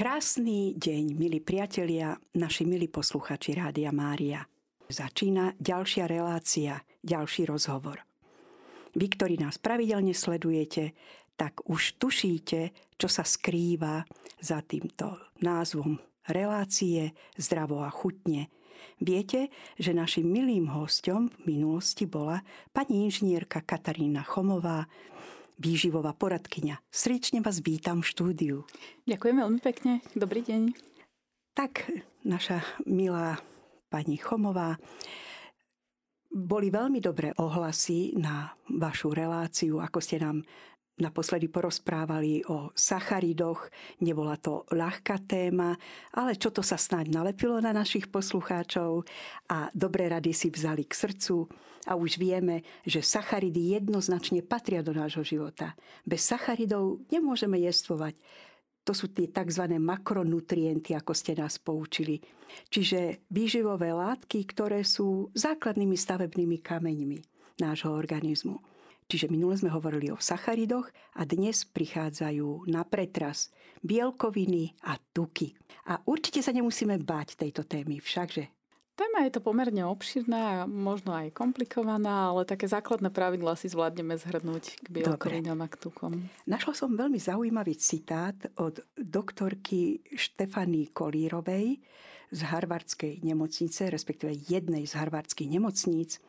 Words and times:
Krásny 0.00 0.80
deň, 0.80 1.12
milí 1.12 1.44
priatelia, 1.44 2.16
naši 2.32 2.64
milí 2.64 2.88
posluchači 2.88 3.52
Rádia 3.52 3.92
Mária. 3.92 4.40
Začína 4.88 5.60
ďalšia 5.60 6.08
relácia, 6.08 6.80
ďalší 7.04 7.44
rozhovor. 7.44 8.00
Vy, 8.96 9.06
ktorí 9.12 9.36
nás 9.36 9.60
pravidelne 9.60 10.16
sledujete, 10.16 10.96
tak 11.36 11.68
už 11.68 12.00
tušíte, 12.00 12.72
čo 12.96 13.08
sa 13.12 13.28
skrýva 13.28 14.00
za 14.40 14.64
týmto 14.64 15.20
názvom 15.44 16.00
relácie 16.32 17.12
Zdravo 17.36 17.84
a 17.84 17.92
chutne. 17.92 18.48
Viete, 19.04 19.52
že 19.76 19.92
našim 19.92 20.24
milým 20.24 20.72
hostom 20.72 21.28
v 21.44 21.60
minulosti 21.60 22.08
bola 22.08 22.40
pani 22.72 23.04
inžinierka 23.04 23.60
Katarína 23.68 24.24
Chomová, 24.24 24.88
výživová 25.60 26.16
poradkyňa. 26.16 26.80
Srdečne 26.88 27.44
vás 27.44 27.60
vítam 27.60 28.00
v 28.00 28.08
štúdiu. 28.08 28.56
Ďakujem 29.04 29.36
veľmi 29.36 29.60
pekne. 29.60 30.00
Dobrý 30.16 30.40
deň. 30.40 30.72
Tak, 31.52 31.92
naša 32.24 32.64
milá 32.88 33.36
pani 33.92 34.16
Chomová, 34.16 34.80
boli 36.30 36.70
veľmi 36.72 37.02
dobré 37.02 37.34
ohlasy 37.36 38.16
na 38.16 38.54
vašu 38.70 39.12
reláciu, 39.12 39.82
ako 39.82 39.98
ste 40.00 40.22
nám 40.22 40.46
naposledy 41.00 41.48
porozprávali 41.48 42.44
o 42.46 42.70
sacharidoch. 42.76 43.72
Nebola 44.04 44.36
to 44.36 44.68
ľahká 44.70 45.24
téma, 45.24 45.74
ale 46.14 46.36
čo 46.36 46.52
to 46.52 46.60
sa 46.60 46.76
snáď 46.76 47.10
nalepilo 47.10 47.58
na 47.58 47.72
našich 47.74 48.08
poslucháčov 48.12 49.08
a 49.50 49.72
dobré 49.72 50.12
rady 50.12 50.30
si 50.36 50.48
vzali 50.52 50.84
k 50.84 50.92
srdcu 50.92 51.48
a 51.88 51.96
už 51.96 52.20
vieme, 52.20 52.60
že 52.84 53.00
sacharidy 53.00 53.80
jednoznačne 53.80 54.44
patria 54.44 54.84
do 54.84 54.92
nášho 54.92 55.24
života. 55.24 55.72
Bez 56.04 56.28
sacharidov 56.28 57.00
nemôžeme 57.08 57.56
jestvovať. 57.64 58.20
To 58.84 58.92
sú 58.96 59.12
tie 59.12 59.28
tzv. 59.28 59.76
makronutrienty, 59.76 60.96
ako 60.96 61.12
ste 61.12 61.36
nás 61.36 61.60
poučili. 61.60 62.20
Čiže 62.72 63.28
výživové 63.28 63.92
látky, 63.92 64.44
ktoré 64.48 64.82
sú 64.84 65.28
základnými 65.36 65.94
stavebnými 65.94 66.58
kameňmi 66.64 67.18
nášho 67.60 67.92
organizmu. 67.92 68.56
Čiže 69.10 69.26
minule 69.26 69.58
sme 69.58 69.74
hovorili 69.74 70.14
o 70.14 70.22
sacharidoch 70.22 70.86
a 71.18 71.26
dnes 71.26 71.66
prichádzajú 71.66 72.70
na 72.70 72.86
pretras 72.86 73.50
bielkoviny 73.82 74.78
a 74.86 75.02
tuky. 75.02 75.50
A 75.90 75.98
určite 76.06 76.46
sa 76.46 76.54
nemusíme 76.54 76.94
báť 77.02 77.34
tejto 77.34 77.66
témy, 77.66 77.98
všakže 77.98 78.46
Téma 79.00 79.24
je 79.24 79.32
to 79.32 79.40
pomerne 79.40 79.80
obširná, 79.88 80.68
možno 80.68 81.16
aj 81.16 81.32
komplikovaná, 81.32 82.36
ale 82.36 82.44
také 82.44 82.68
základné 82.68 83.08
pravidlá 83.08 83.56
si 83.56 83.72
zvládneme 83.72 84.12
zhrnúť 84.12 84.76
k 84.76 84.86
bielkovinám 84.92 85.64
a 85.64 85.72
k 85.72 85.80
tukom. 85.88 86.28
Našla 86.44 86.76
som 86.76 86.92
veľmi 86.92 87.16
zaujímavý 87.16 87.80
citát 87.80 88.36
od 88.60 88.84
doktorky 89.00 90.04
Štefany 90.04 90.92
Kolírovej 90.92 91.80
z 92.28 92.40
Harvardskej 92.44 93.24
nemocnice, 93.24 93.88
respektíve 93.88 94.36
jednej 94.36 94.84
z 94.84 94.92
harvardských 94.92 95.48
nemocníc. 95.48 96.20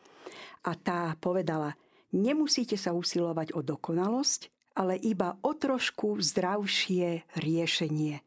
A 0.64 0.72
tá 0.72 1.12
povedala, 1.20 1.76
Nemusíte 2.12 2.76
sa 2.76 2.92
usilovať 2.92 3.56
o 3.56 3.64
dokonalosť, 3.64 4.52
ale 4.76 5.00
iba 5.00 5.36
o 5.40 5.52
trošku 5.56 6.20
zdravšie 6.20 7.24
riešenie. 7.36 8.20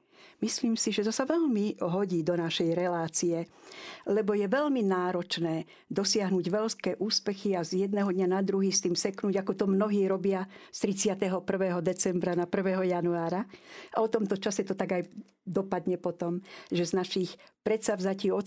Myslím 0.43 0.75
si, 0.75 0.91
že 0.91 1.07
to 1.07 1.15
sa 1.15 1.23
veľmi 1.23 1.79
hodí 1.79 2.19
do 2.19 2.35
našej 2.35 2.75
relácie, 2.75 3.47
lebo 4.03 4.35
je 4.35 4.51
veľmi 4.51 4.83
náročné 4.83 5.63
dosiahnuť 5.87 6.45
veľké 6.51 6.91
úspechy 6.99 7.55
a 7.55 7.63
z 7.63 7.87
jedného 7.87 8.11
dňa 8.11 8.27
na 8.27 8.41
druhý 8.43 8.67
s 8.67 8.83
tým 8.83 8.99
seknúť, 8.99 9.41
ako 9.41 9.53
to 9.55 9.65
mnohí 9.65 10.03
robia 10.11 10.43
z 10.75 10.91
31. 10.91 11.39
decembra 11.79 12.35
na 12.35 12.43
1. 12.51 12.83
januára. 12.83 13.47
A 13.95 14.03
o 14.03 14.11
tomto 14.11 14.35
čase 14.35 14.67
to 14.67 14.75
tak 14.75 14.91
aj 14.91 15.03
dopadne 15.47 15.95
potom, 15.95 16.43
že 16.67 16.83
z 16.83 16.93
našich 16.99 17.31
predsavzatí 17.63 18.27
o 18.33 18.43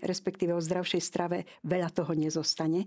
respektíve 0.00 0.54
o 0.54 0.62
zdravšej 0.62 1.02
strave, 1.02 1.42
veľa 1.66 1.90
toho 1.90 2.14
nezostane. 2.14 2.86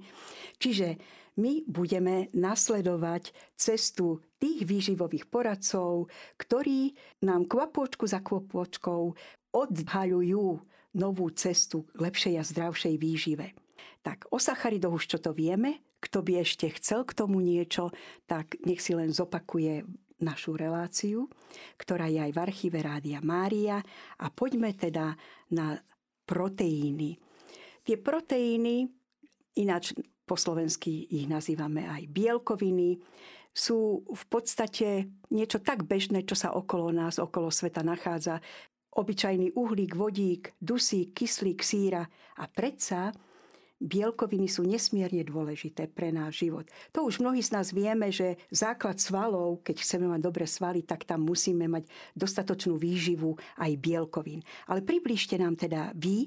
Čiže 0.63 0.95
my 1.39 1.65
budeme 1.65 2.29
nasledovať 2.33 3.33
cestu 3.57 4.21
tých 4.37 4.67
výživových 4.67 5.29
poradcov, 5.29 6.11
ktorí 6.37 6.93
nám 7.25 7.49
kvapôčku 7.49 8.05
za 8.05 8.21
kvapôčkou 8.21 9.15
odhaľujú 9.53 10.47
novú 10.93 11.25
cestu 11.33 11.89
k 11.93 11.97
lepšej 12.09 12.33
a 12.37 12.43
zdravšej 12.45 12.95
výžive. 13.01 13.57
Tak 14.03 14.29
o 14.29 14.37
sacharidoch 14.37 14.99
už 14.99 15.05
čo 15.15 15.17
to 15.17 15.31
vieme, 15.33 15.81
kto 16.03 16.19
by 16.19 16.43
ešte 16.43 16.67
chcel 16.75 17.07
k 17.07 17.15
tomu 17.15 17.39
niečo, 17.39 17.89
tak 18.27 18.59
nech 18.67 18.83
si 18.83 18.91
len 18.91 19.15
zopakuje 19.15 19.87
našu 20.19 20.59
reláciu, 20.59 21.31
ktorá 21.79 22.11
je 22.11 22.19
aj 22.19 22.31
v 22.35 22.41
archíve 22.43 22.79
Rádia 22.83 23.19
Mária 23.23 23.79
a 24.19 24.27
poďme 24.27 24.75
teda 24.75 25.15
na 25.55 25.79
proteíny. 26.27 27.19
Tie 27.83 27.99
proteíny, 27.99 28.87
ináč 29.59 29.95
po 30.33 30.41
slovensky 30.41 31.05
ich 31.13 31.29
nazývame 31.29 31.85
aj 31.85 32.09
bielkoviny, 32.09 32.97
sú 33.53 34.01
v 34.01 34.23
podstate 34.25 35.13
niečo 35.29 35.61
tak 35.61 35.85
bežné, 35.85 36.25
čo 36.25 36.33
sa 36.33 36.57
okolo 36.57 36.89
nás, 36.89 37.21
okolo 37.21 37.53
sveta 37.53 37.85
nachádza. 37.85 38.41
Obyčajný 38.97 39.53
uhlík, 39.53 39.93
vodík, 39.93 40.57
dusík, 40.57 41.13
kyslík, 41.13 41.61
síra 41.61 42.01
a 42.41 42.49
predsa 42.49 43.13
bielkoviny 43.77 44.49
sú 44.49 44.65
nesmierne 44.65 45.21
dôležité 45.21 45.85
pre 45.85 46.09
náš 46.09 46.49
život. 46.49 46.65
To 46.97 47.05
už 47.05 47.21
mnohí 47.21 47.45
z 47.45 47.53
nás 47.53 47.69
vieme, 47.69 48.09
že 48.09 48.41
základ 48.49 48.97
svalov, 48.97 49.61
keď 49.61 49.85
chceme 49.85 50.09
mať 50.09 50.21
dobré 50.23 50.49
svaly, 50.49 50.81
tak 50.81 51.05
tam 51.05 51.29
musíme 51.29 51.69
mať 51.69 51.85
dostatočnú 52.17 52.81
výživu 52.81 53.37
aj 53.61 53.77
bielkovín. 53.77 54.41
Ale 54.65 54.81
približte 54.81 55.37
nám 55.37 55.61
teda 55.61 55.93
vy, 55.93 56.25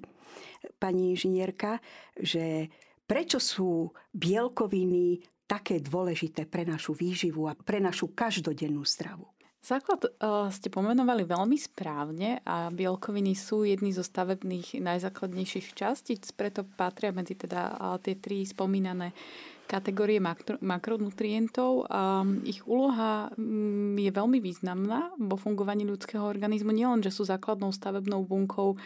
pani 0.78 1.16
inžinierka, 1.16 1.82
že 2.14 2.70
Prečo 3.06 3.38
sú 3.38 3.94
bielkoviny 4.10 5.22
také 5.46 5.78
dôležité 5.78 6.42
pre 6.50 6.66
našu 6.66 6.90
výživu 6.90 7.46
a 7.46 7.54
pre 7.54 7.78
našu 7.78 8.10
každodennú 8.10 8.82
stravu? 8.82 9.30
Základ 9.66 10.06
uh, 10.06 10.46
ste 10.54 10.70
pomenovali 10.70 11.26
veľmi 11.26 11.58
správne 11.58 12.38
a 12.46 12.70
bielkoviny 12.70 13.34
sú 13.34 13.66
jedny 13.66 13.90
zo 13.90 14.06
stavebných 14.06 14.78
najzákladnejších 14.78 15.74
častíc, 15.74 16.30
preto 16.38 16.62
patria 16.62 17.10
medzi 17.10 17.34
teda 17.34 17.74
uh, 17.74 17.98
tie 17.98 18.14
tri 18.14 18.46
spomínané 18.46 19.10
kategórie 19.66 20.22
makro, 20.22 20.62
makronutrientov. 20.62 21.90
A 21.90 22.22
ich 22.46 22.62
úloha 22.62 23.34
um, 23.34 23.98
je 23.98 24.10
veľmi 24.14 24.38
významná 24.38 25.14
vo 25.18 25.34
fungovaní 25.34 25.82
ľudského 25.82 26.22
organizmu. 26.22 26.70
Nielen, 26.70 27.02
že 27.02 27.10
sú 27.10 27.26
základnou 27.26 27.74
stavebnou 27.74 28.22
bunkou 28.22 28.78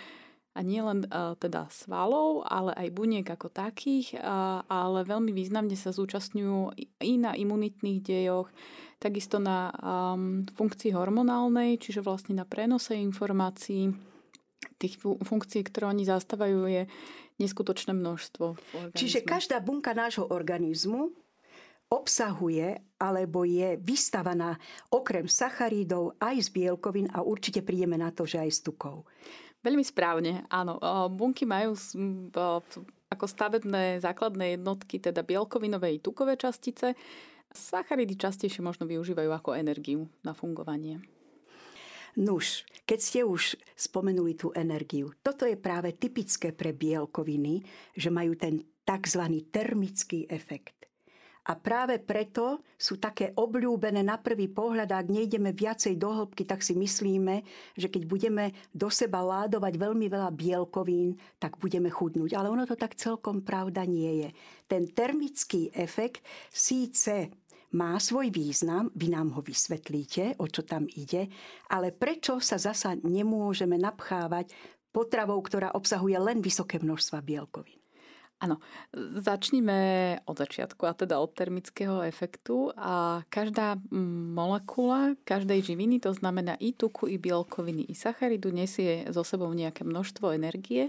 a 0.50 0.58
nie 0.66 0.82
len 0.82 1.06
uh, 1.06 1.38
teda 1.38 1.70
svalov, 1.70 2.42
ale 2.42 2.74
aj 2.74 2.88
buniek 2.90 3.26
ako 3.26 3.50
takých, 3.54 4.18
uh, 4.18 4.66
ale 4.66 5.06
veľmi 5.06 5.30
významne 5.30 5.78
sa 5.78 5.94
zúčastňujú 5.94 6.74
i 7.00 7.12
na 7.18 7.38
imunitných 7.38 8.02
dejoch, 8.02 8.50
takisto 8.98 9.38
na 9.38 9.70
um, 9.78 10.42
funkcii 10.44 10.90
hormonálnej, 10.90 11.78
čiže 11.78 12.02
vlastne 12.02 12.34
na 12.34 12.44
prenose 12.44 12.98
informácií. 12.98 13.94
Tých 14.76 15.00
funkcií, 15.00 15.64
ktoré 15.64 15.88
oni 15.88 16.04
zastávajú, 16.04 16.68
je 16.68 16.82
neskutočné 17.40 17.96
množstvo. 17.96 18.60
Čiže 18.92 19.24
každá 19.24 19.56
bunka 19.64 19.96
nášho 19.96 20.28
organizmu 20.28 21.08
obsahuje 21.90 22.78
alebo 23.00 23.42
je 23.42 23.74
vystavaná 23.80 24.54
okrem 24.94 25.26
sacharídov 25.26 26.20
aj 26.22 26.36
z 26.46 26.48
bielkovín 26.54 27.10
a 27.10 27.24
určite 27.24 27.66
prídeme 27.66 27.98
na 27.98 28.14
to, 28.14 28.28
že 28.28 28.38
aj 28.38 28.50
z 28.52 28.60
tukov. 28.70 29.08
Veľmi 29.60 29.84
správne, 29.84 30.48
áno. 30.48 30.80
Bunky 31.12 31.44
majú 31.44 31.76
ako 33.10 33.24
stavebné 33.28 34.00
základné 34.00 34.56
jednotky, 34.56 34.96
teda 34.96 35.20
bielkovinové 35.20 35.98
i 35.98 36.02
tukové 36.02 36.40
častice. 36.40 36.96
Sacharidy 37.52 38.16
častejšie 38.16 38.64
možno 38.64 38.88
využívajú 38.88 39.28
ako 39.28 39.58
energiu 39.58 40.08
na 40.24 40.32
fungovanie. 40.32 41.04
Nuž, 42.16 42.64
keď 42.88 42.98
ste 42.98 43.20
už 43.22 43.60
spomenuli 43.76 44.34
tú 44.34 44.50
energiu, 44.56 45.12
toto 45.20 45.44
je 45.44 45.60
práve 45.60 45.92
typické 45.94 46.56
pre 46.56 46.72
bielkoviny, 46.72 47.60
že 47.92 48.08
majú 48.08 48.34
ten 48.40 48.64
tzv. 48.82 49.22
termický 49.52 50.26
efekt. 50.26 50.79
A 51.50 51.58
práve 51.58 51.98
preto 51.98 52.62
sú 52.78 53.02
také 53.02 53.34
obľúbené 53.34 54.06
na 54.06 54.22
prvý 54.22 54.46
pohľad, 54.46 54.86
ak 54.86 55.10
nejdeme 55.10 55.50
viacej 55.50 55.98
do 55.98 56.14
hĺbky, 56.14 56.46
tak 56.46 56.62
si 56.62 56.78
myslíme, 56.78 57.42
že 57.74 57.90
keď 57.90 58.06
budeme 58.06 58.54
do 58.70 58.86
seba 58.86 59.18
ládovať 59.18 59.74
veľmi 59.74 60.06
veľa 60.06 60.30
bielkovín, 60.30 61.18
tak 61.42 61.58
budeme 61.58 61.90
chudnúť. 61.90 62.38
Ale 62.38 62.54
ono 62.54 62.70
to 62.70 62.78
tak 62.78 62.94
celkom 62.94 63.42
pravda 63.42 63.82
nie 63.82 64.22
je. 64.22 64.28
Ten 64.70 64.86
termický 64.94 65.74
efekt 65.74 66.22
síce 66.54 67.34
má 67.74 67.98
svoj 67.98 68.30
význam, 68.30 68.86
vy 68.94 69.10
nám 69.10 69.34
ho 69.34 69.42
vysvetlíte, 69.42 70.38
o 70.38 70.46
čo 70.46 70.62
tam 70.62 70.86
ide, 70.86 71.26
ale 71.66 71.90
prečo 71.90 72.38
sa 72.38 72.62
zasa 72.62 72.94
nemôžeme 72.94 73.74
napchávať 73.74 74.54
potravou, 74.94 75.42
ktorá 75.42 75.74
obsahuje 75.74 76.14
len 76.14 76.38
vysoké 76.38 76.78
množstva 76.78 77.18
bielkovín? 77.26 77.79
Áno, 78.40 78.56
začníme 78.96 79.78
od 80.24 80.32
začiatku, 80.32 80.88
a 80.88 80.96
teda 80.96 81.20
od 81.20 81.36
termického 81.36 82.00
efektu. 82.00 82.72
A 82.72 83.20
každá 83.28 83.76
molekula 84.32 85.12
každej 85.28 85.60
živiny, 85.60 86.00
to 86.00 86.16
znamená 86.16 86.56
i 86.56 86.72
tuku, 86.72 87.12
i 87.12 87.20
bielkoviny, 87.20 87.92
i 87.92 87.94
sacharidu, 87.94 88.48
nesie 88.48 89.04
so 89.12 89.20
sebou 89.28 89.52
nejaké 89.52 89.84
množstvo 89.84 90.32
energie. 90.32 90.88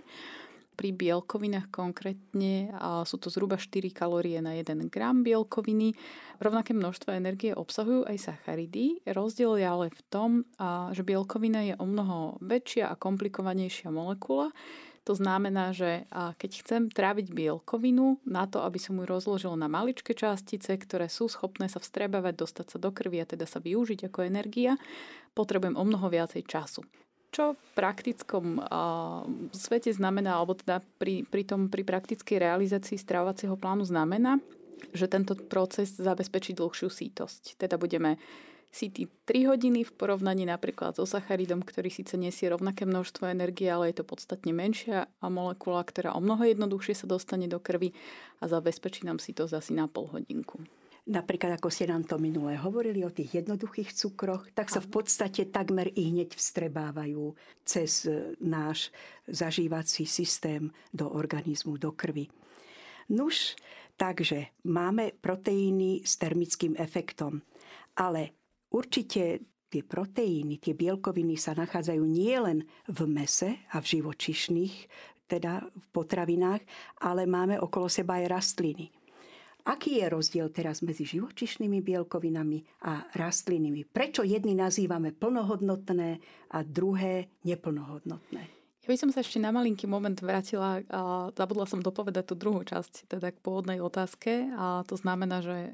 Pri 0.79 0.95
bielkovinách 0.95 1.67
konkrétne 1.69 2.71
sú 3.03 3.19
to 3.19 3.27
zhruba 3.27 3.59
4 3.59 3.91
kalórie 3.91 4.39
na 4.39 4.55
1 4.55 4.87
gram 4.87 5.19
bielkoviny. 5.19 5.93
Rovnaké 6.39 6.71
množstvo 6.71 7.11
energie 7.11 7.51
obsahujú 7.51 8.07
aj 8.07 8.31
sacharidy. 8.31 9.03
Rozdiel 9.05 9.59
je 9.59 9.67
ale 9.67 9.85
v 9.91 10.01
tom, 10.07 10.47
že 10.95 11.03
bielkovina 11.03 11.67
je 11.67 11.75
o 11.75 11.85
mnoho 11.85 12.39
väčšia 12.39 12.87
a 12.87 12.95
komplikovanejšia 12.95 13.91
molekula, 13.91 14.55
to 15.01 15.17
znamená, 15.17 15.73
že 15.73 16.05
keď 16.13 16.51
chcem 16.61 16.81
tráviť 16.93 17.33
bielkovinu, 17.33 18.21
na 18.21 18.45
to, 18.45 18.61
aby 18.61 18.77
som 18.77 19.01
ju 19.01 19.05
rozložil 19.09 19.57
na 19.57 19.65
maličké 19.65 20.13
častice, 20.13 20.77
ktoré 20.77 21.09
sú 21.09 21.25
schopné 21.25 21.65
sa 21.65 21.81
vstrebávať, 21.81 22.33
dostať 22.37 22.65
sa 22.69 22.77
do 22.77 22.93
krvi 22.93 23.17
a 23.17 23.25
teda 23.25 23.49
sa 23.49 23.57
využiť 23.57 24.13
ako 24.13 24.29
energia, 24.29 24.77
potrebujem 25.33 25.73
o 25.73 25.83
mnoho 25.83 26.05
viacej 26.05 26.45
času. 26.45 26.85
Čo 27.31 27.55
v 27.55 27.69
praktickom 27.73 28.59
uh, 28.59 29.23
svete 29.55 29.89
znamená, 29.89 30.37
alebo 30.37 30.53
teda 30.53 30.83
pri, 30.99 31.23
pri, 31.23 31.47
tom, 31.47 31.71
pri 31.71 31.87
praktickej 31.87 32.37
realizácii 32.37 32.99
stravovacieho 32.99 33.55
plánu 33.55 33.87
znamená, 33.87 34.37
že 34.91 35.07
tento 35.07 35.33
proces 35.33 35.95
zabezpečí 35.95 36.51
dlhšiu 36.53 36.91
sítosť. 36.91 37.55
Teda 37.55 37.79
budeme 37.79 38.19
City 38.71 39.11
3 39.27 39.51
hodiny 39.51 39.83
v 39.83 39.91
porovnaní 39.91 40.47
napríklad 40.47 40.95
so 40.95 41.03
sacharidom, 41.03 41.59
ktorý 41.59 41.91
síce 41.91 42.15
nesie 42.15 42.47
rovnaké 42.47 42.87
množstvo 42.87 43.27
energie, 43.27 43.67
ale 43.67 43.91
je 43.91 43.99
to 43.99 44.07
podstatne 44.07 44.55
menšia 44.55 45.11
a 45.19 45.27
molekula, 45.27 45.83
ktorá 45.83 46.15
o 46.15 46.23
mnoho 46.23 46.47
jednoduchšie 46.47 47.03
sa 47.03 47.07
dostane 47.07 47.51
do 47.51 47.59
krvi 47.59 47.91
a 48.39 48.47
zabezpečí 48.47 49.03
nám 49.03 49.19
si 49.19 49.35
to 49.35 49.43
asi 49.51 49.75
na 49.75 49.91
pol 49.91 50.07
hodinku. 50.15 50.63
Napríklad, 51.01 51.57
ako 51.57 51.73
ste 51.73 51.89
nám 51.89 52.05
to 52.07 52.21
minulé 52.21 52.55
hovorili 52.61 53.01
o 53.03 53.11
tých 53.11 53.43
jednoduchých 53.43 53.91
cukroch, 53.91 54.47
tak 54.53 54.71
sa 54.71 54.79
v 54.79 55.01
podstate 55.01 55.49
takmer 55.49 55.89
i 55.91 56.13
hneď 56.13 56.37
vstrebávajú 56.37 57.33
cez 57.65 58.05
e, 58.05 58.37
náš 58.39 58.93
zažívací 59.25 60.05
systém 60.05 60.69
do 60.93 61.09
organizmu, 61.09 61.81
do 61.81 61.91
krvi. 61.91 62.29
Nuž, 63.11 63.57
takže 63.97 64.53
máme 64.63 65.17
proteíny 65.17 66.05
s 66.05 66.21
termickým 66.21 66.77
efektom, 66.77 67.41
ale 67.97 68.40
Určite 68.71 69.43
tie 69.71 69.83
proteíny, 69.83 70.59
tie 70.59 70.75
bielkoviny 70.75 71.35
sa 71.39 71.55
nachádzajú 71.55 72.03
nielen 72.03 72.67
v 72.87 72.99
mese 73.07 73.63
a 73.71 73.79
v 73.79 73.99
živočišných, 73.99 74.75
teda 75.31 75.63
v 75.63 75.85
potravinách, 75.95 76.59
ale 77.07 77.23
máme 77.23 77.55
okolo 77.55 77.87
seba 77.87 78.19
aj 78.19 78.25
rastliny. 78.27 78.91
Aký 79.61 80.01
je 80.01 80.09
rozdiel 80.09 80.49
teraz 80.49 80.81
medzi 80.81 81.05
živočišnými 81.05 81.85
bielkovinami 81.85 82.83
a 82.89 83.05
rastlinnými? 83.13 83.85
Prečo 83.87 84.25
jedny 84.25 84.57
nazývame 84.57 85.13
plnohodnotné 85.13 86.17
a 86.51 86.57
druhé 86.65 87.29
neplnohodnotné? 87.45 88.43
Ja 88.81 88.87
by 88.89 88.97
som 88.97 89.13
sa 89.13 89.21
ešte 89.21 89.37
na 89.37 89.53
malinký 89.53 89.85
moment 89.85 90.17
vrátila 90.17 90.81
a 90.89 91.29
zabudla 91.37 91.69
som 91.69 91.77
dopovedať 91.77 92.33
tú 92.33 92.35
druhú 92.35 92.65
časť, 92.65 93.13
teda 93.13 93.29
k 93.29 93.37
pôvodnej 93.45 93.77
otázke. 93.77 94.49
A 94.57 94.81
to 94.89 94.97
znamená, 94.97 95.45
že 95.45 95.69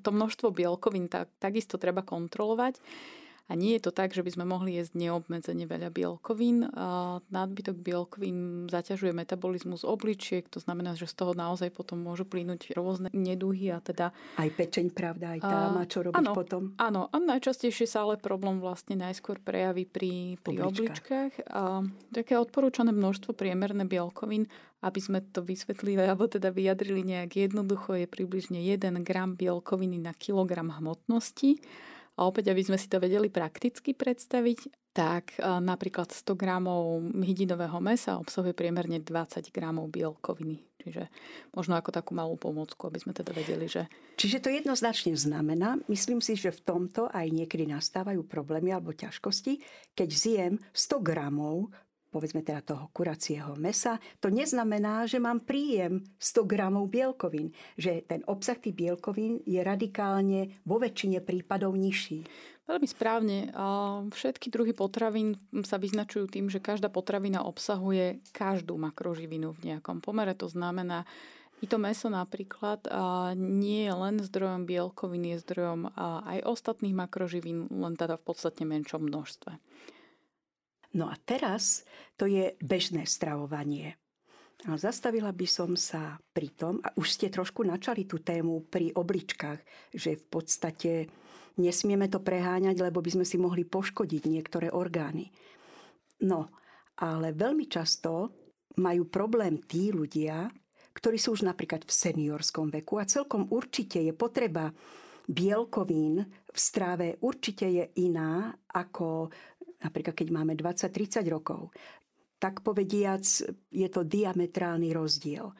to 0.00 0.14
množstvo 0.14 0.50
bielkovín 0.50 1.06
tak, 1.06 1.28
takisto 1.38 1.78
treba 1.78 2.02
kontrolovať. 2.02 2.80
A 3.48 3.56
nie 3.56 3.80
je 3.80 3.88
to 3.88 3.96
tak, 3.96 4.12
že 4.12 4.20
by 4.20 4.28
sme 4.28 4.44
mohli 4.44 4.76
jesť 4.76 5.00
neobmedzene 5.00 5.64
veľa 5.64 5.88
bielkovín. 5.88 6.68
Nadbytok 7.32 7.80
bielkovín 7.80 8.68
zaťažuje 8.68 9.16
metabolizmus 9.16 9.88
obličiek, 9.88 10.44
to 10.52 10.60
znamená, 10.60 10.92
že 10.92 11.08
z 11.08 11.16
toho 11.16 11.32
naozaj 11.32 11.72
potom 11.72 11.96
môžu 11.96 12.28
plynúť 12.28 12.76
rôzne 12.76 13.08
neduhy 13.16 13.72
a 13.72 13.80
teda... 13.80 14.12
Aj 14.36 14.50
pečeň, 14.52 14.92
pravda, 14.92 15.32
aj 15.32 15.40
tá 15.40 15.72
má 15.72 15.88
čo 15.88 16.04
robiť 16.04 16.20
áno, 16.20 16.32
potom. 16.36 16.62
Áno, 16.76 17.08
a 17.08 17.16
najčastejšie 17.16 17.88
sa 17.88 18.04
ale 18.04 18.20
problém 18.20 18.60
vlastne 18.60 19.00
najskôr 19.00 19.40
prejaví 19.40 19.88
pri, 19.88 20.36
pri 20.44 20.68
obličkách. 20.68 21.48
A 21.48 21.88
také 22.12 22.36
odporúčané 22.36 22.92
množstvo 22.92 23.32
priemerné 23.32 23.88
bielkovín, 23.88 24.44
aby 24.84 25.00
sme 25.00 25.24
to 25.24 25.40
vysvetlili, 25.40 26.04
alebo 26.04 26.28
teda 26.28 26.52
vyjadrili 26.52 27.00
nejak 27.00 27.48
jednoducho, 27.48 27.96
je 27.96 28.06
približne 28.06 28.60
1 28.60 29.02
gram 29.08 29.34
bielkoviny 29.34 29.98
na 29.98 30.12
kilogram 30.12 30.68
hmotnosti. 30.68 31.58
A 32.18 32.26
opäť, 32.26 32.50
aby 32.50 32.66
sme 32.66 32.74
si 32.74 32.90
to 32.90 32.98
vedeli 32.98 33.30
prakticky 33.30 33.94
predstaviť, 33.94 34.90
tak 34.90 35.38
e, 35.38 35.46
napríklad 35.46 36.10
100 36.10 36.34
gramov 36.34 37.06
hydinového 37.14 37.78
mesa 37.78 38.18
obsahuje 38.18 38.50
priemerne 38.58 38.98
20 38.98 39.54
gramov 39.54 39.86
bielkoviny. 39.94 40.58
Čiže 40.82 41.06
možno 41.54 41.78
ako 41.78 41.94
takú 41.94 42.18
malú 42.18 42.34
pomôcku, 42.34 42.90
aby 42.90 42.98
sme 42.98 43.14
teda 43.14 43.30
vedeli, 43.30 43.70
že... 43.70 43.86
Čiže 44.18 44.42
to 44.42 44.50
jednoznačne 44.50 45.14
znamená, 45.14 45.78
myslím 45.86 46.18
si, 46.18 46.34
že 46.34 46.50
v 46.50 46.64
tomto 46.66 47.06
aj 47.14 47.30
niekedy 47.30 47.70
nastávajú 47.70 48.26
problémy 48.26 48.74
alebo 48.74 48.90
ťažkosti, 48.90 49.62
keď 49.94 50.08
zjem 50.10 50.54
100 50.74 50.98
gramov 50.98 51.70
povedzme 52.18 52.42
teda 52.42 52.66
toho 52.66 52.90
kuracieho 52.90 53.54
mesa, 53.54 54.02
to 54.18 54.26
neznamená, 54.26 55.06
že 55.06 55.22
mám 55.22 55.46
príjem 55.46 56.02
100 56.18 56.50
gramov 56.50 56.90
bielkovín. 56.90 57.54
Že 57.78 58.02
ten 58.10 58.26
obsah 58.26 58.58
tých 58.58 58.74
bielkovín 58.74 59.38
je 59.46 59.62
radikálne 59.62 60.58
vo 60.66 60.82
väčšine 60.82 61.22
prípadov 61.22 61.78
nižší. 61.78 62.26
Veľmi 62.66 62.84
správne. 62.90 63.54
Všetky 64.10 64.50
druhy 64.50 64.74
potravín 64.74 65.38
sa 65.62 65.78
vyznačujú 65.78 66.26
tým, 66.28 66.50
že 66.50 66.58
každá 66.58 66.90
potravina 66.90 67.46
obsahuje 67.46 68.20
každú 68.34 68.74
makroživinu 68.76 69.54
v 69.54 69.72
nejakom 69.72 70.02
pomere. 70.02 70.34
To 70.36 70.50
znamená, 70.50 71.08
i 71.58 71.66
to 71.66 71.80
meso 71.80 72.12
napríklad 72.12 72.84
nie 73.40 73.88
je 73.88 73.94
len 73.96 74.20
zdrojom 74.20 74.68
bielkovín, 74.68 75.32
je 75.32 75.40
zdrojom 75.40 75.96
aj 76.28 76.44
ostatných 76.44 76.92
makroživín, 76.92 77.72
len 77.72 77.96
teda 77.96 78.20
v 78.20 78.26
podstatne 78.26 78.68
menšom 78.68 79.00
množstve. 79.00 79.56
No 80.98 81.06
a 81.06 81.14
teraz 81.22 81.86
to 82.18 82.26
je 82.26 82.58
bežné 82.58 83.06
stravovanie. 83.06 83.94
A 84.66 84.74
zastavila 84.74 85.30
by 85.30 85.46
som 85.46 85.78
sa 85.78 86.18
pri 86.34 86.50
tom, 86.58 86.82
a 86.82 86.90
už 86.98 87.14
ste 87.14 87.30
trošku 87.30 87.62
načali 87.62 88.10
tú 88.10 88.18
tému 88.18 88.66
pri 88.66 88.90
obličkách, 88.90 89.62
že 89.94 90.18
v 90.18 90.24
podstate 90.26 91.06
nesmieme 91.62 92.10
to 92.10 92.18
preháňať, 92.18 92.82
lebo 92.82 92.98
by 92.98 93.14
sme 93.14 93.22
si 93.22 93.38
mohli 93.38 93.62
poškodiť 93.62 94.22
niektoré 94.26 94.74
orgány. 94.74 95.30
No, 96.26 96.50
ale 96.98 97.30
veľmi 97.30 97.70
často 97.70 98.34
majú 98.82 99.06
problém 99.06 99.62
tí 99.62 99.94
ľudia, 99.94 100.50
ktorí 100.90 101.22
sú 101.22 101.38
už 101.38 101.46
napríklad 101.46 101.86
v 101.86 101.94
seniorskom 101.94 102.74
veku 102.74 102.98
a 102.98 103.06
celkom 103.06 103.46
určite 103.54 104.02
je 104.02 104.10
potreba 104.10 104.74
bielkovín 105.28 106.24
v 106.24 106.58
stráve 106.58 107.20
určite 107.20 107.68
je 107.68 107.84
iná 108.00 108.56
ako 108.72 109.28
napríklad 109.82 110.14
keď 110.14 110.28
máme 110.34 110.58
20-30 110.58 111.22
rokov, 111.30 111.70
tak 112.38 112.62
povediac 112.62 113.24
je 113.70 113.88
to 113.90 114.00
diametrálny 114.06 114.94
rozdiel. 114.94 115.50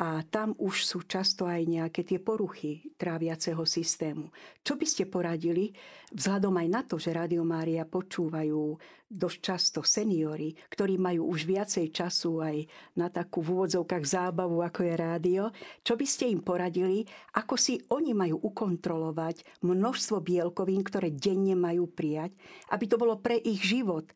A 0.00 0.24
tam 0.24 0.56
už 0.56 0.80
sú 0.88 1.04
často 1.04 1.44
aj 1.44 1.60
nejaké 1.68 2.00
tie 2.00 2.16
poruchy 2.16 2.88
tráviaceho 2.96 3.60
systému. 3.68 4.32
Čo 4.64 4.80
by 4.80 4.86
ste 4.88 5.04
poradili, 5.04 5.76
vzhľadom 6.16 6.56
aj 6.56 6.68
na 6.72 6.80
to, 6.88 6.96
že 6.96 7.12
Radio 7.12 7.44
Mária 7.44 7.84
počúvajú 7.84 8.80
dosť 9.12 9.38
často 9.44 9.84
seniory, 9.84 10.56
ktorí 10.72 10.96
majú 10.96 11.28
už 11.28 11.44
viacej 11.44 11.92
času 11.92 12.40
aj 12.40 12.56
na 12.96 13.12
takú 13.12 13.44
v 13.44 13.60
úvodzovkách 13.60 14.04
zábavu, 14.08 14.64
ako 14.64 14.88
je 14.88 14.94
rádio, 14.96 15.42
čo 15.84 16.00
by 16.00 16.06
ste 16.08 16.32
im 16.32 16.40
poradili, 16.40 17.04
ako 17.36 17.60
si 17.60 17.76
oni 17.92 18.16
majú 18.16 18.40
ukontrolovať 18.40 19.44
množstvo 19.60 20.24
bielkovín, 20.24 20.80
ktoré 20.80 21.12
denne 21.12 21.52
majú 21.60 21.84
prijať, 21.92 22.32
aby 22.72 22.88
to 22.88 22.96
bolo 22.96 23.20
pre 23.20 23.36
ich 23.36 23.60
život 23.60 24.08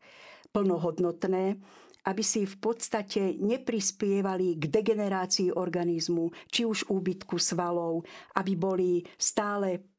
plnohodnotné, 0.49 1.59
aby 2.05 2.21
si 2.21 2.45
v 2.45 2.55
podstate 2.61 3.37
neprispievali 3.41 4.61
k 4.61 4.69
degenerácii 4.69 5.53
organizmu, 5.53 6.29
či 6.49 6.63
už 6.63 6.89
úbytku 6.89 7.41
svalov, 7.41 8.05
aby 8.37 8.53
boli 8.53 9.01
stále 9.17 9.95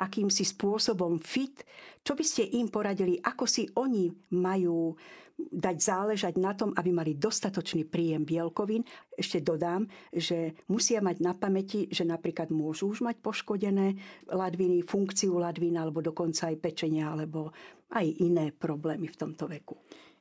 akýmsi 0.00 0.48
spôsobom 0.48 1.20
fit. 1.20 1.60
Čo 2.00 2.16
by 2.16 2.24
ste 2.24 2.42
im 2.56 2.72
poradili, 2.72 3.20
ako 3.20 3.44
si 3.44 3.68
oni 3.76 4.08
majú 4.32 4.96
dať 5.40 5.76
záležať 5.80 6.34
na 6.36 6.52
tom, 6.52 6.76
aby 6.76 6.92
mali 6.92 7.16
dostatočný 7.16 7.88
príjem 7.88 8.28
bielkovín. 8.28 8.84
Ešte 9.08 9.40
dodám, 9.40 9.88
že 10.12 10.52
musia 10.68 11.00
mať 11.00 11.16
na 11.24 11.32
pamäti, 11.32 11.88
že 11.88 12.04
napríklad 12.04 12.52
môžu 12.52 12.92
už 12.92 13.00
mať 13.00 13.24
poškodené 13.24 13.96
ladviny, 14.28 14.84
funkciu 14.84 15.40
ladvín 15.40 15.80
alebo 15.80 16.04
dokonca 16.04 16.52
aj 16.52 16.60
pečenia 16.60 17.08
alebo 17.08 17.56
aj 17.96 18.06
iné 18.20 18.52
problémy 18.52 19.08
v 19.08 19.16
tomto 19.16 19.48
veku. 19.48 19.80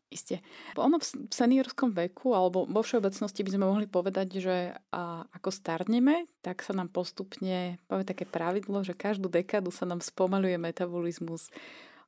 Isté. 0.10 0.42
Ono 0.74 0.98
v 0.98 1.06
seniorskom 1.30 1.94
veku, 1.94 2.34
alebo 2.34 2.66
vo 2.66 2.82
všeobecnosti 2.82 3.46
by 3.46 3.52
sme 3.54 3.70
mohli 3.70 3.86
povedať, 3.86 4.42
že 4.42 4.74
ako 5.38 5.54
starneme, 5.54 6.26
tak 6.42 6.66
sa 6.66 6.74
nám 6.74 6.90
postupne, 6.90 7.78
povie 7.86 8.10
také 8.10 8.26
pravidlo, 8.26 8.82
že 8.82 8.98
každú 8.98 9.30
dekádu 9.30 9.70
sa 9.70 9.86
nám 9.86 10.02
spomaluje 10.02 10.58
metabolizmus 10.58 11.54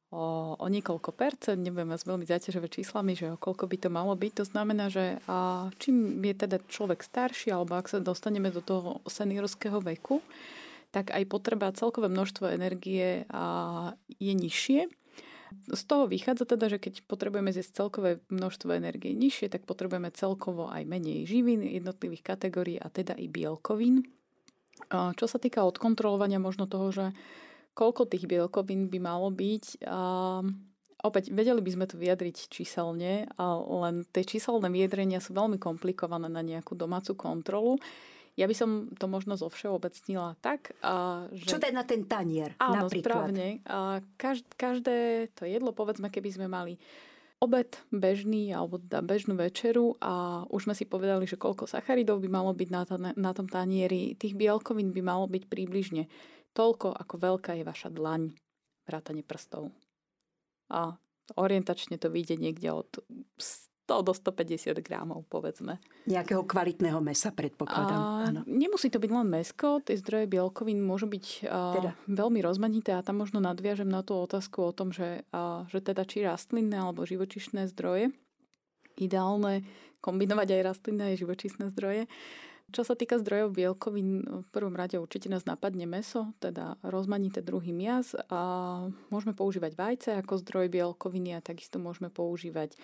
o, 0.09 0.57
o 0.57 0.65
niekoľko 0.65 1.13
percent, 1.13 1.61
nebudem 1.61 1.93
vás 1.93 2.01
veľmi 2.01 2.25
zaťažovať 2.25 2.81
číslami, 2.81 3.13
že 3.13 3.31
o 3.31 3.37
koľko 3.37 3.69
by 3.69 3.77
to 3.77 3.89
malo 3.93 4.17
byť. 4.17 4.33
To 4.33 4.45
znamená, 4.49 4.89
že 4.89 5.21
a, 5.29 5.69
čím 5.77 6.25
je 6.25 6.33
teda 6.33 6.57
človek 6.73 7.05
starší, 7.05 7.53
alebo 7.53 7.77
ak 7.77 7.85
sa 7.85 8.01
dostaneme 8.01 8.49
do 8.49 8.65
toho 8.65 9.05
seniorského 9.05 9.77
veku, 9.77 10.25
tak 10.89 11.13
aj 11.13 11.23
potreba 11.29 11.69
celkové 11.69 12.09
množstvo 12.09 12.49
energie 12.49 13.29
a, 13.29 13.93
je 14.17 14.33
nižšie. 14.33 14.89
Z 15.71 15.83
toho 15.87 16.07
vychádza 16.07 16.47
teda, 16.47 16.71
že 16.71 16.79
keď 16.79 17.03
potrebujeme 17.07 17.51
zjesť 17.51 17.71
celkové 17.85 18.23
množstvo 18.31 18.71
energie 18.75 19.11
nižšie, 19.15 19.51
tak 19.51 19.67
potrebujeme 19.67 20.11
celkovo 20.11 20.67
aj 20.71 20.83
menej 20.87 21.27
živín 21.27 21.63
jednotlivých 21.63 22.23
kategórií 22.23 22.79
a 22.79 22.87
teda 22.91 23.15
i 23.15 23.27
bielkovín. 23.31 24.07
Čo 24.91 25.25
sa 25.29 25.37
týka 25.37 25.61
odkontrolovania 25.63 26.41
možno 26.41 26.65
toho, 26.65 26.89
že 26.91 27.05
koľko 27.77 28.09
tých 28.09 28.27
bielkovín 28.27 28.91
by 28.91 28.99
malo 28.99 29.29
byť, 29.31 29.87
a 29.87 30.41
opäť 31.05 31.31
vedeli 31.31 31.61
by 31.63 31.71
sme 31.71 31.85
to 31.87 31.95
vyjadriť 31.95 32.49
číselne, 32.49 33.29
len 33.67 33.95
tie 34.11 34.23
číselné 34.25 34.67
vyjadrenia 34.67 35.23
sú 35.23 35.37
veľmi 35.37 35.61
komplikované 35.61 36.27
na 36.27 36.43
nejakú 36.43 36.75
domácu 36.75 37.15
kontrolu. 37.15 37.79
Ja 38.39 38.47
by 38.47 38.55
som 38.55 38.69
to 38.95 39.11
možno 39.11 39.35
zo 39.35 39.51
všeobecnila 39.51 40.39
tak, 40.39 40.71
že... 41.35 41.47
Čo 41.51 41.59
na 41.75 41.83
ten 41.83 42.07
tanier 42.07 42.55
Áno, 42.63 42.87
napríklad? 42.87 43.27
správne. 43.31 43.59
Každé 44.55 45.29
to 45.35 45.43
jedlo, 45.43 45.75
povedzme, 45.75 46.07
keby 46.07 46.29
sme 46.31 46.47
mali 46.47 46.79
obed 47.41 47.73
bežný 47.89 48.53
alebo 48.53 48.77
teda 48.77 49.01
bežnú 49.01 49.33
večeru 49.33 49.97
a 49.97 50.45
už 50.47 50.69
sme 50.69 50.77
si 50.77 50.85
povedali, 50.85 51.25
že 51.25 51.41
koľko 51.41 51.65
sacharidov 51.65 52.21
by 52.21 52.29
malo 52.29 52.53
byť 52.53 52.69
na, 52.69 52.83
na 53.17 53.31
tom 53.33 53.49
tanieri, 53.49 54.13
tých 54.13 54.37
bielkovín 54.37 54.93
by 54.93 55.01
malo 55.01 55.25
byť 55.25 55.49
približne 55.49 56.05
toľko, 56.53 56.93
ako 56.93 57.15
veľká 57.17 57.57
je 57.57 57.65
vaša 57.65 57.89
dlaň, 57.89 58.29
vrátane 58.85 59.25
prstov. 59.25 59.73
A 60.69 60.93
orientačne 61.33 61.97
to 61.97 62.13
vyjde 62.13 62.37
niekde 62.37 62.69
od 62.71 63.01
100 63.91 64.07
do 64.07 64.13
150 64.15 64.79
gramov, 64.79 65.27
povedzme. 65.27 65.83
Nejakého 66.07 66.47
kvalitného 66.47 67.03
mesa, 67.03 67.35
predpokladám. 67.35 67.99
A 67.99 68.31
nemusí 68.47 68.87
to 68.87 69.03
byť 69.03 69.11
len 69.11 69.27
mesko, 69.27 69.83
tie 69.83 69.99
zdroje 69.99 70.31
bielkovín 70.31 70.79
môžu 70.79 71.11
byť 71.11 71.51
teda. 71.51 71.91
veľmi 72.07 72.39
rozmanité 72.39 72.95
a 72.95 73.03
tam 73.03 73.19
možno 73.19 73.43
nadviažem 73.43 73.91
na 73.91 73.99
tú 73.99 74.15
otázku 74.15 74.63
o 74.63 74.71
tom, 74.71 74.95
že, 74.95 75.27
a, 75.35 75.67
že 75.67 75.83
teda 75.83 76.07
či 76.07 76.23
rastlinné 76.23 76.79
alebo 76.79 77.03
živočišné 77.03 77.67
zdroje. 77.75 78.15
Ideálne 78.95 79.67
kombinovať 79.99 80.47
aj 80.55 80.61
rastlinné 80.63 81.03
aj 81.11 81.21
živočíšne 81.27 81.67
zdroje. 81.75 82.07
Čo 82.71 82.87
sa 82.87 82.95
týka 82.95 83.19
zdrojov 83.19 83.51
bielkovín, 83.51 84.23
v 84.23 84.47
prvom 84.55 84.71
rade 84.71 84.95
určite 84.95 85.27
nás 85.27 85.43
napadne 85.43 85.83
meso, 85.83 86.31
teda 86.39 86.79
rozmanité 86.87 87.43
druhy 87.43 87.75
mias 87.75 88.15
a 88.31 88.41
môžeme 89.11 89.35
používať 89.35 89.75
vajce 89.75 90.09
ako 90.23 90.39
zdroj 90.39 90.71
bielkoviny 90.71 91.35
a 91.35 91.43
takisto 91.43 91.83
môžeme 91.83 92.07
používať 92.07 92.79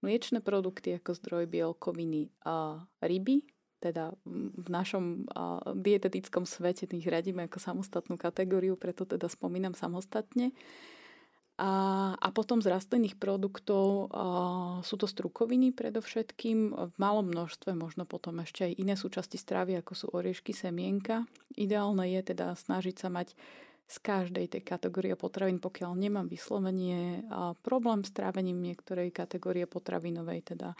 mliečne 0.00 0.44
produkty 0.44 0.96
ako 0.96 1.16
zdroj 1.16 1.44
bielkoviny 1.48 2.32
a 2.44 2.84
ryby, 3.00 3.46
teda 3.80 4.16
v 4.26 4.68
našom 4.72 5.28
dietetickom 5.76 6.48
svete 6.48 6.88
tých 6.88 7.06
radíme 7.06 7.46
ako 7.46 7.60
samostatnú 7.60 8.16
kategóriu, 8.16 8.74
preto 8.74 9.04
teda 9.04 9.28
spomínam 9.28 9.76
samostatne. 9.76 10.56
A, 11.56 12.12
a 12.20 12.28
potom 12.36 12.60
z 12.60 12.68
rastlinných 12.68 13.16
produktov 13.16 14.12
a, 14.12 14.84
sú 14.84 15.00
to 15.00 15.08
strukoviny 15.08 15.72
predovšetkým, 15.72 16.76
v 16.92 16.94
malom 17.00 17.32
množstve, 17.32 17.72
možno 17.72 18.04
potom 18.04 18.44
ešte 18.44 18.68
aj 18.68 18.72
iné 18.76 18.92
súčasti 18.92 19.40
stravy, 19.40 19.80
ako 19.80 19.92
sú 19.96 20.06
oriešky, 20.12 20.52
semienka. 20.52 21.24
Ideálne 21.56 22.12
je 22.12 22.20
teda 22.20 22.52
snažiť 22.52 23.00
sa 23.00 23.08
mať 23.08 23.32
z 23.86 23.96
každej 24.02 24.50
tej 24.50 24.62
kategórie 24.66 25.14
potravín, 25.14 25.62
pokiaľ 25.62 25.94
nemám 25.94 26.26
vyslovenie 26.26 27.22
a 27.30 27.54
problém 27.54 28.02
s 28.02 28.10
trávením 28.10 28.58
niektorej 28.58 29.14
kategórie 29.14 29.70
potravinovej, 29.70 30.54
teda 30.54 30.74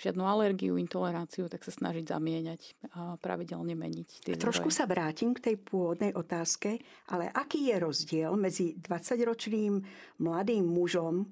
žiadnu 0.00 0.24
alergiu, 0.24 0.80
intoleranciu, 0.80 1.48
tak 1.48 1.60
sa 1.60 1.72
snažiť 1.72 2.08
zamieňať 2.08 2.60
a 2.96 3.20
pravidelne 3.20 3.76
meniť. 3.76 4.28
Tie 4.28 4.36
Trošku 4.36 4.72
zdroje. 4.72 4.78
sa 4.80 4.84
vrátim 4.88 5.36
k 5.36 5.52
tej 5.52 5.56
pôvodnej 5.60 6.16
otázke, 6.16 6.80
ale 7.12 7.28
aký 7.28 7.68
je 7.72 7.76
rozdiel 7.76 8.32
medzi 8.36 8.76
20-ročným 8.80 9.80
mladým 10.24 10.64
mužom, 10.64 11.28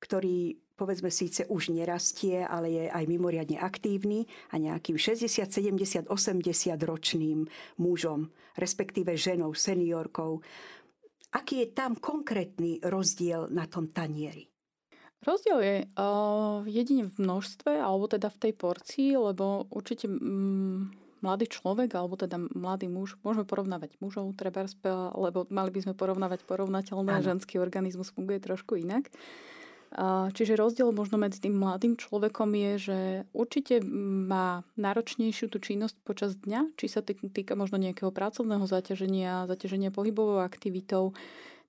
ktorý 0.00 0.56
povedzme 0.80 1.12
síce 1.12 1.44
už 1.44 1.76
nerastie, 1.76 2.40
ale 2.40 2.72
je 2.72 2.84
aj 2.88 3.04
mimoriadne 3.04 3.60
aktívny 3.60 4.24
a 4.48 4.56
nejakým 4.56 4.96
60, 4.96 5.28
70, 5.28 6.08
80 6.08 6.08
ročným 6.80 7.44
mužom, 7.76 8.32
respektíve 8.56 9.12
ženou, 9.12 9.52
seniorkou. 9.52 10.40
Aký 11.36 11.68
je 11.68 11.76
tam 11.76 12.00
konkrétny 12.00 12.80
rozdiel 12.80 13.52
na 13.52 13.68
tom 13.68 13.92
tanieri? 13.92 14.48
Rozdiel 15.20 15.58
je 15.60 15.76
uh, 15.84 16.64
jedine 16.64 17.12
v 17.12 17.16
množstve, 17.20 17.76
alebo 17.76 18.08
teda 18.08 18.32
v 18.32 18.40
tej 18.40 18.52
porcii, 18.56 19.20
lebo 19.20 19.68
určite 19.68 20.08
mm, 20.08 20.96
mladý 21.20 21.44
človek, 21.44 21.92
alebo 21.92 22.16
teda 22.16 22.40
mladý 22.40 22.88
muž, 22.88 23.20
môžeme 23.20 23.44
porovnávať 23.44 24.00
mužov, 24.00 24.32
treba, 24.32 24.64
lebo 25.12 25.44
mali 25.52 25.70
by 25.70 25.80
sme 25.84 25.94
porovnávať 25.94 26.48
porovnateľné, 26.48 27.20
ano. 27.20 27.26
ženský 27.36 27.60
organizmus 27.60 28.08
funguje 28.16 28.40
trošku 28.40 28.80
inak. 28.80 29.12
Čiže 30.30 30.54
rozdiel 30.54 30.94
možno 30.94 31.18
medzi 31.18 31.42
tým 31.42 31.58
mladým 31.58 31.98
človekom 31.98 32.54
je, 32.54 32.72
že 32.78 32.98
určite 33.34 33.82
má 34.30 34.62
náročnejšiu 34.78 35.50
tú 35.50 35.58
činnosť 35.58 35.98
počas 36.06 36.38
dňa, 36.38 36.78
či 36.78 36.86
sa 36.86 37.02
týka 37.02 37.58
možno 37.58 37.74
nejakého 37.74 38.14
pracovného 38.14 38.70
zaťaženia, 38.70 39.50
zaťaženia 39.50 39.90
pohybovou 39.90 40.46
aktivitou. 40.46 41.10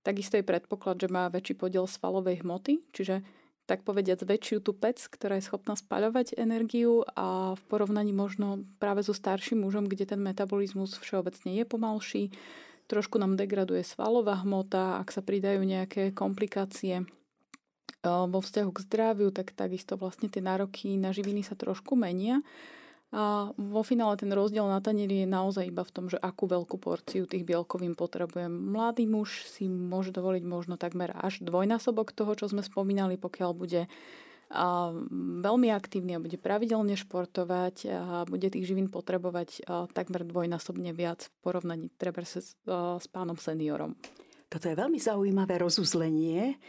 Takisto 0.06 0.38
je 0.38 0.46
predpoklad, 0.46 1.02
že 1.02 1.10
má 1.10 1.34
väčší 1.34 1.58
podiel 1.58 1.90
svalovej 1.90 2.46
hmoty, 2.46 2.86
čiže 2.94 3.26
tak 3.66 3.82
povediac 3.82 4.22
väčšiu 4.22 4.62
tú 4.62 4.78
pec, 4.78 5.02
ktorá 5.02 5.42
je 5.42 5.48
schopná 5.50 5.74
spaľovať 5.74 6.38
energiu 6.38 7.02
a 7.18 7.58
v 7.58 7.62
porovnaní 7.74 8.14
možno 8.14 8.66
práve 8.78 9.02
so 9.02 9.18
starším 9.18 9.66
mužom, 9.66 9.90
kde 9.90 10.14
ten 10.14 10.22
metabolizmus 10.22 11.02
všeobecne 11.02 11.58
je 11.58 11.66
pomalší, 11.66 12.24
trošku 12.86 13.18
nám 13.18 13.34
degraduje 13.34 13.82
svalová 13.82 14.46
hmota, 14.46 15.02
ak 15.02 15.10
sa 15.10 15.26
pridajú 15.26 15.66
nejaké 15.66 16.14
komplikácie 16.14 17.06
vo 18.06 18.40
vzťahu 18.42 18.70
k 18.74 18.84
zdraviu, 18.86 19.30
tak 19.30 19.54
takisto 19.54 19.98
vlastne 19.98 20.28
tie 20.28 20.42
nároky 20.42 20.98
na 20.98 21.14
živiny 21.14 21.46
sa 21.46 21.54
trošku 21.54 21.94
menia. 21.94 22.42
A 23.12 23.52
vo 23.60 23.84
finále 23.84 24.16
ten 24.16 24.32
rozdiel 24.32 24.64
na 24.72 24.80
tanieri 24.80 25.24
je 25.24 25.28
naozaj 25.28 25.68
iba 25.68 25.84
v 25.84 25.92
tom, 25.92 26.06
že 26.08 26.16
akú 26.16 26.48
veľkú 26.48 26.80
porciu 26.80 27.28
tých 27.28 27.44
bielkovín 27.44 27.92
potrebujem. 28.00 28.48
Mladý 28.48 29.04
muž 29.04 29.44
si 29.52 29.68
môže 29.68 30.16
dovoliť 30.16 30.44
možno 30.48 30.80
takmer 30.80 31.12
až 31.12 31.44
dvojnásobok 31.44 32.16
toho, 32.16 32.32
čo 32.40 32.48
sme 32.48 32.64
spomínali, 32.64 33.20
pokiaľ 33.20 33.52
bude 33.52 33.92
a 34.52 34.92
veľmi 35.40 35.72
aktívny 35.72 36.20
a 36.20 36.24
bude 36.24 36.36
pravidelne 36.36 37.00
športovať 37.00 37.76
a 37.88 38.28
bude 38.28 38.52
tých 38.52 38.68
živín 38.68 38.92
potrebovať 38.92 39.64
takmer 39.96 40.28
dvojnásobne 40.28 40.92
viac 40.92 41.32
v 41.32 41.36
porovnaní 41.40 41.88
treba 41.96 42.28
s, 42.28 42.60
s 42.68 43.08
pánom 43.08 43.40
seniorom. 43.40 43.96
Toto 44.52 44.68
je 44.68 44.76
veľmi 44.76 45.00
zaujímavé 45.00 45.56
rozuzlenie 45.56 46.60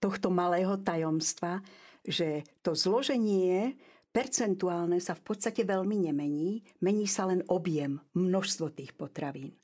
tohto 0.00 0.32
malého 0.32 0.80
tajomstva, 0.80 1.60
že 2.00 2.48
to 2.64 2.72
zloženie 2.72 3.76
percentuálne 4.10 4.98
sa 4.98 5.14
v 5.14 5.22
podstate 5.22 5.62
veľmi 5.62 6.10
nemení, 6.10 6.66
mení 6.82 7.06
sa 7.06 7.30
len 7.30 7.46
objem, 7.46 8.02
množstvo 8.16 8.74
tých 8.74 8.90
potravín. 8.96 9.54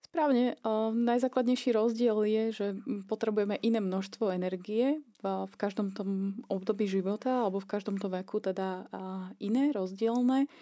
Správne. 0.00 0.60
Najzákladnejší 0.92 1.72
rozdiel 1.72 2.18
je, 2.28 2.44
že 2.52 2.66
potrebujeme 3.08 3.56
iné 3.64 3.80
množstvo 3.80 4.28
energie 4.28 5.00
v 5.24 5.54
každom 5.56 5.96
tom 5.96 6.40
období 6.52 6.84
života 6.84 7.48
alebo 7.48 7.64
v 7.64 7.70
každom 7.72 7.96
tom 7.96 8.12
veku, 8.12 8.36
teda 8.36 8.86
iné, 9.40 9.72
rozdielne. 9.72 10.52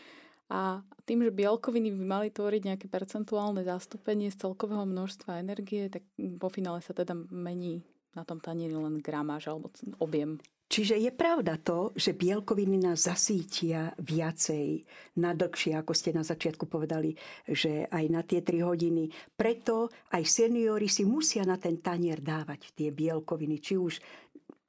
A 0.51 0.87
tým, 1.03 1.27
že 1.27 1.35
bielkoviny 1.35 1.91
by 1.95 2.05
mali 2.07 2.29
tvoriť 2.31 2.63
nejaké 2.63 2.87
percentuálne 2.87 3.67
zastúpenie 3.67 4.31
z 4.31 4.39
celkového 4.39 4.87
množstva 4.87 5.43
energie, 5.43 5.91
tak 5.91 6.07
vo 6.19 6.47
finále 6.51 6.79
sa 6.83 6.95
teda 6.95 7.15
mení 7.31 7.83
na 8.15 8.23
tom 8.27 8.43
tanieri 8.43 8.75
len 8.75 8.99
gramáž 8.99 9.51
alebo 9.51 9.71
objem. 10.03 10.39
Čiže 10.71 11.03
je 11.03 11.11
pravda 11.11 11.59
to, 11.59 11.91
že 11.99 12.15
bielkoviny 12.15 12.79
nás 12.79 13.03
zasítia 13.03 13.91
viacej 13.99 14.87
na 15.19 15.35
dlhšie, 15.35 15.75
ako 15.75 15.91
ste 15.91 16.15
na 16.15 16.23
začiatku 16.23 16.71
povedali, 16.71 17.11
že 17.43 17.91
aj 17.91 18.05
na 18.07 18.23
tie 18.23 18.39
3 18.39 18.63
hodiny. 18.63 19.11
Preto 19.35 19.91
aj 20.15 20.23
seniori 20.23 20.87
si 20.87 21.03
musia 21.03 21.43
na 21.43 21.59
ten 21.59 21.83
tanier 21.83 22.23
dávať 22.23 22.71
tie 22.79 22.95
bielkoviny, 22.95 23.59
či 23.59 23.83
už 23.83 23.99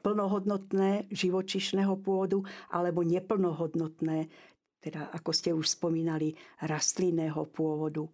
plnohodnotné 0.01 1.13
živočišného 1.13 1.93
pôdu 2.01 2.41
alebo 2.73 3.05
neplnohodnotné 3.05 4.25
teda 4.81 5.13
ako 5.13 5.31
ste 5.31 5.53
už 5.53 5.77
spomínali, 5.77 6.33
rastlinného 6.65 7.45
pôvodu. 7.53 8.09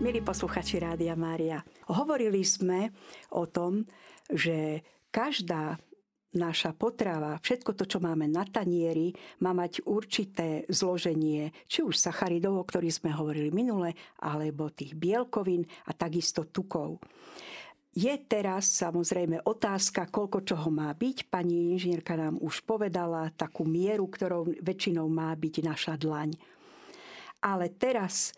Milí 0.00 0.24
posluchači 0.26 0.82
Rádia 0.82 1.14
Mária, 1.14 1.62
hovorili 1.94 2.42
sme 2.42 2.90
o 3.30 3.46
tom, 3.46 3.86
že 4.32 4.84
každá 5.12 5.76
naša 6.34 6.74
potrava, 6.74 7.38
všetko 7.38 7.78
to, 7.78 7.84
čo 7.86 7.98
máme 8.02 8.26
na 8.26 8.42
tanieri, 8.42 9.14
má 9.40 9.54
mať 9.54 9.86
určité 9.86 10.66
zloženie, 10.66 11.54
či 11.70 11.86
už 11.86 11.94
sacharidov, 11.94 12.58
o 12.58 12.66
ktorých 12.66 12.98
sme 13.00 13.10
hovorili 13.14 13.54
minule, 13.54 13.94
alebo 14.18 14.74
tých 14.74 14.98
bielkovín 14.98 15.62
a 15.86 15.94
takisto 15.94 16.50
tukov. 16.50 16.98
Je 17.94 18.10
teraz 18.26 18.74
samozrejme 18.74 19.46
otázka, 19.46 20.10
koľko 20.10 20.42
čoho 20.42 20.66
má 20.66 20.90
byť. 20.90 21.30
Pani 21.30 21.78
inžinierka 21.78 22.18
nám 22.18 22.42
už 22.42 22.66
povedala 22.66 23.30
takú 23.30 23.62
mieru, 23.62 24.10
ktorou 24.10 24.50
väčšinou 24.58 25.06
má 25.06 25.30
byť 25.38 25.54
naša 25.62 25.94
dlaň. 25.94 26.34
Ale 27.38 27.70
teraz 27.70 28.34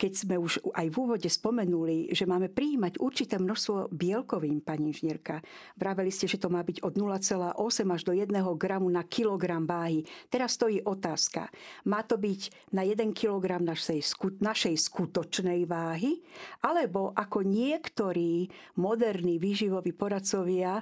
keď 0.00 0.12
sme 0.16 0.40
už 0.40 0.64
aj 0.72 0.88
v 0.88 0.96
úvode 0.96 1.28
spomenuli, 1.28 2.08
že 2.16 2.24
máme 2.24 2.48
prijímať 2.48 2.96
určité 3.04 3.36
množstvo 3.36 3.92
bielkovín, 3.92 4.64
pani 4.64 4.96
inžnierka. 4.96 5.44
Vraveli 5.76 6.08
ste, 6.08 6.24
že 6.24 6.40
to 6.40 6.48
má 6.48 6.64
byť 6.64 6.80
od 6.80 6.96
0,8 6.96 7.60
až 7.92 8.02
do 8.08 8.16
1 8.16 8.32
gramu 8.56 8.88
na 8.88 9.04
kilogram 9.04 9.68
váhy. 9.68 10.08
Teraz 10.32 10.56
stojí 10.56 10.80
otázka. 10.80 11.52
Má 11.84 12.00
to 12.08 12.16
byť 12.16 12.72
na 12.72 12.80
1 12.88 13.12
kilogram 13.12 13.60
našej, 13.60 14.16
našej 14.40 14.80
skutočnej 14.80 15.68
váhy? 15.68 16.24
Alebo 16.64 17.12
ako 17.12 17.44
niektorí 17.44 18.48
moderní 18.80 19.36
výživoví 19.36 19.92
poradcovia 19.92 20.80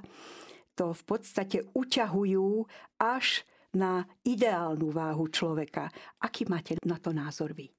to 0.79 0.95
v 0.95 1.03
podstate 1.03 1.67
uťahujú 1.75 2.71
až 3.03 3.43
na 3.75 4.07
ideálnu 4.23 4.95
váhu 4.95 5.27
človeka. 5.27 5.91
Aký 6.23 6.47
máte 6.47 6.79
na 6.87 7.03
to 7.03 7.11
názor 7.11 7.51
vy? 7.51 7.78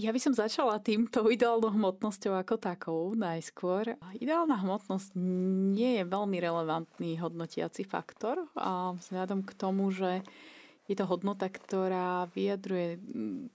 Ja 0.00 0.16
by 0.16 0.20
som 0.22 0.32
začala 0.32 0.80
týmto 0.80 1.28
ideálnou 1.36 1.68
hmotnosťou 1.76 2.32
ako 2.40 2.56
takou 2.56 3.12
najskôr. 3.12 4.00
Ideálna 4.16 4.56
hmotnosť 4.56 5.12
nie 5.76 6.00
je 6.00 6.04
veľmi 6.08 6.40
relevantný 6.40 7.20
hodnotiaci 7.20 7.84
faktor 7.84 8.48
a 8.56 8.96
vzhľadom 8.96 9.44
k 9.44 9.52
tomu, 9.52 9.92
že 9.92 10.24
je 10.88 10.96
to 10.96 11.04
hodnota, 11.04 11.52
ktorá 11.52 12.32
vyjadruje 12.32 12.96
mm, 12.96 13.52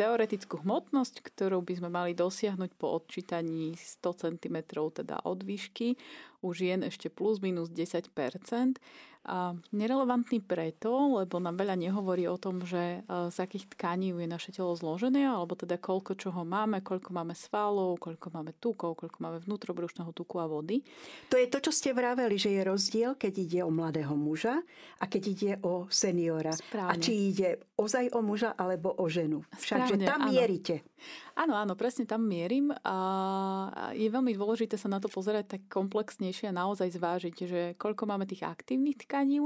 teoretickú 0.00 0.64
hmotnosť, 0.64 1.20
ktorú 1.20 1.60
by 1.60 1.74
sme 1.76 1.88
mali 1.92 2.12
dosiahnuť 2.16 2.72
po 2.80 2.96
odčítaní 2.96 3.76
100 3.76 4.22
cm 4.24 4.56
teda 4.92 5.24
od 5.24 5.40
výšky, 5.44 5.96
už 6.40 6.56
je 6.68 6.74
ešte 6.88 7.08
plus 7.12 7.40
minus 7.40 7.72
10 7.72 8.12
a 8.12 9.15
nerelevantný 9.74 10.38
preto, 10.42 11.18
lebo 11.18 11.42
nám 11.42 11.58
veľa 11.58 11.74
nehovorí 11.74 12.30
o 12.30 12.38
tom, 12.38 12.62
že 12.62 13.02
e, 13.02 13.30
z 13.30 13.36
akých 13.42 13.74
tkaní 13.74 14.14
je 14.14 14.28
naše 14.30 14.54
telo 14.54 14.70
zložené, 14.78 15.26
alebo 15.26 15.58
teda 15.58 15.82
koľko 15.82 16.14
čoho 16.14 16.46
máme, 16.46 16.78
koľko 16.80 17.10
máme 17.10 17.34
svalov, 17.34 17.98
koľko 17.98 18.30
máme 18.30 18.54
tukov, 18.62 18.94
koľko 18.94 19.18
máme 19.18 19.38
vnútrobrušného 19.42 20.10
tuku 20.14 20.38
a 20.38 20.46
vody. 20.46 20.86
To 21.34 21.36
je 21.36 21.50
to, 21.50 21.58
čo 21.58 21.72
ste 21.74 21.90
vraveli, 21.90 22.38
že 22.38 22.54
je 22.54 22.62
rozdiel, 22.62 23.10
keď 23.18 23.32
ide 23.34 23.60
o 23.66 23.70
mladého 23.74 24.14
muža 24.14 24.62
a 25.02 25.04
keď 25.10 25.22
ide 25.26 25.52
o 25.66 25.90
seniora. 25.90 26.54
Správne. 26.54 26.94
A 26.94 27.02
či 27.02 27.34
ide 27.34 27.66
ozaj 27.74 28.14
o 28.14 28.22
muža 28.22 28.54
alebo 28.54 28.94
o 28.94 29.06
ženu. 29.10 29.42
Však, 29.58 29.90
že 29.90 29.96
tam 30.06 30.26
áno. 30.26 30.30
mierite. 30.30 30.86
Áno, 31.36 31.52
áno, 31.52 31.76
presne 31.76 32.08
tam 32.08 32.24
mierim 32.24 32.72
a 32.80 32.96
je 33.92 34.08
veľmi 34.08 34.32
dôležité 34.32 34.80
sa 34.80 34.88
na 34.88 34.96
to 34.96 35.12
pozerať 35.12 35.60
tak 35.60 35.62
komplexnejšie 35.68 36.48
a 36.48 36.56
naozaj 36.56 36.96
zvážiť, 36.96 37.36
že 37.44 37.60
koľko 37.76 38.08
máme 38.08 38.24
tých 38.24 38.40
aktívnych 38.40 39.04
tkaní, 39.04 39.44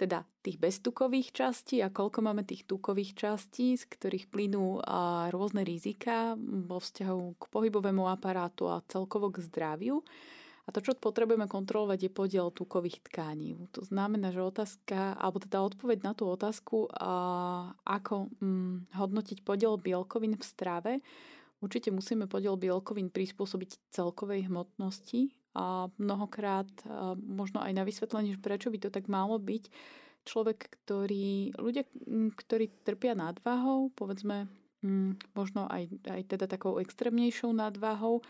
teda 0.00 0.24
tých 0.40 0.56
beztukových 0.56 1.36
častí 1.36 1.84
a 1.84 1.92
koľko 1.92 2.24
máme 2.24 2.48
tých 2.48 2.64
tukových 2.64 3.12
častí, 3.12 3.76
z 3.76 3.84
ktorých 3.84 4.32
plynú 4.32 4.80
rôzne 5.28 5.60
rizika 5.60 6.40
vo 6.40 6.80
vzťahu 6.80 7.36
k 7.36 7.42
pohybovému 7.52 8.08
aparátu 8.08 8.72
a 8.72 8.80
celkovo 8.88 9.28
k 9.28 9.44
zdraviu. 9.44 10.00
A 10.70 10.74
to, 10.78 10.86
čo 10.86 10.94
potrebujeme 10.94 11.50
kontrolovať, 11.50 11.98
je 12.06 12.10
podiel 12.14 12.46
tukových 12.54 13.02
tkání. 13.10 13.74
To 13.74 13.82
znamená, 13.82 14.30
že 14.30 14.38
otázka, 14.38 15.18
alebo 15.18 15.42
teda 15.42 15.66
odpoveď 15.66 16.06
na 16.06 16.14
tú 16.14 16.30
otázku, 16.30 16.86
ako 17.82 18.30
hm, 18.38 18.94
hodnotiť 18.94 19.42
podiel 19.42 19.74
bielkovín 19.82 20.38
v 20.38 20.44
strave, 20.46 20.92
určite 21.58 21.90
musíme 21.90 22.30
podiel 22.30 22.54
bielkovín 22.54 23.10
prispôsobiť 23.10 23.90
celkovej 23.90 24.46
hmotnosti 24.46 25.34
a 25.58 25.90
mnohokrát 25.98 26.70
a 26.86 27.18
možno 27.18 27.58
aj 27.58 27.74
na 27.74 27.82
vysvetlenie, 27.82 28.38
prečo 28.38 28.70
by 28.70 28.78
to 28.78 28.94
tak 28.94 29.10
malo 29.10 29.42
byť. 29.42 29.66
Človek, 30.22 30.70
ktorý, 30.70 31.50
ľudia, 31.58 31.82
hm, 32.06 32.30
ktorí 32.38 32.70
trpia 32.86 33.18
nadváhou, 33.18 33.90
povedzme, 33.98 34.46
hm, 34.86 35.18
možno 35.34 35.66
aj, 35.66 35.90
aj 36.06 36.30
teda 36.30 36.46
takou 36.46 36.78
extrémnejšou 36.78 37.50
nadváhou, 37.50 38.22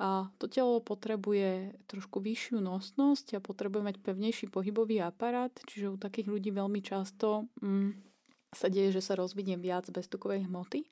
a 0.00 0.32
to 0.40 0.48
telo 0.48 0.80
potrebuje 0.80 1.76
trošku 1.84 2.24
vyššiu 2.24 2.64
nosnosť 2.64 3.36
a 3.36 3.44
potrebuje 3.44 3.84
mať 3.84 3.96
pevnejší 4.00 4.48
pohybový 4.48 5.04
aparát, 5.04 5.52
čiže 5.68 5.92
u 5.92 6.00
takých 6.00 6.32
ľudí 6.32 6.50
veľmi 6.56 6.80
často 6.80 7.44
mm, 7.60 7.92
sa 8.56 8.72
deje, 8.72 8.96
že 8.96 9.04
sa 9.04 9.20
rozvinie 9.20 9.60
viac 9.60 9.84
beztukovej 9.92 10.48
hmoty 10.48 10.88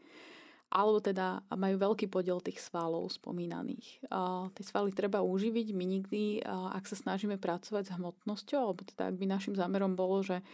alebo 0.69 1.01
teda 1.01 1.41
majú 1.57 1.81
veľký 1.81 2.13
podiel 2.13 2.45
tých 2.45 2.61
svalov 2.61 3.09
spomínaných. 3.17 4.05
A 4.13 4.53
tie 4.53 4.65
svaly 4.69 4.93
treba 4.93 5.25
uživiť. 5.25 5.73
My 5.73 5.89
nikdy, 5.89 6.45
ak 6.45 6.85
sa 6.85 6.93
snažíme 6.93 7.41
pracovať 7.41 7.89
s 7.89 7.95
hmotnosťou, 7.97 8.61
alebo 8.61 8.85
teda 8.85 9.09
ak 9.09 9.17
by 9.17 9.25
našim 9.25 9.57
zámerom 9.57 9.97
bolo, 9.97 10.21
že 10.21 10.45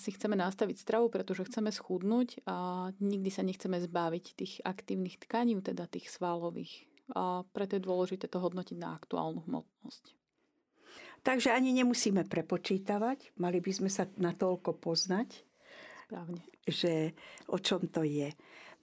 si 0.00 0.16
chceme 0.16 0.32
nastaviť 0.32 0.80
stravu, 0.80 1.12
pretože 1.12 1.44
chceme 1.44 1.68
schudnúť 1.68 2.40
a 2.48 2.88
nikdy 3.04 3.28
sa 3.28 3.44
nechceme 3.44 3.76
zbaviť 3.84 4.24
tých 4.32 4.54
aktívnych 4.64 5.20
tkaní, 5.20 5.60
teda 5.60 5.84
tých 5.92 6.08
svalových 6.08 6.88
a 7.12 7.44
preto 7.52 7.76
je 7.76 7.84
dôležité 7.84 8.30
to 8.32 8.40
hodnotiť 8.40 8.76
na 8.80 8.96
aktuálnu 8.96 9.44
hmotnosť. 9.44 10.16
Takže 11.24 11.56
ani 11.56 11.72
nemusíme 11.72 12.28
prepočítavať, 12.28 13.36
mali 13.40 13.60
by 13.60 13.72
sme 13.72 13.88
sa 13.88 14.04
natoľko 14.20 14.76
poznať, 14.76 15.40
Správne. 16.04 16.40
že 16.68 17.16
o 17.48 17.56
čom 17.56 17.88
to 17.88 18.04
je. 18.04 18.28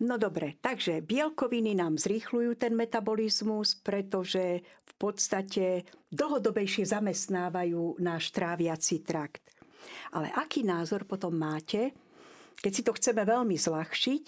No 0.01 0.17
dobre, 0.17 0.57
takže 0.57 1.05
bielkoviny 1.05 1.77
nám 1.77 2.01
zrýchľujú 2.01 2.57
ten 2.57 2.73
metabolizmus, 2.73 3.77
pretože 3.77 4.65
v 4.65 4.93
podstate 4.97 5.85
dlhodobejšie 6.09 6.89
zamestnávajú 6.89 8.01
náš 8.01 8.33
tráviaci 8.33 9.05
trakt. 9.05 9.45
Ale 10.09 10.33
aký 10.33 10.65
názor 10.65 11.05
potom 11.05 11.37
máte, 11.37 11.93
keď 12.65 12.71
si 12.73 12.81
to 12.81 12.97
chceme 12.97 13.21
veľmi 13.21 13.53
zľahšiť, 13.53 14.25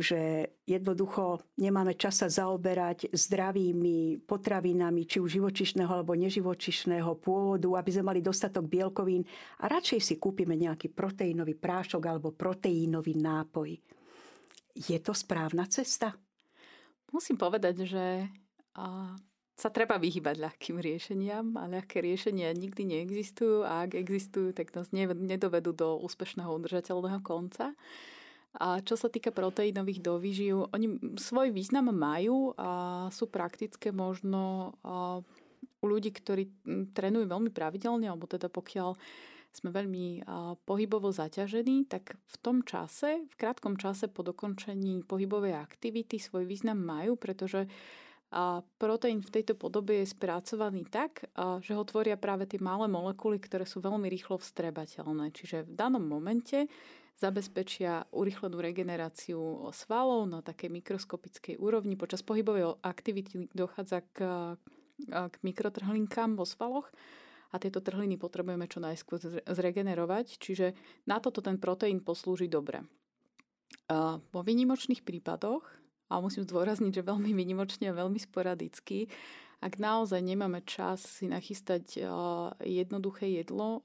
že 0.00 0.50
jednoducho 0.64 1.44
nemáme 1.60 1.94
čas 1.94 2.24
sa 2.24 2.28
zaoberať 2.32 3.12
zdravými 3.12 4.24
potravinami, 4.24 5.04
či 5.06 5.20
už 5.20 5.38
živočišného 5.38 5.92
alebo 5.92 6.16
neživočišného 6.16 7.12
pôvodu, 7.20 7.68
aby 7.76 7.90
sme 7.92 8.08
mali 8.10 8.20
dostatok 8.24 8.66
bielkovín 8.66 9.22
a 9.60 9.68
radšej 9.68 10.00
si 10.00 10.14
kúpime 10.16 10.56
nejaký 10.56 10.90
proteínový 10.90 11.54
prášok 11.54 12.02
alebo 12.08 12.32
proteínový 12.32 13.20
nápoj. 13.20 13.76
Je 14.74 14.98
to 14.98 15.12
správna 15.12 15.68
cesta? 15.68 16.16
Musím 17.12 17.36
povedať, 17.36 17.84
že 17.84 18.30
sa 19.60 19.68
treba 19.68 20.00
vyhybať 20.00 20.40
ľahkým 20.40 20.80
riešeniam 20.80 21.52
a 21.60 21.68
ľahké 21.68 22.00
riešenia 22.00 22.56
nikdy 22.56 22.86
neexistujú 22.86 23.66
a 23.66 23.84
ak 23.84 23.92
existujú, 23.98 24.56
tak 24.56 24.72
nás 24.72 24.88
nedovedú 24.94 25.76
do 25.76 26.00
úspešného 26.00 26.48
udržateľného 26.48 27.20
konca. 27.20 27.76
A 28.58 28.82
čo 28.82 28.98
sa 28.98 29.06
týka 29.06 29.30
proteínových 29.30 30.02
dovyživ, 30.02 30.74
oni 30.74 30.98
svoj 31.14 31.54
význam 31.54 31.94
majú 31.94 32.50
a 32.58 33.06
sú 33.14 33.30
praktické 33.30 33.94
možno 33.94 34.74
u 35.80 35.84
ľudí, 35.86 36.10
ktorí 36.10 36.50
trénujú 36.90 37.30
veľmi 37.30 37.54
pravidelne, 37.54 38.10
alebo 38.10 38.26
teda 38.26 38.50
pokiaľ 38.50 38.98
sme 39.50 39.70
veľmi 39.70 40.26
pohybovo 40.66 41.14
zaťažení, 41.14 41.86
tak 41.86 42.18
v 42.18 42.36
tom 42.42 42.62
čase, 42.66 43.26
v 43.30 43.34
krátkom 43.38 43.78
čase 43.78 44.10
po 44.10 44.26
dokončení 44.26 45.06
pohybovej 45.06 45.54
aktivity 45.54 46.18
svoj 46.18 46.46
význam 46.46 46.82
majú, 46.82 47.14
pretože 47.14 47.70
a 48.30 48.62
proteín 48.78 49.26
v 49.26 49.42
tejto 49.42 49.58
podobe 49.58 50.06
je 50.06 50.14
spracovaný 50.14 50.86
tak, 50.86 51.26
že 51.66 51.74
ho 51.74 51.82
tvoria 51.82 52.14
práve 52.14 52.46
tie 52.46 52.62
malé 52.62 52.86
molekuly, 52.86 53.42
ktoré 53.42 53.66
sú 53.66 53.82
veľmi 53.82 54.06
rýchlo 54.06 54.38
vstrebateľné. 54.38 55.34
Čiže 55.34 55.66
v 55.66 55.74
danom 55.74 56.06
momente 56.06 56.70
zabezpečia 57.20 58.08
urychlenú 58.16 58.56
regeneráciu 58.64 59.68
svalov 59.76 60.24
na 60.24 60.40
takej 60.40 60.72
mikroskopickej 60.72 61.60
úrovni. 61.60 62.00
Počas 62.00 62.24
pohybovej 62.24 62.80
aktivity 62.80 63.52
dochádza 63.52 64.00
k, 64.16 64.18
k 65.04 65.34
mikrotrhlinkám 65.44 66.40
vo 66.40 66.48
svaloch 66.48 66.88
a 67.52 67.60
tieto 67.60 67.84
trhliny 67.84 68.16
potrebujeme 68.16 68.64
čo 68.64 68.80
najskôr 68.80 69.20
zregenerovať, 69.44 70.40
čiže 70.40 70.72
na 71.04 71.20
toto 71.20 71.44
ten 71.44 71.60
proteín 71.60 72.00
poslúži 72.00 72.48
dobre. 72.48 72.88
Vo 74.32 74.40
výnimočných 74.40 75.04
prípadoch, 75.04 75.66
a 76.10 76.18
musím 76.18 76.42
zdôrazniť, 76.42 76.90
že 76.90 77.06
veľmi 77.06 77.30
výnimočne 77.30 77.90
a 77.90 77.98
veľmi 78.00 78.18
sporadicky, 78.18 79.10
ak 79.60 79.76
naozaj 79.76 80.24
nemáme 80.24 80.64
čas 80.64 81.04
si 81.04 81.28
nachystať 81.28 82.00
jednoduché 82.64 83.28
jedlo, 83.28 83.84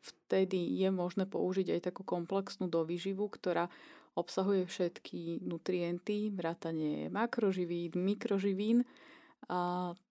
vtedy 0.00 0.80
je 0.80 0.88
možné 0.88 1.28
použiť 1.28 1.76
aj 1.76 1.92
takú 1.92 2.08
komplexnú 2.08 2.72
dovýživu, 2.72 3.28
ktorá 3.28 3.68
obsahuje 4.16 4.64
všetky 4.64 5.44
nutrienty, 5.44 6.32
vrátanie 6.32 7.12
makroživín, 7.12 7.92
mikroživín. 7.94 8.88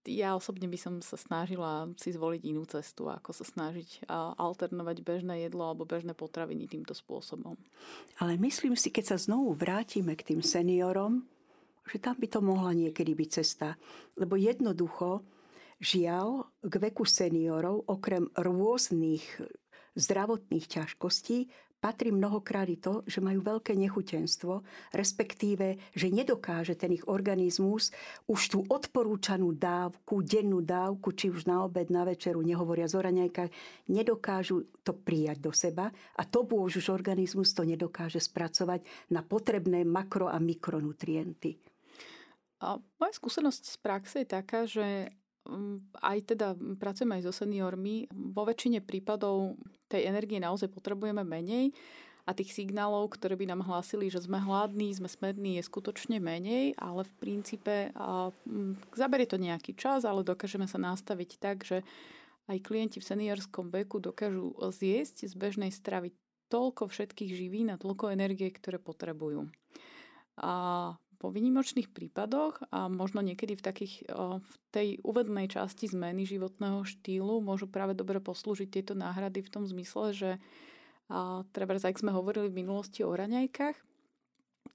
Ja 0.06 0.36
osobne 0.38 0.70
by 0.70 0.78
som 0.78 0.94
sa 1.02 1.18
snažila 1.18 1.90
si 1.98 2.14
zvoliť 2.14 2.42
inú 2.46 2.70
cestu, 2.70 3.10
ako 3.10 3.34
sa 3.34 3.46
snažiť 3.46 4.06
alternovať 4.38 4.98
bežné 5.02 5.48
jedlo 5.48 5.70
alebo 5.70 5.90
bežné 5.90 6.14
potraviny 6.14 6.70
týmto 6.70 6.94
spôsobom. 6.94 7.58
Ale 8.22 8.38
myslím 8.38 8.78
si, 8.78 8.94
keď 8.94 9.16
sa 9.16 9.18
znovu 9.18 9.58
vrátime 9.58 10.14
k 10.14 10.34
tým 10.34 10.42
seniorom, 10.46 11.26
že 11.90 11.98
tam 11.98 12.16
by 12.16 12.28
to 12.30 12.40
mohla 12.40 12.72
niekedy 12.78 13.18
byť 13.18 13.30
cesta. 13.30 13.76
Lebo 14.16 14.38
jednoducho 14.38 15.26
Žiaľ, 15.80 16.60
k 16.60 16.74
veku 16.76 17.08
seniorov, 17.08 17.88
okrem 17.88 18.28
rôznych 18.36 19.24
zdravotných 19.96 20.68
ťažkostí, 20.68 21.48
patrí 21.80 22.12
mnohokrát 22.12 22.68
i 22.68 22.76
to, 22.76 23.08
že 23.08 23.24
majú 23.24 23.40
veľké 23.40 23.80
nechutenstvo, 23.80 24.60
respektíve, 24.92 25.80
že 25.96 26.12
nedokáže 26.12 26.76
ten 26.76 26.92
ich 26.92 27.08
organizmus 27.08 27.96
už 28.28 28.42
tú 28.52 28.60
odporúčanú 28.68 29.56
dávku, 29.56 30.20
dennú 30.20 30.60
dávku, 30.60 31.16
či 31.16 31.32
už 31.32 31.48
na 31.48 31.64
obed, 31.64 31.88
na 31.88 32.04
večeru, 32.04 32.44
nehovoria 32.44 32.92
z 32.92 33.00
raňajkách, 33.00 33.52
nedokážu 33.88 34.68
to 34.84 34.92
prijať 34.92 35.40
do 35.40 35.56
seba 35.56 35.96
a 36.20 36.22
to 36.28 36.44
už 36.44 36.92
organizmus 36.92 37.56
to 37.56 37.64
nedokáže 37.64 38.20
spracovať 38.20 38.84
na 39.16 39.24
potrebné 39.24 39.88
makro- 39.88 40.28
a 40.28 40.36
mikronutrienty. 40.44 41.69
A 42.60 42.80
moja 43.00 43.14
skúsenosť 43.16 43.64
z 43.64 43.78
praxe 43.80 44.16
je 44.24 44.28
taká, 44.28 44.68
že 44.68 45.16
mm, 45.48 45.96
aj 46.04 46.18
teda 46.36 46.48
pracujem 46.76 47.12
aj 47.16 47.22
so 47.28 47.34
seniormi. 47.34 48.12
Vo 48.12 48.44
väčšine 48.44 48.84
prípadov 48.84 49.56
tej 49.88 50.12
energie 50.12 50.44
naozaj 50.44 50.68
potrebujeme 50.68 51.24
menej 51.24 51.72
a 52.28 52.36
tých 52.36 52.54
signálov, 52.54 53.10
ktoré 53.16 53.34
by 53.34 53.50
nám 53.50 53.66
hlásili, 53.66 54.12
že 54.12 54.22
sme 54.22 54.38
hladní, 54.38 54.94
sme 54.94 55.10
smední, 55.10 55.58
je 55.58 55.66
skutočne 55.66 56.22
menej, 56.22 56.78
ale 56.78 57.08
v 57.08 57.14
princípe 57.18 57.90
a, 57.96 58.30
m, 58.46 58.78
zaberie 58.94 59.26
to 59.26 59.42
nejaký 59.42 59.74
čas, 59.74 60.06
ale 60.06 60.22
dokážeme 60.22 60.70
sa 60.70 60.78
nastaviť 60.78 61.30
tak, 61.42 61.66
že 61.66 61.82
aj 62.46 62.62
klienti 62.62 63.02
v 63.02 63.10
seniorskom 63.10 63.74
veku 63.74 63.98
dokážu 63.98 64.54
zjesť 64.74 65.26
z 65.26 65.34
bežnej 65.34 65.72
stravy 65.74 66.14
toľko 66.50 66.90
všetkých 66.90 67.32
živín 67.34 67.70
a 67.70 67.82
toľko 67.82 68.10
energie, 68.14 68.50
ktoré 68.50 68.82
potrebujú. 68.82 69.50
A 70.42 70.52
po 71.20 71.28
výnimočných 71.30 71.92
prípadoch 71.92 72.64
a 72.72 72.88
možno 72.88 73.20
niekedy 73.20 73.60
v, 73.60 73.62
takých, 73.62 74.08
v 74.40 74.54
tej 74.72 74.88
uvednej 75.04 75.52
časti 75.52 75.92
zmeny 75.92 76.24
životného 76.24 76.88
štýlu 76.88 77.44
môžu 77.44 77.68
práve 77.68 77.92
dobre 77.92 78.24
poslúžiť 78.24 78.72
tieto 78.72 78.96
náhrady 78.96 79.44
v 79.44 79.52
tom 79.52 79.68
zmysle, 79.68 80.16
že 80.16 80.32
a 81.10 81.42
treba, 81.58 81.74
ak 81.74 81.98
sme 81.98 82.14
hovorili 82.14 82.54
v 82.54 82.62
minulosti 82.62 83.02
o 83.02 83.10
raňajkách, 83.18 83.78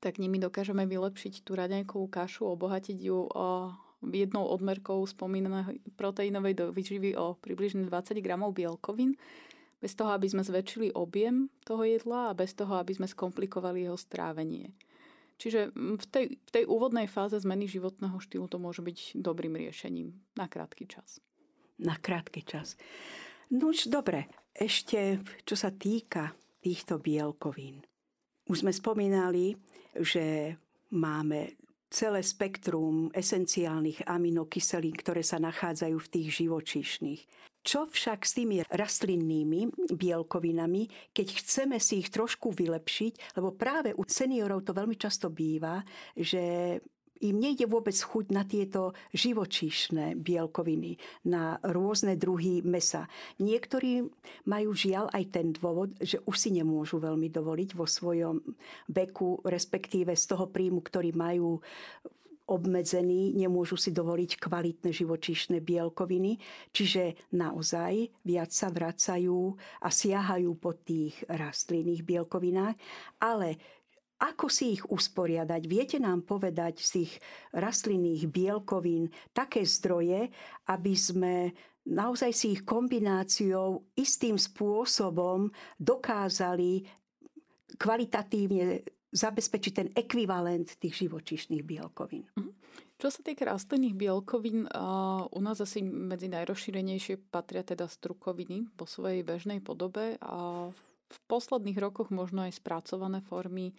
tak 0.03 0.19
nimi 0.19 0.43
dokážeme 0.43 0.83
vylepšiť 0.83 1.47
tú 1.47 1.55
raňajkovú 1.55 2.11
kašu, 2.11 2.51
obohatiť 2.51 2.99
ju 2.99 3.31
o 3.31 3.71
jednou 4.03 4.45
odmerkou 4.51 5.01
spomínanej 5.07 5.81
proteínovej 5.97 6.75
výživy 6.75 7.15
o 7.17 7.39
približne 7.39 7.87
20 7.87 8.19
gramov 8.21 8.53
bielkovín, 8.53 9.15
bez 9.79 9.95
toho, 9.95 10.11
aby 10.13 10.27
sme 10.29 10.43
zväčšili 10.43 10.97
objem 10.97 11.49
toho 11.63 11.87
jedla 11.87 12.33
a 12.33 12.37
bez 12.37 12.53
toho, 12.53 12.83
aby 12.83 12.93
sme 12.99 13.07
skomplikovali 13.07 13.87
jeho 13.87 13.97
strávenie. 13.97 14.75
Čiže 15.39 15.75
mm, 15.75 15.97
v 15.99 16.07
tej, 16.07 16.25
v 16.39 16.51
tej 16.51 16.65
úvodnej 16.67 17.11
fáze 17.11 17.39
zmeny 17.41 17.67
životného 17.67 18.17
štýlu 18.21 18.47
to 18.47 18.63
môže 18.63 18.81
byť 18.81 19.19
dobrým 19.19 19.55
riešením 19.59 20.15
na 20.39 20.47
krátky 20.47 20.87
čas. 20.87 21.19
Na 21.81 21.99
krátky 21.99 22.47
čas. 22.47 22.79
No 23.51 23.75
už 23.75 23.91
dobre, 23.91 24.31
ešte 24.55 25.21
čo 25.43 25.59
sa 25.59 25.75
týka 25.75 26.33
týchto 26.63 27.03
bielkovín. 27.03 27.83
Už 28.47 28.63
sme 28.63 28.73
spomínali, 28.73 29.59
že 29.99 30.57
máme 30.95 31.64
celé 31.95 32.27
spektrum 32.27 33.15
esenciálnych 33.15 34.03
aminokyselín, 34.11 34.99
ktoré 34.99 35.23
sa 35.23 35.39
nachádzajú 35.39 35.95
v 35.95 36.11
tých 36.11 36.29
živočíšnych. 36.43 37.23
Čo 37.65 37.89
však 37.89 38.29
s 38.29 38.37
tými 38.37 38.61
rastlinnými 38.69 39.89
bielkovinami, 39.89 41.15
keď 41.17 41.27
chceme 41.41 41.81
si 41.81 42.05
ich 42.05 42.13
trošku 42.13 42.53
vylepšiť, 42.53 43.41
lebo 43.41 43.57
práve 43.57 43.97
u 43.97 44.05
seniorov 44.05 44.69
to 44.69 44.77
veľmi 44.77 45.01
často 45.01 45.33
býva, 45.33 45.81
že 46.13 46.77
im 47.25 47.41
nejde 47.41 47.65
vôbec 47.65 47.97
chuť 47.97 48.31
na 48.31 48.45
tieto 48.45 48.93
živočíšne 49.17 50.21
bielkoviny, 50.21 51.01
na 51.25 51.57
rôzne 51.65 52.21
druhy 52.21 52.61
mesa. 52.61 53.09
Niektorí 53.41 54.05
majú 54.45 54.71
žiaľ 54.77 55.09
aj 55.17 55.25
ten 55.33 55.57
dôvod, 55.57 55.97
že 56.05 56.21
už 56.29 56.37
si 56.37 56.51
nemôžu 56.53 57.01
veľmi 57.01 57.33
dovoliť 57.33 57.71
vo 57.73 57.89
svojom 57.89 58.45
veku, 58.93 59.41
respektíve 59.43 60.13
z 60.13 60.25
toho 60.29 60.53
príjmu, 60.53 60.85
ktorý 60.85 61.17
majú 61.17 61.65
obmedzení, 62.45 63.33
nemôžu 63.33 63.81
si 63.81 63.89
dovoliť 63.89 64.37
kvalitné 64.37 64.93
živočíšne 64.93 65.65
bielkoviny, 65.65 66.37
čiže 66.77 67.33
naozaj 67.33 68.13
viac 68.21 68.53
sa 68.53 68.69
vracajú 68.69 69.57
a 69.81 69.89
siahajú 69.89 70.53
po 70.61 70.77
tých 70.77 71.25
rastlinných 71.25 72.05
bielkovinách, 72.05 72.77
ale 73.25 73.57
ako 74.25 74.49
si 74.49 74.81
ich 74.81 74.85
usporiadať? 74.89 75.63
Viete 75.69 76.01
nám 76.01 76.25
povedať 76.25 76.81
z 76.81 76.89
tých 77.03 77.13
rastlinných 77.53 78.25
bielkovín 78.33 79.13
také 79.37 79.69
zdroje, 79.69 80.33
aby 80.73 80.95
sme 80.97 81.53
naozaj 81.85 82.33
si 82.33 82.57
ich 82.57 82.65
kombináciou 82.65 83.93
istým 83.93 84.41
spôsobom 84.41 85.53
dokázali 85.77 86.89
kvalitatívne 87.77 88.81
zabezpečiť 89.15 89.73
ten 89.73 89.89
ekvivalent 89.95 90.75
tých 90.81 91.07
živočíšnych 91.07 91.63
bielkovín. 91.63 92.27
Mhm. 92.35 92.51
Čo 92.95 93.11
sa 93.11 93.21
týka 93.21 93.45
rastlinných 93.45 93.99
bielkovín, 93.99 94.71
u 95.29 95.41
nás 95.43 95.59
asi 95.61 95.83
medzi 95.85 96.31
najrozšírenejšie 96.31 97.29
patria 97.29 97.61
teda 97.61 97.91
strukoviny 97.91 98.71
po 98.79 98.87
svojej 98.87 99.27
bežnej 99.27 99.61
podobe 99.61 100.17
a 100.23 100.71
v 101.05 101.19
posledných 101.29 101.79
rokoch 101.79 102.09
možno 102.15 102.47
aj 102.47 102.57
spracované 102.59 103.21
formy 103.21 103.75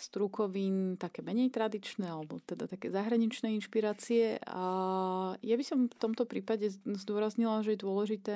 strukovín 0.00 0.96
také 0.96 1.20
menej 1.20 1.52
tradičné 1.52 2.08
alebo 2.08 2.40
teda 2.42 2.64
také 2.64 2.88
zahraničné 2.88 3.52
inšpirácie. 3.60 4.40
A 4.48 4.64
ja 5.44 5.54
by 5.60 5.64
som 5.64 5.86
v 5.86 6.00
tomto 6.00 6.24
prípade 6.24 6.72
zdôraznila, 6.72 7.60
že 7.60 7.76
je 7.76 7.84
dôležité 7.84 8.34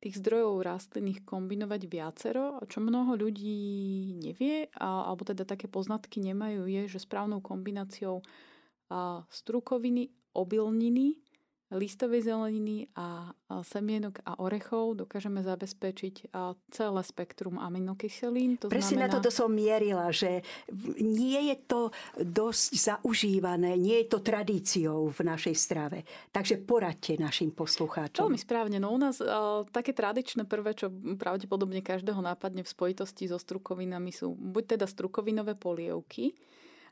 tých 0.00 0.16
zdrojov 0.16 0.64
rastlinných 0.64 1.28
kombinovať 1.28 1.82
viacero. 1.84 2.62
Čo 2.70 2.80
mnoho 2.80 3.20
ľudí 3.20 4.16
nevie, 4.22 4.72
alebo 4.78 5.26
teda 5.28 5.44
také 5.44 5.68
poznatky 5.68 6.24
nemajú, 6.24 6.64
je, 6.64 6.88
že 6.88 7.02
správnou 7.02 7.44
kombináciou 7.44 8.24
strukoviny, 9.28 10.08
obilniny 10.32 11.20
listovej 11.70 12.26
zeleniny 12.26 12.90
a 12.98 13.30
semienok 13.62 14.22
a 14.26 14.42
orechov 14.42 14.98
dokážeme 14.98 15.38
zabezpečiť 15.42 16.34
celé 16.74 17.00
spektrum 17.06 17.62
aminokyselín. 17.62 18.58
To 18.58 18.66
Presne 18.66 18.98
znamená... 18.98 19.10
na 19.10 19.14
toto 19.18 19.30
som 19.30 19.50
mierila, 19.50 20.10
že 20.10 20.42
nie 20.98 21.54
je 21.54 21.56
to 21.66 21.80
dosť 22.18 22.66
zaužívané, 22.74 23.78
nie 23.78 24.02
je 24.02 24.06
to 24.10 24.18
tradíciou 24.18 25.10
v 25.10 25.20
našej 25.22 25.54
strave. 25.54 26.02
Takže 26.34 26.58
poradte 26.62 27.14
našim 27.18 27.54
poslucháčom. 27.54 28.26
Veľmi 28.26 28.40
správne. 28.42 28.76
No 28.82 28.90
u 28.90 28.98
nás 28.98 29.22
uh, 29.22 29.62
také 29.70 29.94
tradičné 29.94 30.46
prvé, 30.46 30.74
čo 30.74 30.90
pravdepodobne 31.18 31.82
každého 31.86 32.18
nápadne 32.18 32.66
v 32.66 32.70
spojitosti 32.70 33.30
so 33.30 33.38
strukovinami 33.38 34.10
sú 34.10 34.34
buď 34.34 34.78
teda 34.78 34.86
strukovinové 34.90 35.54
polievky, 35.54 36.34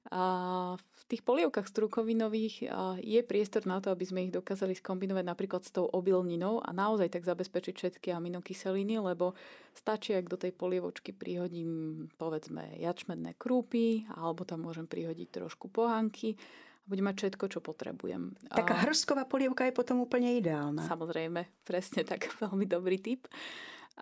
v 0.08 1.02
tých 1.04 1.20
polievkach 1.20 1.68
strukovinových 1.68 2.64
je 3.04 3.20
priestor 3.24 3.68
na 3.68 3.80
to, 3.80 3.92
aby 3.92 4.04
sme 4.08 4.24
ich 4.24 4.32
dokázali 4.32 4.72
skombinovať 4.76 5.24
napríklad 5.24 5.62
s 5.64 5.72
tou 5.72 5.84
obilninou 5.84 6.64
a 6.64 6.72
naozaj 6.72 7.12
tak 7.12 7.28
zabezpečiť 7.28 7.74
všetky 7.76 8.08
aminokyseliny, 8.16 9.00
lebo 9.04 9.36
stačí, 9.76 10.16
ak 10.16 10.32
do 10.32 10.40
tej 10.40 10.56
polievočky 10.56 11.12
prihodím 11.12 12.04
povedzme 12.16 12.80
jačmenné 12.80 13.36
krúpy 13.36 14.08
alebo 14.16 14.48
tam 14.48 14.64
môžem 14.64 14.88
prihodiť 14.88 15.28
trošku 15.44 15.68
pohanky 15.68 16.40
budem 16.88 17.04
mať 17.04 17.16
všetko, 17.20 17.44
čo 17.52 17.60
potrebujem. 17.60 18.32
Taká 18.48 18.88
hrstková 18.88 19.28
polievka 19.28 19.68
je 19.68 19.76
potom 19.76 20.00
úplne 20.00 20.40
ideálna. 20.40 20.88
Samozrejme, 20.88 21.44
presne 21.68 22.00
tak, 22.00 22.32
veľmi 22.42 22.64
dobrý 22.64 22.96
tip. 22.96 23.28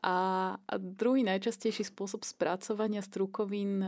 A 0.03 0.57
druhý 0.77 1.25
najčastejší 1.25 1.89
spôsob 1.89 2.25
spracovania 2.25 3.01
strukovín, 3.01 3.81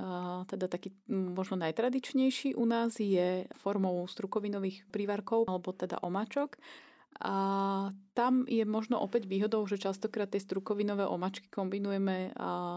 teda 0.49 0.65
taký 0.71 0.97
možno 1.09 1.61
najtradičnejší 1.61 2.57
u 2.57 2.65
nás, 2.65 2.97
je 2.97 3.45
formou 3.61 4.09
strukovinových 4.09 4.89
prívarkov 4.89 5.45
alebo 5.45 5.77
teda 5.77 6.01
omačok. 6.01 6.57
A 7.19 7.35
tam 8.15 8.47
je 8.47 8.63
možno 8.63 9.03
opäť 9.03 9.27
výhodou, 9.27 9.67
že 9.67 9.75
častokrát 9.75 10.31
tie 10.31 10.39
strukovinové 10.39 11.03
omačky 11.03 11.51
kombinujeme 11.51 12.31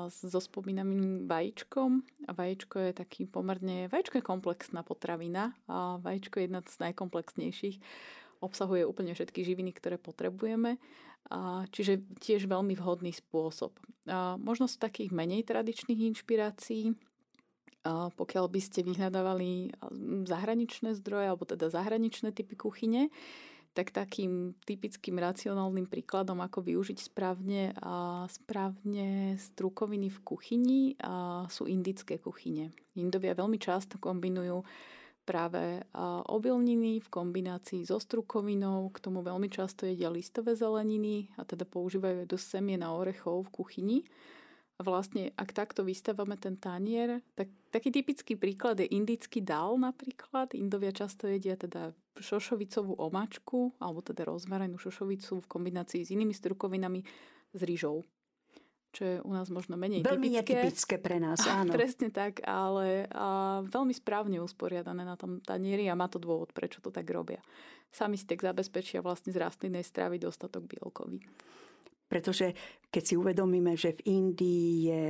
so 0.10 0.40
spomínaným 0.42 1.30
vajíčkom. 1.30 2.02
A 2.26 2.32
vajíčko 2.34 2.90
je 2.90 2.92
taký 3.06 3.30
pomerne, 3.30 3.86
vajíčko 3.86 4.18
je 4.18 4.26
komplexná 4.26 4.82
potravina 4.82 5.54
a 5.70 6.02
vajíčko 6.02 6.42
je 6.42 6.44
jedna 6.50 6.66
z 6.66 6.74
najkomplexnejších. 6.90 7.78
Obsahuje 8.42 8.84
úplne 8.84 9.14
všetky 9.14 9.46
živiny, 9.46 9.72
ktoré 9.78 10.02
potrebujeme. 10.02 10.82
Čiže 11.70 12.02
tiež 12.18 12.50
veľmi 12.50 12.74
vhodný 12.74 13.14
spôsob. 13.14 13.78
Možno 14.42 14.66
z 14.66 14.82
takých 14.82 15.14
menej 15.14 15.46
tradičných 15.46 16.10
inšpirácií, 16.12 16.98
pokiaľ 18.18 18.46
by 18.50 18.62
ste 18.62 18.82
vyhľadávali 18.82 19.74
zahraničné 20.26 20.98
zdroje 20.98 21.26
alebo 21.30 21.46
teda 21.46 21.70
zahraničné 21.70 22.34
typy 22.34 22.58
kuchyne, 22.58 23.14
tak 23.72 23.96
takým 23.96 24.52
typickým 24.68 25.16
racionálnym 25.16 25.88
príkladom, 25.88 26.44
ako 26.44 26.60
využiť 26.60 26.98
správne, 27.00 27.72
a 27.80 28.28
správne 28.28 29.40
strukoviny 29.40 30.12
v 30.12 30.20
kuchyni 30.28 30.82
a 31.00 31.48
sú 31.48 31.72
indické 31.72 32.20
kuchyne. 32.20 32.76
Indovia 33.00 33.32
veľmi 33.32 33.56
často 33.56 33.96
kombinujú 33.96 34.60
práve 35.22 35.80
obilniny 36.28 37.00
v 37.00 37.08
kombinácii 37.08 37.86
so 37.86 38.02
strukovinou. 38.02 38.90
K 38.90 39.00
tomu 39.00 39.22
veľmi 39.22 39.48
často 39.48 39.86
jedia 39.86 40.10
listové 40.12 40.58
zeleniny 40.58 41.32
a 41.38 41.46
teda 41.46 41.64
používajú 41.64 42.26
aj 42.26 42.32
dosť 42.32 42.46
semien 42.58 42.82
a 42.82 42.90
orechov 42.92 43.48
v 43.48 43.54
kuchyni. 43.54 44.00
A 44.78 44.86
vlastne, 44.88 45.30
ak 45.38 45.54
takto 45.54 45.86
vystávame 45.86 46.42
ten 46.42 46.58
tanier, 46.58 47.22
tak 47.38 47.54
taký 47.70 47.94
typický 47.94 48.34
príklad 48.34 48.82
je 48.82 48.90
indický 48.90 49.38
dal 49.46 49.78
napríklad. 49.78 50.58
Indovia 50.58 50.90
často 50.90 51.30
jedia 51.30 51.54
teda 51.54 51.94
šošovicovú 52.18 52.98
omačku, 52.98 53.78
alebo 53.78 54.02
teda 54.02 54.26
rozvarenú 54.26 54.82
šošovicu 54.82 55.46
v 55.46 55.50
kombinácii 55.50 56.02
s 56.02 56.10
inými 56.10 56.34
strukovinami 56.34 57.06
s 57.54 57.62
rýžou 57.62 58.02
čo 58.92 59.02
je 59.04 59.16
u 59.24 59.32
nás 59.32 59.48
možno 59.48 59.80
menej 59.80 60.04
veľmi 60.04 60.30
typické. 60.30 60.38
netypické 60.38 60.96
pre 61.00 61.18
nás, 61.18 61.40
áno. 61.48 61.72
Presne 61.72 62.12
tak, 62.12 62.44
ale 62.44 63.08
a 63.12 63.64
veľmi 63.64 63.96
správne 63.96 64.44
usporiadané 64.44 65.08
na 65.08 65.16
tom 65.16 65.40
tanieri 65.40 65.88
a 65.88 65.96
má 65.96 66.12
to 66.12 66.20
dôvod, 66.20 66.52
prečo 66.52 66.84
to 66.84 66.92
tak 66.92 67.08
robia. 67.08 67.40
Sami 67.92 68.16
si 68.16 68.28
tak 68.28 68.44
zabezpečia 68.44 69.04
vlastne 69.04 69.36
z 69.36 69.40
rastlinnej 69.40 69.84
stravy 69.84 70.20
dostatok 70.20 70.64
bielkový. 70.68 71.20
Pretože 72.08 72.56
keď 72.92 73.04
si 73.04 73.14
uvedomíme, 73.16 73.80
že 73.80 73.96
v 73.96 74.20
Indii 74.20 74.72
je 74.92 75.04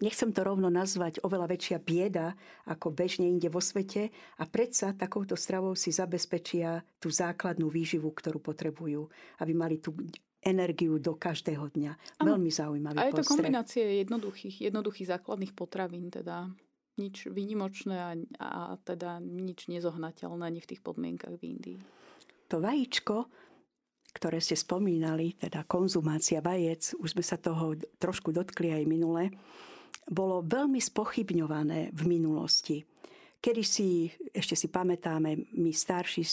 nechcem 0.00 0.32
to 0.32 0.44
rovno 0.44 0.68
nazvať, 0.68 1.24
oveľa 1.24 1.56
väčšia 1.56 1.78
bieda 1.80 2.36
ako 2.68 2.92
bežne 2.92 3.28
inde 3.28 3.48
vo 3.48 3.64
svete 3.64 4.12
a 4.40 4.44
predsa 4.44 4.92
takouto 4.92 5.36
stravou 5.36 5.72
si 5.72 5.92
zabezpečia 5.92 6.84
tú 7.00 7.08
základnú 7.08 7.72
výživu, 7.72 8.12
ktorú 8.12 8.40
potrebujú, 8.40 9.08
aby 9.40 9.52
mali 9.56 9.80
tú 9.80 9.96
energiu 10.46 11.02
do 11.02 11.18
každého 11.18 11.74
dňa. 11.74 11.92
Ano. 12.22 12.38
Veľmi 12.38 12.50
zaujímavý 12.54 12.96
A 13.02 13.10
je 13.10 13.18
to 13.18 13.26
kombinácie 13.26 14.06
jednoduchých, 14.06 14.70
jednoduchých 14.70 15.18
základných 15.18 15.52
potravín, 15.58 16.14
teda 16.14 16.46
nič 16.96 17.28
výnimočné 17.28 17.96
a, 17.98 18.10
a 18.40 18.62
teda 18.80 19.18
nič 19.20 19.68
nezohnateľné 19.68 20.42
ani 20.46 20.60
v 20.62 20.70
tých 20.70 20.80
podmienkach 20.80 21.34
v 21.36 21.42
Indii. 21.44 21.78
To 22.46 22.62
vajíčko, 22.62 23.26
ktoré 24.16 24.40
ste 24.40 24.56
spomínali, 24.56 25.36
teda 25.36 25.66
konzumácia 25.68 26.40
vajec, 26.40 26.96
už 26.96 27.18
sme 27.18 27.24
sa 27.26 27.36
toho 27.36 27.76
trošku 28.00 28.32
dotkli 28.32 28.72
aj 28.72 28.84
minule, 28.88 29.28
bolo 30.08 30.40
veľmi 30.46 30.78
spochybňované 30.78 31.90
v 31.92 32.02
minulosti. 32.06 32.86
Kedy 33.42 33.62
si, 33.66 34.08
ešte 34.32 34.56
si 34.56 34.72
pamätáme, 34.72 35.52
my 35.58 35.70
starší 35.74 36.24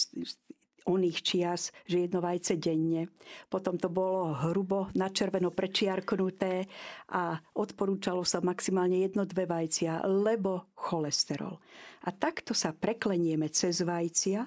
oných 0.85 1.19
čias, 1.23 1.71
že 1.87 2.05
jedno 2.05 2.19
vajce 2.19 2.59
denne. 2.59 3.07
Potom 3.47 3.79
to 3.79 3.87
bolo 3.87 4.35
hrubo 4.35 4.91
na 4.95 5.07
červeno 5.09 5.51
prečiarknuté 5.51 6.67
a 7.11 7.39
odporúčalo 7.55 8.27
sa 8.27 8.43
maximálne 8.43 9.03
jedno, 9.03 9.23
dve 9.23 9.47
vajcia, 9.47 10.03
lebo 10.03 10.71
cholesterol. 10.75 11.59
A 12.03 12.09
takto 12.11 12.51
sa 12.51 12.75
preklenieme 12.75 13.47
cez 13.47 13.79
vajcia, 13.83 14.43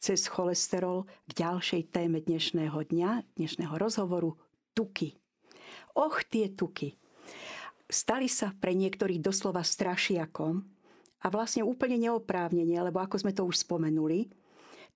cez 0.00 0.28
cholesterol 0.28 1.04
k 1.28 1.44
ďalšej 1.44 1.82
téme 1.92 2.20
dnešného 2.24 2.76
dňa, 2.76 3.36
dnešného 3.36 3.74
rozhovoru, 3.76 4.36
tuky. 4.72 5.16
Och, 5.96 6.24
tie 6.28 6.52
tuky. 6.52 6.96
Stali 7.86 8.26
sa 8.26 8.52
pre 8.52 8.74
niektorých 8.74 9.22
doslova 9.22 9.62
strašiakom 9.62 10.64
a 11.22 11.26
vlastne 11.32 11.62
úplne 11.62 11.96
neoprávnenie, 11.96 12.76
lebo 12.82 13.00
ako 13.00 13.22
sme 13.22 13.32
to 13.32 13.46
už 13.46 13.62
spomenuli, 13.62 14.28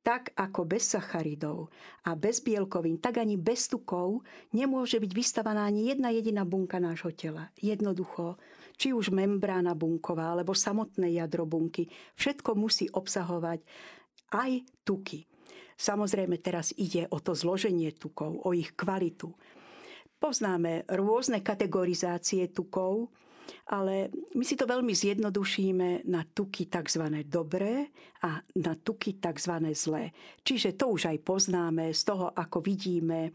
tak 0.00 0.32
ako 0.32 0.64
bez 0.64 0.96
sacharidov 0.96 1.68
a 2.08 2.16
bez 2.16 2.40
bielkovín, 2.40 2.96
tak 2.96 3.20
ani 3.20 3.36
bez 3.36 3.68
tukov 3.68 4.24
nemôže 4.56 4.96
byť 4.96 5.12
vystavaná 5.12 5.68
ani 5.68 5.92
jedna 5.92 6.08
jediná 6.08 6.48
bunka 6.48 6.80
nášho 6.80 7.12
tela. 7.12 7.52
Jednoducho, 7.60 8.40
či 8.80 8.96
už 8.96 9.12
membrána 9.12 9.76
bunková, 9.76 10.32
alebo 10.32 10.56
samotné 10.56 11.12
jadro 11.20 11.44
bunky, 11.44 11.84
všetko 12.16 12.56
musí 12.56 12.88
obsahovať 12.88 13.60
aj 14.32 14.50
tuky. 14.88 15.28
Samozrejme 15.76 16.40
teraz 16.40 16.72
ide 16.76 17.08
o 17.12 17.20
to 17.20 17.36
zloženie 17.36 17.92
tukov, 17.92 18.40
o 18.44 18.52
ich 18.56 18.72
kvalitu. 18.76 19.32
Poznáme 20.20 20.84
rôzne 20.92 21.40
kategorizácie 21.40 22.52
tukov, 22.52 23.08
ale 23.70 24.10
my 24.34 24.44
si 24.44 24.58
to 24.58 24.66
veľmi 24.66 24.90
zjednodušíme 24.90 26.06
na 26.10 26.26
tuky 26.26 26.66
tzv. 26.66 27.04
dobré 27.26 27.90
a 28.20 28.42
na 28.60 28.72
tuky 28.76 29.16
tzv. 29.16 29.52
zlé. 29.72 30.12
Čiže 30.44 30.76
to 30.76 30.92
už 30.92 31.08
aj 31.08 31.18
poznáme 31.24 31.94
z 31.94 32.02
toho, 32.04 32.28
ako 32.34 32.60
vidíme 32.60 33.32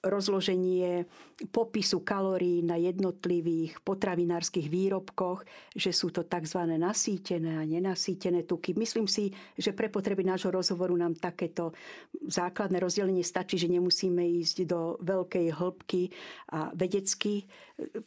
rozloženie 0.00 1.04
popisu 1.52 2.00
kalórií 2.00 2.64
na 2.64 2.80
jednotlivých 2.80 3.84
potravinárskych 3.84 4.72
výrobkoch, 4.72 5.44
že 5.76 5.92
sú 5.92 6.08
to 6.08 6.24
tzv. 6.24 6.64
nasýtené 6.80 7.60
a 7.60 7.68
nenasýtené 7.68 8.48
tuky. 8.48 8.72
Myslím 8.72 9.04
si, 9.04 9.28
že 9.52 9.76
pre 9.76 9.92
potreby 9.92 10.24
nášho 10.24 10.48
rozhovoru 10.48 10.96
nám 10.96 11.20
takéto 11.20 11.76
základné 12.24 12.80
rozdelenie 12.80 13.20
stačí, 13.20 13.60
že 13.60 13.68
nemusíme 13.68 14.24
ísť 14.24 14.64
do 14.64 14.96
veľkej 15.04 15.46
hĺbky 15.52 16.08
a 16.56 16.72
vedecky 16.72 17.44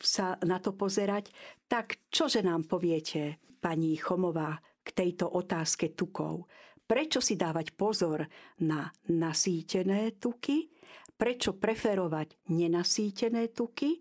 sa 0.02 0.38
na 0.46 0.58
to 0.58 0.74
pozerať. 0.74 1.30
Tak 1.70 2.10
čože 2.10 2.42
nám 2.42 2.66
poviete, 2.66 3.42
pani 3.62 3.98
Chomová, 3.98 4.58
k 4.82 4.90
tejto 4.92 5.30
otázke 5.30 5.94
tukov? 5.94 6.50
Prečo 6.90 7.22
si 7.22 7.38
dávať 7.38 7.78
pozor 7.78 8.26
na 8.66 8.90
nasýtené 9.14 10.18
tuky 10.18 10.80
prečo 11.20 11.52
preferovať 11.60 12.48
nenasýtené 12.48 13.52
tuky, 13.52 14.00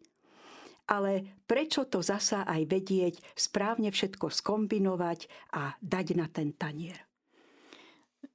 ale 0.86 1.42
prečo 1.50 1.90
to 1.90 1.98
zasa 1.98 2.46
aj 2.46 2.62
vedieť, 2.70 3.18
správne 3.34 3.90
všetko 3.90 4.30
skombinovať 4.30 5.26
a 5.58 5.74
dať 5.82 6.06
na 6.14 6.30
ten 6.30 6.54
tanier. 6.54 7.07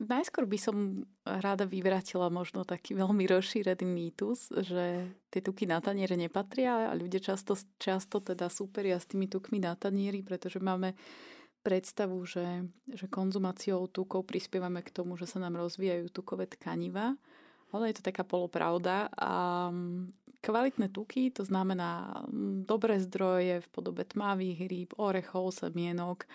Najskôr 0.02 0.50
by 0.50 0.58
som 0.60 1.06
rada 1.26 1.70
vyvratila 1.70 2.32
možno 2.34 2.66
taký 2.66 2.98
veľmi 2.98 3.30
rozšírený 3.30 3.86
mýtus, 3.86 4.50
že 4.66 5.14
tie 5.30 5.42
tuky 5.42 5.70
na 5.70 5.82
taniere 5.82 6.18
nepatria 6.18 6.90
a 6.90 6.94
ľudia 6.98 7.22
často, 7.22 7.54
často 7.78 8.22
teda 8.22 8.50
súperia 8.50 8.98
s 8.98 9.06
tými 9.06 9.30
tukmi 9.30 9.62
na 9.62 9.78
tanieri, 9.78 10.26
pretože 10.26 10.58
máme 10.58 10.98
predstavu, 11.64 12.20
že, 12.28 12.68
že 12.92 13.08
konzumáciou 13.08 13.88
tukov 13.88 14.28
prispievame 14.28 14.84
k 14.84 14.92
tomu, 14.92 15.16
že 15.16 15.30
sa 15.30 15.40
nám 15.40 15.56
rozvíjajú 15.56 16.12
tukové 16.12 16.50
tkaniva 16.50 17.16
ale 17.74 17.90
je 17.90 18.00
to 18.00 18.08
taká 18.14 18.22
polopravda. 18.24 19.10
A 19.18 19.68
mm, 19.74 20.14
kvalitné 20.46 20.94
tuky, 20.94 21.34
to 21.34 21.42
znamená 21.44 22.24
mm, 22.30 22.70
dobré 22.70 23.02
zdroje 23.02 23.66
v 23.66 23.68
podobe 23.74 24.06
tmavých 24.06 24.60
rýb, 24.70 24.90
orechov, 25.02 25.58
semienok, 25.58 26.30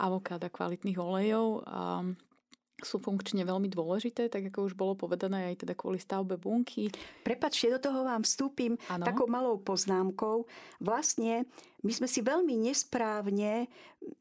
avokáda, 0.00 0.48
kvalitných 0.48 0.98
olejov. 0.98 1.48
A 1.68 2.08
sú 2.84 3.02
funkčne 3.02 3.42
veľmi 3.44 3.68
dôležité, 3.70 4.28
tak 4.28 4.50
ako 4.50 4.70
už 4.70 4.74
bolo 4.76 4.96
povedané 4.96 5.52
aj 5.52 5.66
teda 5.66 5.74
kvôli 5.74 6.00
stavbe 6.00 6.36
bunky. 6.36 6.92
Prepačte, 7.24 7.72
do 7.72 7.80
toho 7.80 8.04
vám 8.04 8.22
vstúpim 8.26 8.76
ano. 8.88 9.04
takou 9.04 9.26
malou 9.30 9.58
poznámkou. 9.60 10.44
Vlastne 10.80 11.48
my 11.80 11.92
sme 11.96 12.08
si 12.08 12.20
veľmi 12.20 12.60
nesprávne 12.60 13.72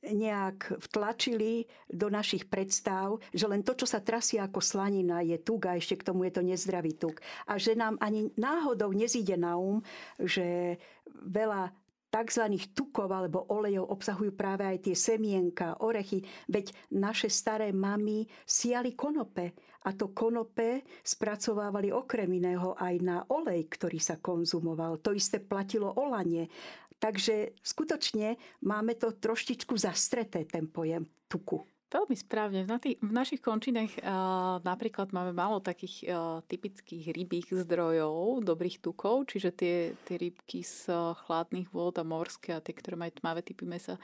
nejak 0.04 0.80
vtlačili 0.80 1.68
do 1.92 2.08
našich 2.08 2.48
predstav, 2.48 3.20
že 3.36 3.48
len 3.48 3.64
to, 3.64 3.76
čo 3.76 3.88
sa 3.88 4.00
trasie 4.00 4.40
ako 4.40 4.64
slanina, 4.64 5.20
je 5.24 5.36
tuk 5.40 5.68
a 5.68 5.76
ešte 5.76 6.00
k 6.00 6.08
tomu 6.08 6.28
je 6.28 6.34
to 6.36 6.44
nezdravý 6.44 6.96
tuk. 6.96 7.20
A 7.48 7.60
že 7.60 7.76
nám 7.76 8.00
ani 8.00 8.32
náhodou 8.40 8.96
nezíde 8.96 9.36
na 9.36 9.60
um, 9.60 9.84
že 10.20 10.80
veľa 11.20 11.76
tzv. 12.10 12.46
tukov 12.74 13.10
alebo 13.10 13.46
olejov 13.54 13.94
obsahujú 13.94 14.34
práve 14.34 14.66
aj 14.66 14.90
tie 14.90 14.96
semienka, 14.98 15.80
orechy, 15.86 16.26
veď 16.50 16.74
naše 16.98 17.30
staré 17.30 17.70
mamy 17.70 18.26
siali 18.44 18.98
konope 18.98 19.54
a 19.86 19.96
to 19.96 20.12
konope 20.12 20.84
spracovávali 21.00 21.94
okrem 21.94 22.28
iného 22.28 22.76
aj 22.76 22.96
na 23.00 23.18
olej, 23.32 23.70
ktorý 23.72 24.02
sa 24.02 24.20
konzumoval. 24.20 25.00
To 25.00 25.16
isté 25.16 25.40
platilo 25.40 25.94
o 25.96 26.04
lane. 26.12 26.52
Takže 27.00 27.56
skutočne 27.64 28.36
máme 28.68 29.00
to 29.00 29.16
troštičku 29.16 29.72
zastreté, 29.80 30.44
ten 30.44 30.68
pojem 30.68 31.08
tuku. 31.32 31.64
Veľmi 31.90 32.14
správne. 32.14 32.70
Na 32.70 32.78
tých, 32.78 33.02
v 33.02 33.10
našich 33.10 33.42
končinách 33.42 33.98
uh, 33.98 34.62
napríklad 34.62 35.10
máme 35.10 35.34
málo 35.34 35.58
takých 35.58 36.06
uh, 36.06 36.38
typických 36.46 37.10
rybých 37.10 37.66
zdrojov, 37.66 38.46
dobrých 38.46 38.78
tukov, 38.78 39.26
čiže 39.26 39.50
tie, 39.58 39.76
tie 40.06 40.16
rybky 40.22 40.62
z 40.62 40.94
uh, 40.94 41.18
chladných 41.26 41.74
vôd 41.74 41.98
a 41.98 42.06
morské 42.06 42.54
a 42.54 42.62
tie, 42.62 42.78
ktoré 42.78 42.94
majú 42.94 43.10
tmavé 43.18 43.42
typy 43.42 43.66
mesa, 43.66 43.98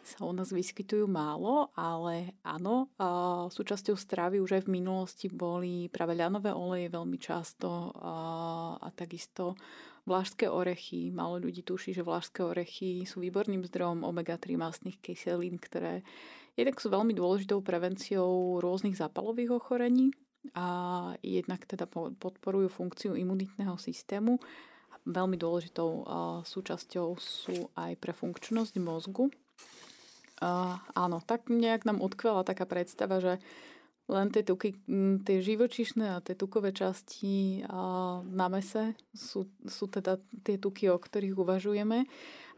sa 0.00 0.24
u 0.24 0.32
nás 0.32 0.48
vyskytujú 0.48 1.04
málo, 1.04 1.68
ale 1.76 2.32
áno, 2.40 2.88
uh, 2.96 3.52
súčasťou 3.52 3.92
stravy 3.92 4.40
už 4.40 4.56
aj 4.56 4.62
v 4.64 4.80
minulosti 4.80 5.28
boli 5.28 5.92
práve 5.92 6.16
ľanové 6.16 6.56
oleje 6.56 6.88
veľmi 6.88 7.20
často 7.20 7.92
uh, 7.92 8.80
a 8.80 8.88
takisto 8.96 9.52
Vlážské 10.08 10.48
orechy. 10.48 11.12
Málo 11.12 11.36
ľudí 11.36 11.60
tuší, 11.60 11.92
že 11.92 12.00
vlážské 12.00 12.40
orechy 12.40 13.04
sú 13.04 13.20
výborným 13.20 13.60
zdrojom 13.68 14.08
omega-3 14.08 14.56
masných 14.56 14.96
kyselín, 15.04 15.60
ktoré 15.60 16.00
jednak 16.58 16.82
sú 16.82 16.90
veľmi 16.90 17.14
dôležitou 17.14 17.62
prevenciou 17.62 18.58
rôznych 18.58 18.98
zápalových 18.98 19.54
ochorení 19.62 20.10
a 20.58 21.14
jednak 21.22 21.62
teda 21.62 21.86
podporujú 22.18 22.66
funkciu 22.66 23.14
imunitného 23.14 23.78
systému. 23.78 24.42
Veľmi 25.06 25.38
dôležitou 25.38 26.02
súčasťou 26.42 27.08
sú 27.16 27.70
aj 27.78 27.94
pre 28.02 28.10
funkčnosť 28.10 28.74
mozgu. 28.82 29.30
Áno, 30.92 31.18
tak 31.22 31.46
nejak 31.46 31.86
nám 31.86 32.02
utkvela 32.02 32.42
taká 32.42 32.66
predstava, 32.66 33.22
že 33.22 33.38
len 34.08 34.32
tie 34.32 34.40
tuky, 34.40 34.72
tie 35.24 35.38
živočišné 35.44 36.16
a 36.16 36.24
tie 36.24 36.32
tukové 36.32 36.72
časti 36.72 37.60
na 38.24 38.46
mese 38.48 38.96
sú, 39.12 39.44
sú 39.68 39.84
teda 39.84 40.16
tie 40.42 40.56
tuky, 40.56 40.88
o 40.88 40.96
ktorých 40.96 41.36
uvažujeme. 41.36 42.08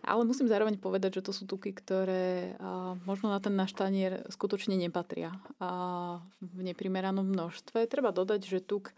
Ale 0.01 0.25
musím 0.25 0.49
zároveň 0.49 0.81
povedať, 0.81 1.21
že 1.21 1.27
to 1.29 1.33
sú 1.37 1.45
tuky, 1.45 1.77
ktoré 1.77 2.57
možno 3.05 3.29
na 3.29 3.39
ten 3.39 3.53
náš 3.53 3.77
tanier 3.77 4.25
skutočne 4.33 4.75
nepatria. 4.75 5.37
A 5.61 5.71
v 6.41 6.61
neprimeranom 6.65 7.25
množstve. 7.29 7.85
Treba 7.85 8.11
dodať, 8.11 8.41
že 8.45 8.65
tuk 8.65 8.97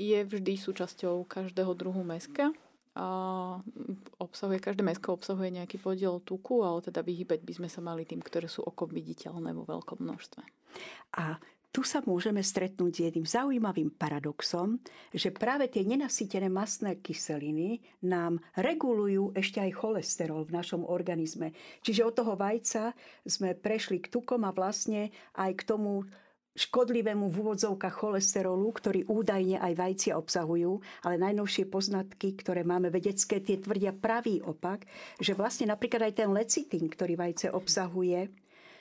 je 0.00 0.24
vždy 0.24 0.56
súčasťou 0.56 1.28
každého 1.28 1.76
druhu 1.76 2.00
meska. 2.00 2.56
A 2.98 3.06
obsahuje, 4.18 4.58
každé 4.58 4.82
mesko 4.82 5.14
obsahuje 5.14 5.54
nejaký 5.54 5.78
podiel 5.78 6.18
tuku, 6.18 6.66
ale 6.66 6.82
teda 6.82 7.06
vyhybať 7.06 7.46
by 7.46 7.52
sme 7.54 7.68
sa 7.70 7.78
mali 7.78 8.02
tým, 8.02 8.18
ktoré 8.18 8.50
sú 8.50 8.66
okom 8.66 8.90
viditeľné 8.90 9.54
vo 9.54 9.62
veľkom 9.62 10.02
množstve. 10.02 10.42
A 11.20 11.38
tu 11.70 11.86
sa 11.86 12.02
môžeme 12.02 12.42
stretnúť 12.42 12.92
s 12.92 13.02
jedným 13.06 13.26
zaujímavým 13.26 13.94
paradoxom, 13.94 14.82
že 15.14 15.30
práve 15.30 15.70
tie 15.70 15.86
nenasýtené 15.86 16.50
masné 16.50 16.98
kyseliny 16.98 17.78
nám 18.02 18.42
regulujú 18.58 19.30
ešte 19.38 19.62
aj 19.62 19.78
cholesterol 19.78 20.42
v 20.46 20.54
našom 20.58 20.82
organizme. 20.82 21.54
Čiže 21.86 22.02
od 22.02 22.14
toho 22.18 22.34
vajca 22.34 22.90
sme 23.22 23.54
prešli 23.54 24.02
k 24.02 24.10
tukom 24.10 24.42
a 24.42 24.50
vlastne 24.50 25.14
aj 25.38 25.62
k 25.62 25.66
tomu 25.70 26.10
škodlivému 26.58 27.30
v 27.30 27.36
úvodzovkách 27.46 27.94
cholesterolu, 27.94 28.66
ktorý 28.74 29.06
údajne 29.06 29.62
aj 29.62 29.72
vajcia 29.78 30.12
obsahujú, 30.18 30.82
ale 31.06 31.22
najnovšie 31.22 31.70
poznatky, 31.70 32.34
ktoré 32.34 32.66
máme 32.66 32.90
vedecké, 32.90 33.38
tie 33.38 33.62
tvrdia 33.62 33.94
pravý 33.94 34.42
opak, 34.42 34.84
že 35.22 35.38
vlastne 35.38 35.70
napríklad 35.70 36.10
aj 36.10 36.14
ten 36.18 36.28
lecitín, 36.34 36.90
ktorý 36.90 37.14
vajce 37.14 37.54
obsahuje, 37.54 38.34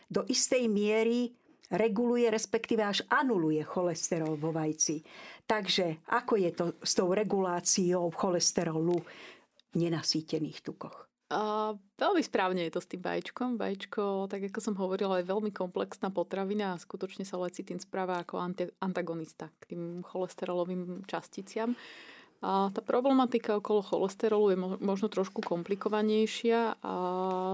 do 0.10 0.26
istej 0.26 0.66
miery 0.66 1.38
reguluje, 1.70 2.30
respektíve 2.30 2.82
až 2.82 3.06
anuluje 3.10 3.62
cholesterol 3.64 4.36
vo 4.36 4.50
vajci. 4.50 5.06
Takže 5.46 6.06
ako 6.10 6.34
je 6.38 6.52
to 6.54 6.66
s 6.82 6.94
tou 6.98 7.14
reguláciou 7.14 8.10
cholesterolu 8.14 9.02
v 9.74 9.76
nenasýtených 9.78 10.66
tukoch? 10.66 11.10
A 11.30 11.78
veľmi 11.78 12.26
správne 12.26 12.66
je 12.66 12.74
to 12.74 12.82
s 12.82 12.90
tým 12.90 13.06
vajíčkom. 13.06 13.62
Vajíčko, 13.62 14.26
tak 14.34 14.50
ako 14.50 14.60
som 14.66 14.74
hovorila, 14.82 15.22
je 15.22 15.30
veľmi 15.30 15.54
komplexná 15.54 16.10
potravina 16.10 16.74
a 16.74 16.82
skutočne 16.82 17.22
sa 17.22 17.38
lecitín 17.38 17.78
správa 17.78 18.18
ako 18.26 18.42
antagonista 18.82 19.54
k 19.62 19.78
tým 19.78 20.02
cholesterolovým 20.02 21.06
časticiam. 21.06 21.78
A 22.40 22.72
tá 22.72 22.80
problematika 22.80 23.60
okolo 23.60 23.84
cholesterolu 23.84 24.56
je 24.56 24.58
možno 24.80 25.12
trošku 25.12 25.44
komplikovanejšia 25.44 26.80
a 26.80 26.96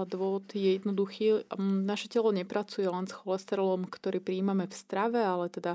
dôvod 0.06 0.46
je 0.54 0.78
jednoduchý. 0.78 1.42
Naše 1.58 2.06
telo 2.06 2.30
nepracuje 2.30 2.86
len 2.86 3.10
s 3.10 3.18
cholesterolom, 3.18 3.90
ktorý 3.90 4.22
príjmame 4.22 4.70
v 4.70 4.74
strave, 4.78 5.18
ale 5.18 5.50
teda 5.50 5.74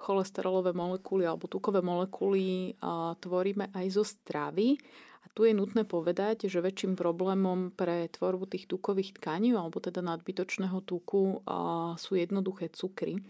cholesterolové 0.00 0.72
molekuly 0.72 1.28
alebo 1.28 1.52
tukové 1.52 1.84
molekuly 1.84 2.80
tvoríme 3.20 3.76
aj 3.76 3.86
zo 3.92 4.08
stravy. 4.08 4.80
A 5.20 5.26
tu 5.36 5.44
je 5.44 5.52
nutné 5.52 5.84
povedať, 5.84 6.48
že 6.48 6.64
väčším 6.64 6.96
problémom 6.96 7.76
pre 7.76 8.08
tvorbu 8.08 8.48
tých 8.48 8.64
tukových 8.72 9.20
tkaní 9.20 9.52
alebo 9.52 9.84
teda 9.84 10.00
nadbytočného 10.00 10.80
tuku 10.80 11.44
sú 12.00 12.12
jednoduché 12.16 12.72
cukry 12.72 13.20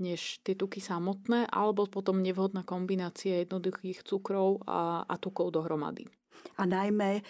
než 0.00 0.40
tie 0.40 0.56
tuky 0.56 0.80
samotné, 0.80 1.48
alebo 1.52 1.84
potom 1.84 2.24
nevhodná 2.24 2.64
kombinácia 2.64 3.44
jednoduchých 3.44 4.04
cukrov 4.04 4.64
a, 4.64 5.04
a 5.04 5.14
tukov 5.20 5.52
dohromady. 5.52 6.08
A 6.56 6.64
najmä 6.64 7.20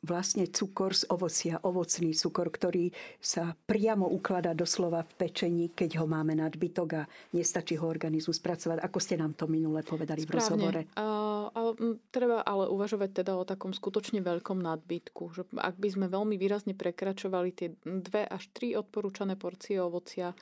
vlastne 0.00 0.48
cukor 0.48 0.96
z 0.96 1.04
ovocia, 1.12 1.60
ovocný 1.60 2.16
cukor, 2.16 2.48
ktorý 2.48 2.88
sa 3.20 3.52
priamo 3.52 4.08
ukladá 4.08 4.56
doslova 4.56 5.04
v 5.04 5.12
pečení, 5.28 5.64
keď 5.76 6.00
ho 6.00 6.06
máme 6.08 6.32
nadbytok 6.40 6.88
a 6.96 7.02
nestačí 7.36 7.76
ho 7.76 7.84
organizmu 7.84 8.32
spracovať. 8.32 8.80
Ako 8.80 8.96
ste 8.96 9.20
nám 9.20 9.36
to 9.36 9.44
minule 9.44 9.84
povedali 9.84 10.24
Správne. 10.24 10.32
v 10.32 10.36
rozhovore? 10.40 10.80
A, 10.96 11.04
a, 11.52 11.60
treba 12.08 12.40
ale 12.40 12.72
uvažovať 12.72 13.10
teda 13.24 13.36
o 13.36 13.44
takom 13.44 13.76
skutočne 13.76 14.24
veľkom 14.24 14.56
nadbytku. 14.64 15.22
Že 15.36 15.42
ak 15.60 15.76
by 15.76 15.88
sme 15.92 16.06
veľmi 16.08 16.36
výrazne 16.40 16.72
prekračovali 16.72 17.50
tie 17.52 17.68
dve 17.84 18.24
až 18.24 18.48
tri 18.56 18.72
odporúčané 18.72 19.36
porcie 19.36 19.76
ovocia, 19.76 20.32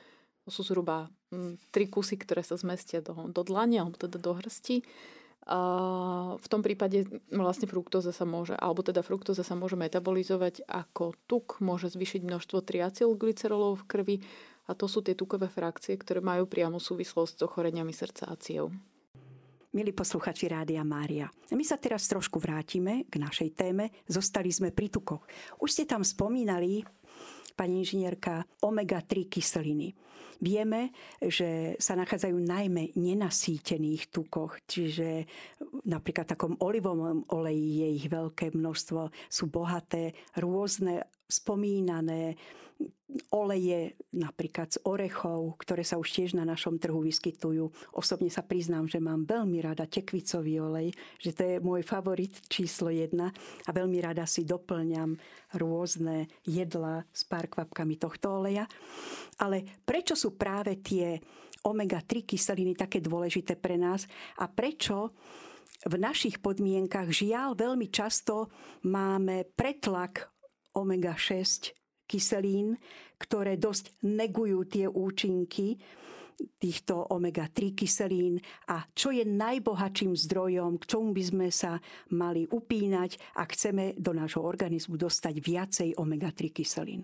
to 0.49 0.51
sú 0.51 0.65
zhruba 0.65 1.13
mm, 1.29 1.69
tri 1.69 1.85
kusy, 1.85 2.17
ktoré 2.17 2.41
sa 2.41 2.57
zmestia 2.57 3.05
do, 3.05 3.13
do 3.29 3.45
dlania, 3.45 3.85
alebo 3.85 4.01
teda 4.01 4.17
do 4.17 4.33
hrsti. 4.33 4.81
A 5.45 5.59
v 6.37 6.47
tom 6.49 6.65
prípade 6.65 7.05
vlastne 7.29 7.69
fruktóza 7.69 8.09
sa 8.09 8.25
môže, 8.25 8.57
alebo 8.57 8.81
teda 8.81 9.05
fruktóza 9.05 9.45
sa 9.45 9.53
môže 9.53 9.77
metabolizovať 9.77 10.65
ako 10.65 11.13
tuk, 11.29 11.61
môže 11.61 11.93
zvýšiť 11.93 12.25
množstvo 12.25 12.65
triacylglycerolov 12.65 13.81
v 13.81 13.87
krvi 13.89 14.15
a 14.69 14.77
to 14.77 14.85
sú 14.85 15.01
tie 15.01 15.17
tukové 15.17 15.49
frakcie, 15.49 15.97
ktoré 15.97 16.21
majú 16.21 16.45
priamu 16.45 16.77
súvislosť 16.77 17.33
s 17.41 17.45
ochoreniami 17.45 17.93
srdca 17.93 18.29
a 18.29 18.37
ciev. 18.37 18.69
Milí 19.69 19.93
posluchači 19.93 20.49
Rádia 20.49 20.81
Mária, 20.81 21.29
my 21.53 21.61
sa 21.61 21.77
teraz 21.77 22.09
trošku 22.09 22.41
vrátime 22.41 23.05
k 23.05 23.21
našej 23.21 23.49
téme. 23.53 23.93
Zostali 24.09 24.49
sme 24.49 24.73
pri 24.73 24.89
tukoch. 24.89 25.21
Už 25.61 25.69
ste 25.69 25.85
tam 25.85 26.01
spomínali, 26.01 26.81
pani 27.59 27.83
inžinierka, 27.83 28.47
omega-3 28.63 29.27
kyseliny. 29.27 29.91
Vieme, 30.39 30.95
že 31.19 31.75
sa 31.83 31.99
nachádzajú 31.99 32.39
najmä 32.39 32.95
nenasýtených 32.95 34.07
tukoch, 34.07 34.63
čiže 34.63 35.27
napríklad 35.83 36.31
v 36.31 36.31
takom 36.31 36.53
olivovom 36.63 37.27
oleji 37.35 37.83
je 37.83 37.87
ich 37.99 38.07
veľké 38.07 38.55
množstvo, 38.55 39.11
sú 39.27 39.51
bohaté 39.51 40.15
rôzne 40.39 41.03
spomínané 41.29 42.35
oleje 43.33 43.97
napríklad 44.15 44.71
z 44.71 44.79
orechov, 44.85 45.59
ktoré 45.59 45.81
sa 45.83 45.99
už 45.99 46.07
tiež 46.07 46.29
na 46.37 46.45
našom 46.45 46.77
trhu 46.79 47.01
vyskytujú. 47.01 47.67
Osobne 47.97 48.29
sa 48.31 48.45
priznám, 48.45 48.85
že 48.85 49.01
mám 49.01 49.25
veľmi 49.25 49.59
rada 49.59 49.89
tekvicový 49.89 50.61
olej, 50.61 50.87
že 51.19 51.33
to 51.33 51.41
je 51.43 51.55
môj 51.59 51.81
favorit 51.83 52.31
číslo 52.47 52.93
jedna 52.93 53.33
a 53.65 53.69
veľmi 53.73 53.99
rada 53.99 54.23
si 54.29 54.45
doplňam 54.45 55.17
rôzne 55.57 56.29
jedla 56.45 57.03
s 57.09 57.25
pár 57.25 57.49
kvapkami 57.49 57.97
tohto 57.97 58.39
oleja. 58.39 58.69
Ale 59.41 59.65
prečo 59.83 60.13
sú 60.13 60.37
práve 60.37 60.79
tie 60.79 61.17
omega-3 61.65 62.23
kyseliny 62.23 62.77
také 62.77 63.03
dôležité 63.03 63.59
pre 63.59 63.75
nás 63.75 64.07
a 64.39 64.47
prečo 64.47 65.11
v 65.79 65.95
našich 65.95 66.39
podmienkach 66.39 67.09
žiaľ 67.11 67.55
veľmi 67.55 67.87
často 67.91 68.51
máme 68.87 69.47
pretlak 69.55 70.29
omega-6 70.75 71.73
kyselín, 72.09 72.77
ktoré 73.21 73.55
dosť 73.55 74.01
negujú 74.01 74.65
tie 74.65 74.85
účinky 74.89 75.77
týchto 76.39 77.03
omega-3 77.11 77.75
kyselín 77.75 78.39
a 78.71 78.87
čo 78.95 79.11
je 79.11 79.27
najbohatším 79.27 80.15
zdrojom, 80.15 80.79
k 80.79 80.87
čomu 80.87 81.11
by 81.11 81.23
sme 81.27 81.47
sa 81.51 81.83
mali 82.15 82.47
upínať 82.47 83.35
a 83.35 83.43
chceme 83.43 83.99
do 83.99 84.15
nášho 84.15 84.39
organizmu 84.39 84.95
dostať 84.95 85.35
viacej 85.35 85.89
omega-3 85.99 86.39
kyselín. 86.55 87.03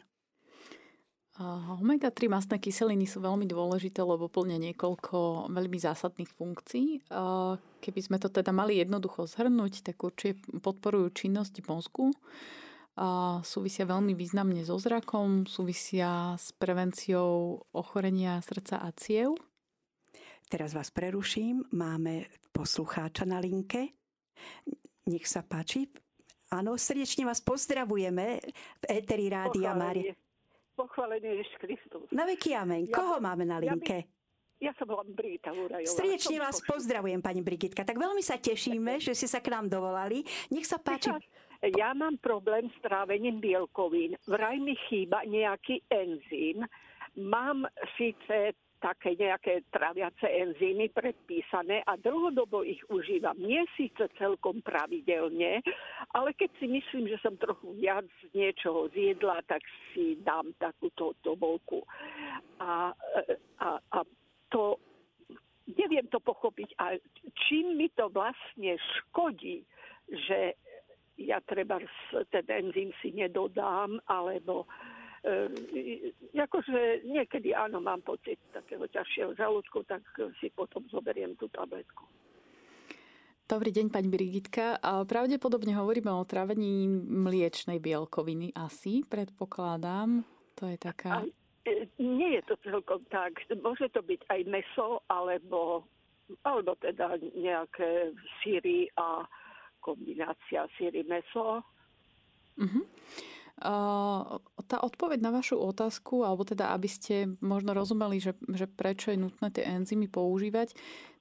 Omega-3 1.36 2.32
mastné 2.32 2.64
kyseliny 2.64 3.04
sú 3.04 3.20
veľmi 3.20 3.44
dôležité, 3.44 4.00
lebo 4.00 4.32
plnia 4.32 4.56
niekoľko 4.56 5.52
veľmi 5.52 5.78
zásadných 5.84 6.32
funkcií. 6.32 7.04
Keby 7.84 8.00
sme 8.00 8.24
to 8.24 8.32
teda 8.32 8.56
mali 8.56 8.80
jednoducho 8.80 9.28
zhrnúť, 9.28 9.84
tak 9.84 10.00
určite 10.00 10.40
podporujú 10.64 11.12
činnosť 11.12 11.60
mozgu, 11.68 12.16
súvisia 13.44 13.84
veľmi 13.84 14.16
významne 14.16 14.64
so 14.64 14.80
zrakom, 14.80 15.44
súvisia 15.44 16.40
s 16.40 16.56
prevenciou 16.56 17.60
ochorenia 17.76 18.40
srdca 18.40 18.80
a 18.80 18.90
ciev. 18.96 19.36
Teraz 20.48 20.72
vás 20.72 20.94
preruším, 20.94 21.68
máme 21.74 22.30
poslucháča 22.54 23.26
na 23.26 23.42
linke. 23.42 23.98
Nech 25.10 25.26
sa 25.28 25.44
páči. 25.44 25.90
Áno, 26.54 26.78
srdečne 26.78 27.26
vás 27.26 27.42
pozdravujeme 27.42 28.40
v 28.80 28.84
Eteri 28.86 29.28
Rádia 29.28 29.74
Mária. 29.74 30.14
Pochválený 30.78 31.42
Ježiš 31.42 31.52
Kristus. 31.58 32.06
Na 32.14 32.24
veky 32.30 32.54
amen. 32.54 32.86
Ja, 32.86 32.94
Koho 32.94 33.18
máme 33.18 33.48
na 33.48 33.58
linke? 33.58 34.06
Ja, 34.60 34.70
by, 34.70 34.70
ja 34.70 34.72
som 34.78 34.86
volám 34.92 35.10
Brigita 35.12 35.50
Urajová. 35.52 35.88
Srdečne 35.88 36.38
vás 36.38 36.62
pozdravujem, 36.62 37.20
pani 37.24 37.42
Brigitka. 37.42 37.82
Tak 37.82 37.98
veľmi 37.98 38.22
sa 38.22 38.38
tešíme, 38.38 39.02
že 39.02 39.18
ste 39.18 39.28
sa 39.28 39.42
k 39.42 39.50
nám 39.52 39.72
dovolali. 39.72 40.22
Nech 40.54 40.68
sa 40.70 40.78
páči. 40.78 41.10
Ja 41.74 41.98
mám 41.98 42.22
problém 42.22 42.70
s 42.70 42.78
trávením 42.86 43.42
bielkovín. 43.42 44.14
Vraj 44.30 44.62
mi 44.62 44.78
chýba 44.86 45.26
nejaký 45.26 45.82
enzym. 45.90 46.62
Mám 47.18 47.66
síce 47.98 48.54
také 48.78 49.18
nejaké 49.18 49.66
traviace 49.74 50.30
enzymy 50.30 50.94
predpísané 50.94 51.82
a 51.90 51.98
dlhodobo 51.98 52.62
ich 52.62 52.78
užívam. 52.94 53.34
Nie 53.42 53.66
síce 53.74 54.06
celkom 54.22 54.62
pravidelne, 54.62 55.66
ale 56.14 56.38
keď 56.38 56.54
si 56.62 56.70
myslím, 56.70 57.10
že 57.10 57.18
som 57.26 57.34
trochu 57.34 57.74
viac 57.82 58.06
niečoho 58.38 58.86
zjedla, 58.94 59.42
tak 59.50 59.66
si 59.90 60.22
dám 60.22 60.54
takúto 60.62 61.18
tobolku. 61.26 61.82
A, 62.62 62.94
a, 63.58 63.70
a 63.82 64.00
to 64.54 64.78
neviem 65.66 66.06
to 66.14 66.22
pochopiť. 66.22 66.78
A 66.78 67.02
čím 67.50 67.82
mi 67.82 67.90
to 67.90 68.14
vlastne 68.14 68.78
škodí, 68.78 69.66
že 70.14 70.54
ja 71.18 71.40
treba 71.44 71.80
ten 72.32 72.46
enzym 72.48 72.92
si 73.00 73.16
nedodám, 73.16 74.00
alebo 74.08 74.68
e, 75.24 76.12
akože 76.36 77.08
niekedy 77.08 77.56
áno, 77.56 77.80
mám 77.80 78.04
pocit 78.04 78.40
takého 78.52 78.84
ťažšieho 78.88 79.32
žalúdku, 79.36 79.88
tak 79.88 80.04
si 80.44 80.52
potom 80.52 80.84
zoberiem 80.92 81.40
tú 81.40 81.48
tabletku. 81.48 82.04
Dobrý 83.46 83.70
deň, 83.70 83.94
pani 83.94 84.10
Brigitka. 84.10 84.82
Pravdepodobne 85.06 85.78
hovoríme 85.78 86.10
o 86.10 86.26
trávení 86.26 86.90
mliečnej 86.90 87.78
bielkoviny 87.78 88.58
asi, 88.58 89.06
predpokladám. 89.06 90.26
To 90.58 90.66
je 90.66 90.78
taká... 90.82 91.22
A, 91.22 91.30
e, 91.70 91.86
nie 92.02 92.42
je 92.42 92.44
to 92.50 92.56
celkom 92.66 93.06
tak. 93.14 93.38
Môže 93.62 93.94
to 93.94 94.02
byť 94.02 94.22
aj 94.34 94.42
meso, 94.50 95.06
alebo, 95.06 95.86
alebo 96.42 96.74
teda 96.82 97.22
nejaké 97.38 98.18
síry 98.42 98.90
a 98.98 99.30
kombinácia 99.86 100.66
síry 100.74 101.06
meso. 101.06 101.62
Uh-huh. 102.58 102.82
Uh, 103.62 104.42
tá 104.66 104.82
odpoveď 104.82 105.22
na 105.22 105.30
vašu 105.30 105.62
otázku, 105.62 106.26
alebo 106.26 106.42
teda 106.42 106.74
aby 106.74 106.90
ste 106.90 107.38
možno 107.40 107.78
rozumeli, 107.78 108.18
že, 108.18 108.34
že 108.50 108.66
prečo 108.66 109.14
je 109.14 109.22
nutné 109.22 109.54
tie 109.54 109.64
enzymy 109.70 110.10
používať, 110.10 110.74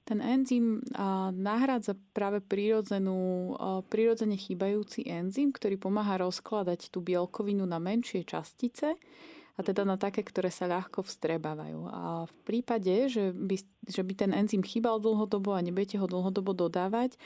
ten 0.05 0.21
enzym 0.21 0.85
nahrádza 1.33 1.97
práve 2.13 2.37
prírodzenú, 2.37 3.57
prírodzene 3.89 4.37
chýbajúci 4.37 5.01
enzym, 5.09 5.49
ktorý 5.49 5.81
pomáha 5.81 6.21
rozkladať 6.21 6.93
tú 6.93 7.01
bielkovinu 7.01 7.65
na 7.65 7.81
menšie 7.81 8.21
častice 8.21 9.01
a 9.57 9.59
teda 9.65 9.81
na 9.81 9.97
také, 9.97 10.21
ktoré 10.21 10.53
sa 10.53 10.69
ľahko 10.69 11.01
vstrebávajú. 11.01 11.89
A 11.89 12.29
v 12.29 12.33
prípade, 12.45 13.09
že 13.09 13.33
by, 13.33 13.57
že 13.89 14.05
by 14.05 14.13
ten 14.13 14.31
enzym 14.37 14.61
chýbal 14.61 15.01
dlhodobo 15.01 15.57
a 15.57 15.65
nebudete 15.65 15.97
ho 15.97 16.05
dlhodobo 16.05 16.53
dodávať, 16.53 17.17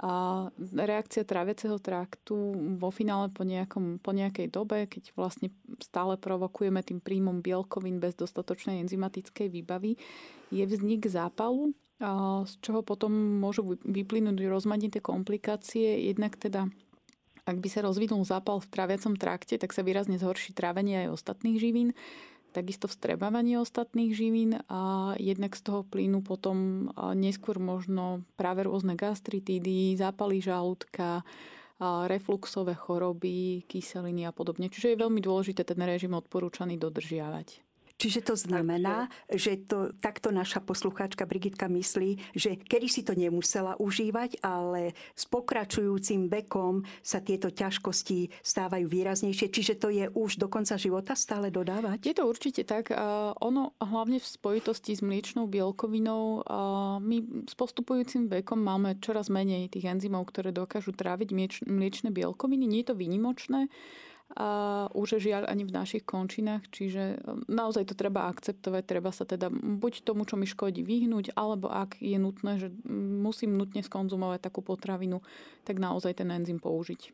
a 0.00 0.48
reakcia 0.56 1.28
tráviaceho 1.28 1.76
traktu 1.76 2.32
vo 2.80 2.88
finále 2.88 3.28
po, 3.28 3.44
nejakom, 3.44 4.00
po 4.00 4.16
nejakej 4.16 4.48
dobe, 4.48 4.88
keď 4.88 5.12
vlastne 5.12 5.52
stále 5.76 6.16
provokujeme 6.16 6.80
tým 6.80 7.04
príjmom 7.04 7.44
bielkovín 7.44 8.00
bez 8.00 8.16
dostatočnej 8.16 8.80
enzymatickej 8.80 9.52
výbavy, 9.52 10.00
je 10.48 10.64
vznik 10.64 11.04
zápalu 11.04 11.76
z 12.48 12.52
čoho 12.64 12.80
potom 12.80 13.12
môžu 13.12 13.76
vyplynúť 13.84 14.48
rozmanité 14.48 15.04
komplikácie. 15.04 16.08
Jednak 16.08 16.40
teda, 16.40 16.72
ak 17.44 17.56
by 17.60 17.68
sa 17.68 17.84
rozvinul 17.84 18.24
zápal 18.24 18.64
v 18.64 18.70
tráviacom 18.72 19.20
trakte, 19.20 19.60
tak 19.60 19.76
sa 19.76 19.84
výrazne 19.84 20.16
zhorší 20.16 20.56
trávenie 20.56 21.04
aj 21.04 21.20
ostatných 21.20 21.60
živín, 21.60 21.92
takisto 22.50 22.90
vstrebávanie 22.90 23.56
ostatných 23.62 24.10
živín 24.12 24.58
a 24.66 25.14
jednak 25.16 25.54
z 25.54 25.62
toho 25.62 25.86
plínu 25.86 26.26
potom 26.26 26.90
neskôr 27.14 27.62
možno 27.62 28.26
práve 28.34 28.66
rôzne 28.66 28.98
gastritídy, 28.98 29.94
zápaly 29.94 30.42
žalúdka, 30.42 31.22
refluxové 31.80 32.76
choroby, 32.76 33.64
kyseliny 33.64 34.28
a 34.28 34.36
podobne. 34.36 34.68
Čiže 34.68 34.92
je 34.92 35.02
veľmi 35.06 35.24
dôležité 35.24 35.64
ten 35.64 35.80
režim 35.80 36.12
odporúčaný 36.12 36.76
dodržiavať. 36.76 37.69
Čiže 38.00 38.24
to 38.24 38.32
znamená, 38.32 39.12
že 39.28 39.60
to, 39.68 39.92
takto 40.00 40.32
naša 40.32 40.64
poslucháčka 40.64 41.28
Brigitka 41.28 41.68
myslí, 41.68 42.32
že 42.32 42.56
kedy 42.56 42.88
si 42.88 43.04
to 43.04 43.12
nemusela 43.12 43.76
užívať, 43.76 44.40
ale 44.40 44.96
s 45.12 45.28
pokračujúcim 45.28 46.32
vekom 46.32 46.80
sa 47.04 47.20
tieto 47.20 47.52
ťažkosti 47.52 48.40
stávajú 48.40 48.88
výraznejšie. 48.88 49.52
Čiže 49.52 49.74
to 49.76 49.92
je 49.92 50.08
už 50.08 50.40
do 50.40 50.48
konca 50.48 50.80
života 50.80 51.12
stále 51.12 51.52
dodávať? 51.52 52.00
Je 52.00 52.14
to 52.16 52.24
určite 52.24 52.64
tak. 52.64 52.88
Ono 53.44 53.76
hlavne 53.76 54.16
v 54.16 54.24
spojitosti 54.24 54.96
s 54.96 55.04
mliečnou 55.04 55.44
bielkovinou, 55.44 56.48
my 57.04 57.16
s 57.44 57.52
postupujúcim 57.52 58.32
vekom 58.32 58.64
máme 58.64 58.96
čoraz 59.04 59.28
menej 59.28 59.68
tých 59.68 59.92
enzymov, 59.92 60.32
ktoré 60.32 60.56
dokážu 60.56 60.96
tráviť 60.96 61.36
mliečne 61.68 62.08
bielkoviny. 62.08 62.64
Nie 62.64 62.80
je 62.80 62.88
to 62.88 62.96
výnimočné 62.96 63.68
a 64.38 64.86
už 64.94 65.18
žiaľ 65.18 65.50
ani 65.50 65.66
v 65.66 65.74
našich 65.74 66.06
končinách, 66.06 66.70
čiže 66.70 67.18
um, 67.26 67.42
naozaj 67.50 67.90
to 67.90 67.94
treba 67.98 68.30
akceptovať, 68.30 68.82
treba 68.86 69.10
sa 69.10 69.26
teda 69.26 69.50
buď 69.50 70.06
tomu, 70.06 70.22
čo 70.22 70.38
mi 70.38 70.46
škodí, 70.46 70.86
vyhnúť, 70.86 71.34
alebo 71.34 71.66
ak 71.66 71.98
je 71.98 72.14
nutné, 72.14 72.62
že 72.62 72.70
musím 72.90 73.58
nutne 73.58 73.82
skonzumovať 73.82 74.38
takú 74.38 74.62
potravinu, 74.62 75.18
tak 75.66 75.82
naozaj 75.82 76.22
ten 76.22 76.30
enzym 76.30 76.62
použiť. 76.62 77.10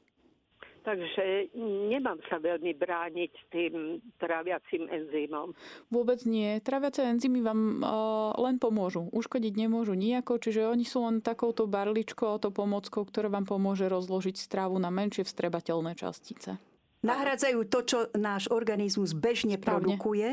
Takže 0.87 1.51
nemám 1.91 2.23
sa 2.31 2.39
veľmi 2.39 2.71
brániť 2.79 3.33
tým 3.51 3.99
traviacím 4.23 4.87
enzymom. 4.87 5.51
Vôbec 5.91 6.23
nie. 6.31 6.63
Traviace 6.63 7.03
enzymy 7.03 7.43
vám 7.43 7.83
uh, 7.83 8.31
len 8.39 8.63
pomôžu. 8.63 9.11
Uškodiť 9.11 9.67
nemôžu 9.67 9.99
nejako, 9.99 10.39
čiže 10.39 10.63
oni 10.63 10.87
sú 10.87 11.03
len 11.03 11.27
takouto 11.27 11.67
barličkou, 11.67 12.39
to 12.39 12.55
pomockou, 12.55 13.03
ktorá 13.03 13.27
vám 13.27 13.51
pomôže 13.51 13.91
rozložiť 13.91 14.39
stravu 14.39 14.79
na 14.79 14.95
menšie 14.95 15.27
vstrebateľné 15.27 15.99
častice 15.99 16.63
nahrádzajú 17.07 17.59
to, 17.71 17.79
čo 17.87 17.99
náš 18.19 18.51
organizmus 18.51 19.15
bežne 19.15 19.57
Správne. 19.57 19.97
produkuje, 19.97 20.29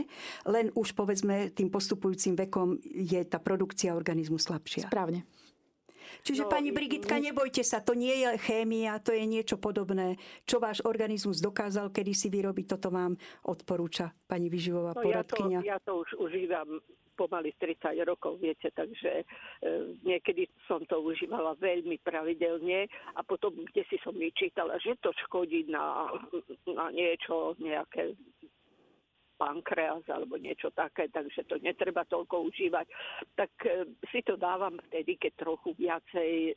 len 0.49 0.73
už 0.73 0.97
povedzme 0.97 1.53
tým 1.53 1.69
postupujúcim 1.69 2.33
vekom 2.33 2.81
je 2.83 3.21
tá 3.23 3.37
produkcia 3.37 3.93
organizmu 3.93 4.41
slabšia. 4.41 4.89
Správne. 4.89 5.23
Čiže 6.23 6.47
no, 6.47 6.51
pani 6.51 6.71
Brigitka, 6.71 7.19
nebojte 7.19 7.67
sa, 7.67 7.83
to 7.83 7.97
nie 7.97 8.23
je 8.23 8.39
chémia, 8.39 8.95
to 9.03 9.11
je 9.11 9.27
niečo 9.27 9.59
podobné. 9.59 10.15
Čo 10.47 10.63
váš 10.63 10.79
organizmus 10.87 11.43
dokázal 11.43 11.91
kedy 11.91 12.15
si 12.15 12.31
vyrobiť, 12.31 12.65
toto 12.77 12.93
vám 12.93 13.19
odporúča 13.43 14.15
pani 14.23 14.47
vyživová 14.47 14.95
no, 14.95 15.03
poradkynia. 15.03 15.59
Ja 15.59 15.63
to, 15.63 15.67
ja 15.67 15.77
to 15.83 15.91
už 15.99 16.09
užívam 16.23 16.69
pomaly 17.13 17.53
30 17.57 17.97
rokov, 18.03 18.41
viete, 18.41 18.69
takže 18.73 19.21
e, 19.21 19.25
niekedy 20.03 20.49
som 20.65 20.81
to 20.85 20.99
užívala 21.01 21.55
veľmi 21.57 22.01
pravidelne 22.01 22.89
a 23.15 23.19
potom 23.21 23.53
kde 23.69 23.85
si 23.87 23.97
som 24.01 24.13
vyčítala, 24.13 24.77
že 24.81 24.97
to 24.99 25.13
škodí 25.27 25.69
na, 25.69 26.09
na 26.69 26.89
niečo, 26.89 27.57
nejaké 27.61 28.17
pankreas 29.43 30.05
alebo 30.07 30.39
niečo 30.39 30.71
také, 30.71 31.09
takže 31.09 31.43
to 31.49 31.59
netreba 31.59 32.07
toľko 32.07 32.47
užívať. 32.47 32.87
Tak 33.35 33.51
e, 33.67 33.91
si 34.07 34.23
to 34.23 34.39
dávam 34.39 34.79
vtedy, 34.89 35.19
keď 35.19 35.33
trochu 35.35 35.75
viacej 35.75 36.31
e, 36.47 36.53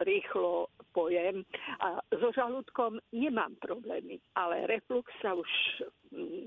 rýchlo 0.00 0.72
pojem. 0.96 1.44
A 1.84 2.00
so 2.16 2.32
žalúdkom 2.32 2.96
nemám 3.12 3.52
problémy, 3.60 4.22
ale 4.32 4.64
reflux 4.64 5.04
sa 5.20 5.36
už 5.36 5.50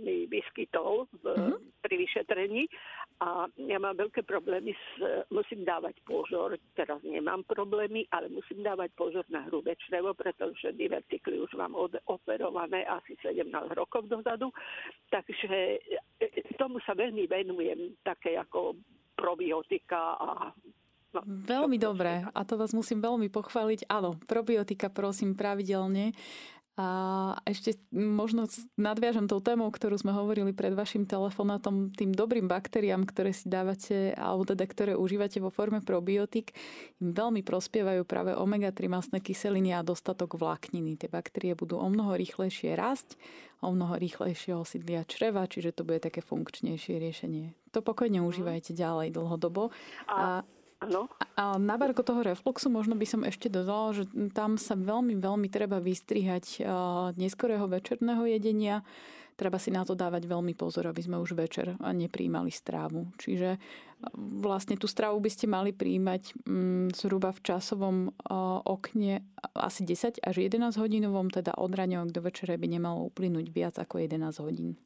mi 0.03 0.28
vyskytol 0.28 1.07
v, 1.22 1.26
mm-hmm. 1.30 1.57
pri 1.80 1.95
vyšetrení 1.95 2.64
a 3.20 3.45
ja 3.70 3.78
mám 3.78 3.97
veľké 3.97 4.26
problémy, 4.26 4.74
s, 4.74 4.88
musím 5.30 5.66
dávať 5.66 5.99
pozor, 6.07 6.57
teraz 6.74 7.01
nemám 7.05 7.45
problémy, 7.45 8.07
ale 8.09 8.30
musím 8.34 8.66
dávať 8.66 8.89
pozor 8.97 9.26
na 9.30 9.45
hrubé 9.49 9.78
črevo, 9.78 10.14
pretože 10.18 10.74
divertikly 10.74 11.38
už 11.41 11.53
mám 11.57 11.78
operované 12.09 12.86
asi 12.89 13.14
17 13.22 13.49
rokov 13.78 14.09
dozadu, 14.09 14.49
takže 15.14 15.82
e, 16.18 16.30
tomu 16.57 16.82
sa 16.82 16.97
veľmi 16.97 17.30
venujem, 17.30 17.97
také 18.01 18.39
ako 18.39 18.78
probiotika 19.14 20.18
a 20.18 20.30
No, 21.14 21.22
veľmi 21.30 21.78
dobré 21.78 22.26
a 22.26 22.41
to 22.41 22.57
vás 22.57 22.74
musím 22.74 22.97
veľmi 22.97 23.30
pochváliť. 23.30 23.86
Áno, 23.86 24.18
probiotika 24.26 24.89
prosím 24.89 25.38
pravidelne. 25.38 26.09
A 26.74 26.88
ešte 27.46 27.78
možno 27.94 28.50
nadviažem 28.82 29.30
tou 29.30 29.38
témou, 29.38 29.70
ktorú 29.70 29.94
sme 29.94 30.10
hovorili 30.10 30.58
pred 30.58 30.74
vašim 30.74 31.06
telefonátom, 31.06 31.94
tým 31.94 32.10
dobrým 32.10 32.50
baktériám, 32.50 33.06
ktoré 33.06 33.30
si 33.30 33.46
dávate, 33.46 34.18
alebo 34.18 34.42
teda 34.42 34.66
ktoré 34.66 34.94
užívate 34.98 35.38
vo 35.38 35.54
forme 35.54 35.86
probiotik, 35.86 36.58
im 36.98 37.14
veľmi 37.14 37.46
prospievajú 37.46 38.10
práve 38.10 38.34
omega-3 38.34 38.90
masné 38.90 39.22
kyseliny 39.22 39.70
a 39.70 39.86
dostatok 39.86 40.34
vlákniny. 40.34 40.98
Tie 40.98 41.14
baktérie 41.14 41.54
budú 41.54 41.78
o 41.78 41.86
mnoho 41.86 42.18
rýchlejšie 42.18 42.74
rásť, 42.74 43.22
o 43.62 43.70
mnoho 43.70 43.94
rýchlejšie 43.94 44.58
osídlia 44.58 45.06
čreva, 45.06 45.46
čiže 45.46 45.78
to 45.78 45.86
bude 45.86 46.02
také 46.02 46.26
funkčnejšie 46.26 46.98
riešenie. 46.98 47.54
To 47.70 47.86
pokojne 47.86 48.18
mhm. 48.18 48.26
užívajte 48.26 48.74
ďalej 48.74 49.14
dlhodobo. 49.14 49.70
A, 50.10 50.42
Áno. 50.84 51.08
A 51.40 51.56
na 51.58 51.80
barko 51.80 52.04
toho 52.04 52.22
refluxu 52.22 52.68
možno 52.68 53.00
by 53.00 53.08
som 53.08 53.22
ešte 53.24 53.48
dodala, 53.48 53.96
že 53.96 54.04
tam 54.36 54.60
sa 54.60 54.76
veľmi, 54.76 55.16
veľmi 55.18 55.48
treba 55.48 55.80
vystrihať 55.80 56.62
neskorého 57.16 57.66
večerného 57.72 58.28
jedenia. 58.28 58.84
Treba 59.34 59.58
si 59.58 59.74
na 59.74 59.82
to 59.82 59.98
dávať 59.98 60.30
veľmi 60.30 60.54
pozor, 60.54 60.86
aby 60.86 61.02
sme 61.02 61.18
už 61.18 61.34
večer 61.34 61.74
nepríjmali 61.82 62.54
strávu. 62.54 63.10
Čiže 63.18 63.58
vlastne 64.14 64.78
tú 64.78 64.86
stravu 64.86 65.18
by 65.18 65.32
ste 65.32 65.50
mali 65.50 65.74
príjmať 65.74 66.46
mm, 66.46 66.94
zhruba 66.94 67.34
v 67.34 67.42
časovom 67.42 68.14
okne 68.68 69.26
asi 69.58 69.82
10 69.88 70.22
až 70.22 70.36
11 70.38 70.78
hodinovom, 70.78 71.34
teda 71.34 71.56
od 71.58 71.72
raňovok 71.74 72.14
do 72.14 72.22
večere 72.22 72.54
by 72.60 72.68
nemalo 72.68 73.10
uplynúť 73.10 73.50
viac 73.50 73.76
ako 73.80 74.06
11 74.06 74.44
hodín. 74.44 74.78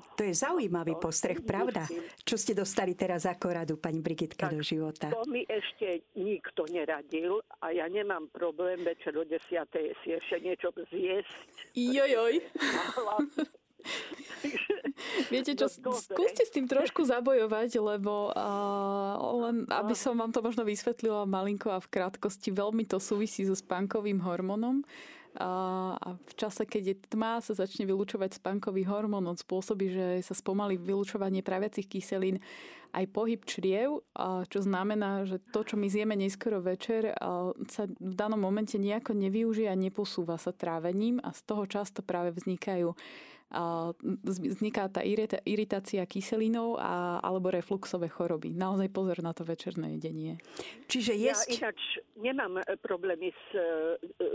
To 0.00 0.22
je 0.22 0.32
zaujímavý 0.32 0.96
postreh, 0.96 1.42
pravda? 1.42 1.84
Čo 2.22 2.38
ste 2.38 2.56
dostali 2.56 2.96
teraz 2.96 3.26
ako 3.28 3.46
radu, 3.52 3.74
pani 3.76 4.00
Brigitka, 4.00 4.48
tak, 4.48 4.56
do 4.56 4.62
života? 4.64 5.10
To 5.12 5.26
mi 5.28 5.44
ešte 5.44 6.06
nikto 6.16 6.64
neradil 6.70 7.42
a 7.60 7.74
ja 7.74 7.90
nemám 7.90 8.30
problém 8.32 8.80
večer 8.86 9.12
o 9.18 9.24
10. 9.26 9.42
si 10.00 10.08
ešte 10.14 10.36
niečo 10.40 10.72
zjesť. 10.88 11.56
Jojoj. 11.76 12.34
Viete 15.32 15.58
čo, 15.58 15.66
no, 15.82 15.92
skúste 15.98 16.46
s 16.46 16.54
tým 16.54 16.70
trošku 16.70 17.02
zabojovať, 17.02 17.82
lebo 17.82 18.30
uh, 18.30 19.18
len 19.48 19.66
aby 19.66 19.94
som 19.98 20.14
vám 20.14 20.30
to 20.30 20.38
možno 20.38 20.62
vysvetlila 20.62 21.26
malinko 21.26 21.74
a 21.74 21.82
v 21.82 21.90
krátkosti, 21.90 22.54
veľmi 22.54 22.86
to 22.86 23.02
súvisí 23.02 23.42
so 23.42 23.56
spánkovým 23.56 24.22
hormónom 24.22 24.86
a 25.40 26.18
v 26.28 26.32
čase, 26.36 26.68
keď 26.68 26.82
je 26.92 26.96
tma, 27.08 27.40
sa 27.40 27.56
začne 27.56 27.88
vylúčovať 27.88 28.36
spánkový 28.36 28.84
hormón. 28.84 29.24
On 29.24 29.38
spôsobí, 29.38 29.88
že 29.88 30.06
sa 30.20 30.36
spomalí 30.36 30.76
vylúčovanie 30.76 31.40
praviacich 31.40 31.88
kyselín 31.88 32.44
aj 32.92 33.08
pohyb 33.08 33.40
čriev, 33.48 34.04
čo 34.52 34.60
znamená, 34.60 35.24
že 35.24 35.40
to, 35.48 35.64
čo 35.64 35.80
my 35.80 35.88
zjeme 35.88 36.12
neskoro 36.12 36.60
večer, 36.60 37.16
sa 37.72 37.88
v 37.88 38.12
danom 38.12 38.36
momente 38.36 38.76
nejako 38.76 39.16
nevyužije 39.16 39.72
a 39.72 39.80
neposúva 39.80 40.36
sa 40.36 40.52
trávením 40.52 41.16
a 41.24 41.32
z 41.32 41.40
toho 41.48 41.64
často 41.64 42.04
práve 42.04 42.36
vznikajú 42.36 42.92
vzniká 44.24 44.88
tá 44.88 45.04
iritácia 45.44 46.00
kyselinou 46.08 46.80
a, 46.80 47.20
alebo 47.20 47.52
refluxové 47.52 48.08
choroby. 48.08 48.56
Naozaj 48.56 48.88
pozor 48.88 49.20
na 49.20 49.36
to 49.36 49.44
večerné 49.44 50.00
jedenie. 50.00 50.40
Čiže 50.88 51.12
jesť... 51.12 51.48
Ja 51.52 51.68
ináč 51.68 51.80
nemám 52.16 52.64
e, 52.64 52.64
problémy 52.80 53.28
s, 53.30 53.44
e, 53.52 53.64
e, 54.24 54.26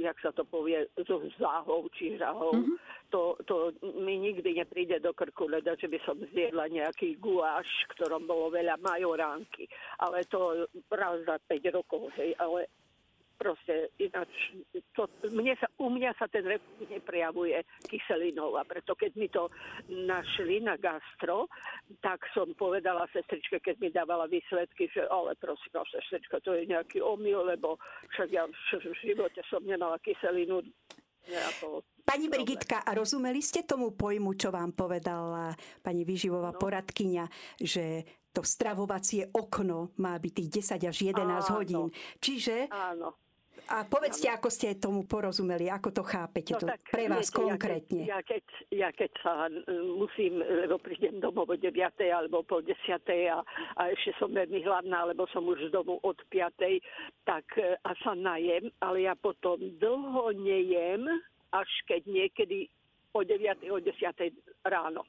jak 0.00 0.16
sa 0.24 0.32
to 0.32 0.48
povie, 0.48 0.88
so 1.04 1.20
záhou 1.36 1.86
či 1.92 2.16
žahou. 2.16 2.56
Mm-hmm. 2.56 2.76
To, 3.12 3.36
to 3.44 3.76
mi 4.00 4.16
nikdy 4.16 4.56
nepríde 4.56 4.96
do 5.04 5.12
krku, 5.12 5.44
leda, 5.44 5.76
že 5.76 5.92
by 5.92 6.00
som 6.08 6.16
zjedla 6.32 6.72
nejaký 6.72 7.20
guláš, 7.20 7.68
ktorom 7.92 8.24
bolo 8.24 8.48
veľa 8.48 8.80
majoránky. 8.80 9.68
Ale 10.00 10.24
to 10.32 10.64
raz 10.88 11.20
za 11.28 11.36
5 11.44 11.76
rokov, 11.76 12.08
hej, 12.16 12.32
ale 12.40 12.72
proste 13.36 13.90
ináč, 13.98 14.30
to, 14.96 15.08
mne 15.32 15.56
sa, 15.58 15.66
u 15.80 15.88
mňa 15.88 16.12
sa 16.16 16.26
ten 16.28 16.44
reflux 16.44 16.88
neprejavuje 16.88 17.58
kyselinou 17.88 18.56
a 18.56 18.62
preto 18.62 18.94
keď 18.94 19.12
mi 19.16 19.28
to 19.28 19.48
našli 19.88 20.62
na 20.62 20.78
gastro, 20.78 21.50
tak 22.00 22.22
som 22.32 22.50
povedala 22.54 23.08
sestričke, 23.10 23.60
keď 23.60 23.76
mi 23.80 23.88
dávala 23.90 24.30
výsledky, 24.30 24.88
že 24.92 25.04
ale 25.08 25.36
prosím 25.36 25.72
vás, 25.74 25.88
sestrička, 25.90 26.40
to 26.44 26.56
je 26.56 26.68
nejaký 26.68 27.00
omyl, 27.02 27.44
lebo 27.46 27.80
však 28.14 28.28
ja 28.30 28.44
v 28.46 28.94
živote 29.02 29.40
som 29.48 29.64
nemala 29.64 29.98
kyselinu 30.00 30.62
nejako 31.28 31.86
Pani 32.02 32.26
Brigitka, 32.26 32.82
a 32.82 32.98
rozumeli 32.98 33.38
ste 33.38 33.62
tomu 33.62 33.94
pojmu, 33.94 34.34
čo 34.34 34.50
vám 34.50 34.74
povedala 34.74 35.54
pani 35.86 36.02
výživová 36.02 36.50
no. 36.50 36.58
poradkyňa, 36.58 37.24
že 37.62 38.02
to 38.32 38.40
stravovacie 38.40 39.28
okno 39.30 39.92
má 40.00 40.16
byť 40.16 40.32
tých 40.32 40.48
10 40.80 40.90
až 40.90 40.96
11 41.12 41.20
áno. 41.20 41.40
hodín. 41.52 41.84
Čiže 42.18 42.72
áno. 42.72 43.14
A 43.70 43.86
povedzte, 43.86 44.26
ako 44.26 44.50
ste 44.50 44.74
tomu 44.74 45.06
porozumeli, 45.06 45.70
ako 45.70 45.94
to 45.94 46.02
chápete 46.02 46.58
no, 46.58 46.60
to 46.60 46.66
tak, 46.66 46.82
pre 46.90 47.06
vás 47.06 47.30
viete, 47.30 47.38
konkrétne. 47.38 48.02
Ja 48.04 48.18
keď, 48.20 48.42
ja, 48.74 48.90
keď, 48.90 48.90
ja 48.90 48.90
keď 48.90 49.10
sa 49.22 49.32
musím, 49.96 50.42
lebo 50.42 50.82
prídem 50.82 51.22
domov 51.22 51.46
o 51.46 51.56
9. 51.56 51.70
alebo 52.10 52.42
po 52.42 52.58
10. 52.58 52.74
A, 53.30 53.38
a 53.78 53.82
ešte 53.94 54.18
som 54.18 54.34
veľmi 54.34 54.66
hladná, 54.66 55.06
lebo 55.06 55.30
som 55.30 55.46
už 55.46 55.70
z 55.70 55.72
domu 55.72 56.02
od 56.02 56.18
5. 56.26 56.58
tak 57.22 57.46
e, 57.54 57.78
a 57.78 57.90
sa 58.02 58.18
najem, 58.18 58.66
ale 58.82 59.06
ja 59.06 59.14
potom 59.14 59.56
dlho 59.78 60.34
nejem, 60.34 61.06
až 61.54 61.70
keď 61.86 62.02
niekedy 62.10 62.66
o 63.14 63.22
9. 63.22 63.62
o 63.70 63.78
10. 63.78 63.94
ráno. 64.66 65.06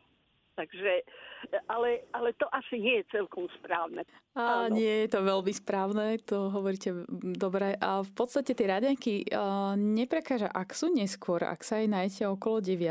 Takže, 0.54 1.02
ale, 1.66 2.06
ale 2.14 2.30
to 2.38 2.46
asi 2.54 2.78
nie 2.78 3.02
je 3.02 3.18
celkom 3.18 3.50
správne. 3.58 4.06
A 4.38 4.70
Áno. 4.70 4.78
nie 4.78 5.06
je 5.06 5.10
to 5.10 5.26
veľmi 5.26 5.50
správne, 5.50 6.22
to 6.22 6.54
hovoríte 6.54 6.94
dobre. 7.38 7.74
A 7.82 8.06
v 8.06 8.12
podstate 8.14 8.54
tie 8.54 8.70
raňajky 8.70 9.34
neprekáža, 9.78 10.54
ak 10.54 10.78
sú 10.78 10.94
neskôr, 10.94 11.42
ak 11.42 11.66
sa 11.66 11.82
aj 11.82 11.90
nájdete 11.90 12.24
okolo 12.30 12.62
9. 12.62 12.86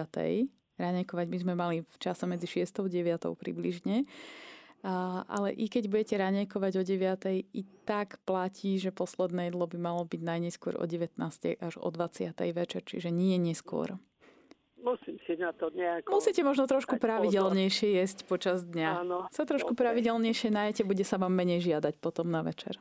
Raňajkovať 0.74 1.26
by 1.30 1.38
sme 1.38 1.54
mali 1.54 1.76
v 1.86 1.96
čase 2.02 2.26
medzi 2.26 2.50
6 2.50 2.82
a 2.82 2.90
9 2.90 3.30
približne. 3.38 4.10
A, 4.82 5.22
ale 5.30 5.54
i 5.54 5.70
keď 5.70 5.86
budete 5.86 6.18
raňajkovať 6.18 6.72
o 6.74 6.82
9. 6.82 7.54
i 7.54 7.62
tak 7.86 8.18
platí, 8.26 8.82
že 8.82 8.90
posledné 8.90 9.54
jedlo 9.54 9.70
by 9.70 9.78
malo 9.78 10.02
byť 10.02 10.18
najneskôr 10.18 10.74
o 10.74 10.82
19. 10.82 11.14
až 11.62 11.74
o 11.78 11.86
20. 11.86 12.34
večer, 12.50 12.82
čiže 12.82 13.14
nie 13.14 13.38
neskôr 13.38 14.02
musím 14.82 15.16
si 15.24 15.38
na 15.38 15.54
to 15.54 15.70
nejako... 15.70 16.18
Musíte 16.18 16.42
možno 16.42 16.66
trošku 16.66 16.98
pravidelnejšie 16.98 17.88
pozor. 17.88 17.98
jesť 18.02 18.18
počas 18.26 18.58
dňa. 18.66 18.90
Áno. 19.06 19.18
Sa 19.30 19.46
trošku 19.46 19.72
okay. 19.72 19.80
pravidelnejšie 19.86 20.50
najete, 20.50 20.82
bude 20.82 21.06
sa 21.06 21.16
vám 21.16 21.32
menej 21.32 21.62
žiadať 21.62 22.02
potom 22.02 22.28
na 22.28 22.42
večer. 22.42 22.76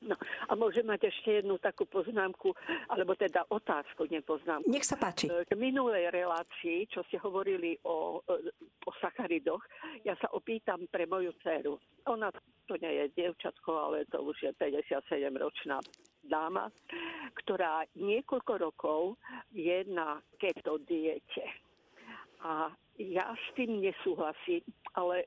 No 0.00 0.16
a 0.48 0.56
môžem 0.56 0.88
mať 0.88 1.12
ešte 1.12 1.44
jednu 1.44 1.60
takú 1.60 1.84
poznámku, 1.84 2.56
alebo 2.88 3.12
teda 3.12 3.44
otázku, 3.52 4.08
nepoznámku. 4.08 4.72
Nech 4.72 4.88
sa 4.88 4.96
páči. 4.96 5.28
K 5.28 5.52
minulej 5.52 6.08
relácii, 6.08 6.88
čo 6.88 7.04
ste 7.04 7.20
hovorili 7.20 7.76
o, 7.84 8.24
o 8.24 8.90
sacharidoch, 9.04 9.60
ja 10.00 10.16
sa 10.16 10.32
opýtam 10.32 10.88
pre 10.88 11.04
moju 11.04 11.36
dceru. 11.44 11.76
Ona 12.08 12.32
to 12.64 12.80
nie 12.80 12.92
je 12.96 13.04
dievčatko, 13.12 13.70
ale 13.76 14.08
to 14.08 14.24
už 14.24 14.40
je 14.40 14.50
57-ročná 14.56 15.76
dáma, 16.30 16.70
ktorá 17.42 17.82
niekoľko 17.98 18.52
rokov 18.62 19.00
je 19.50 19.82
na 19.90 20.22
keto 20.38 20.78
diete. 20.86 21.44
A 22.46 22.70
ja 22.96 23.26
s 23.34 23.46
tým 23.58 23.82
nesúhlasím, 23.82 24.62
ale 24.94 25.26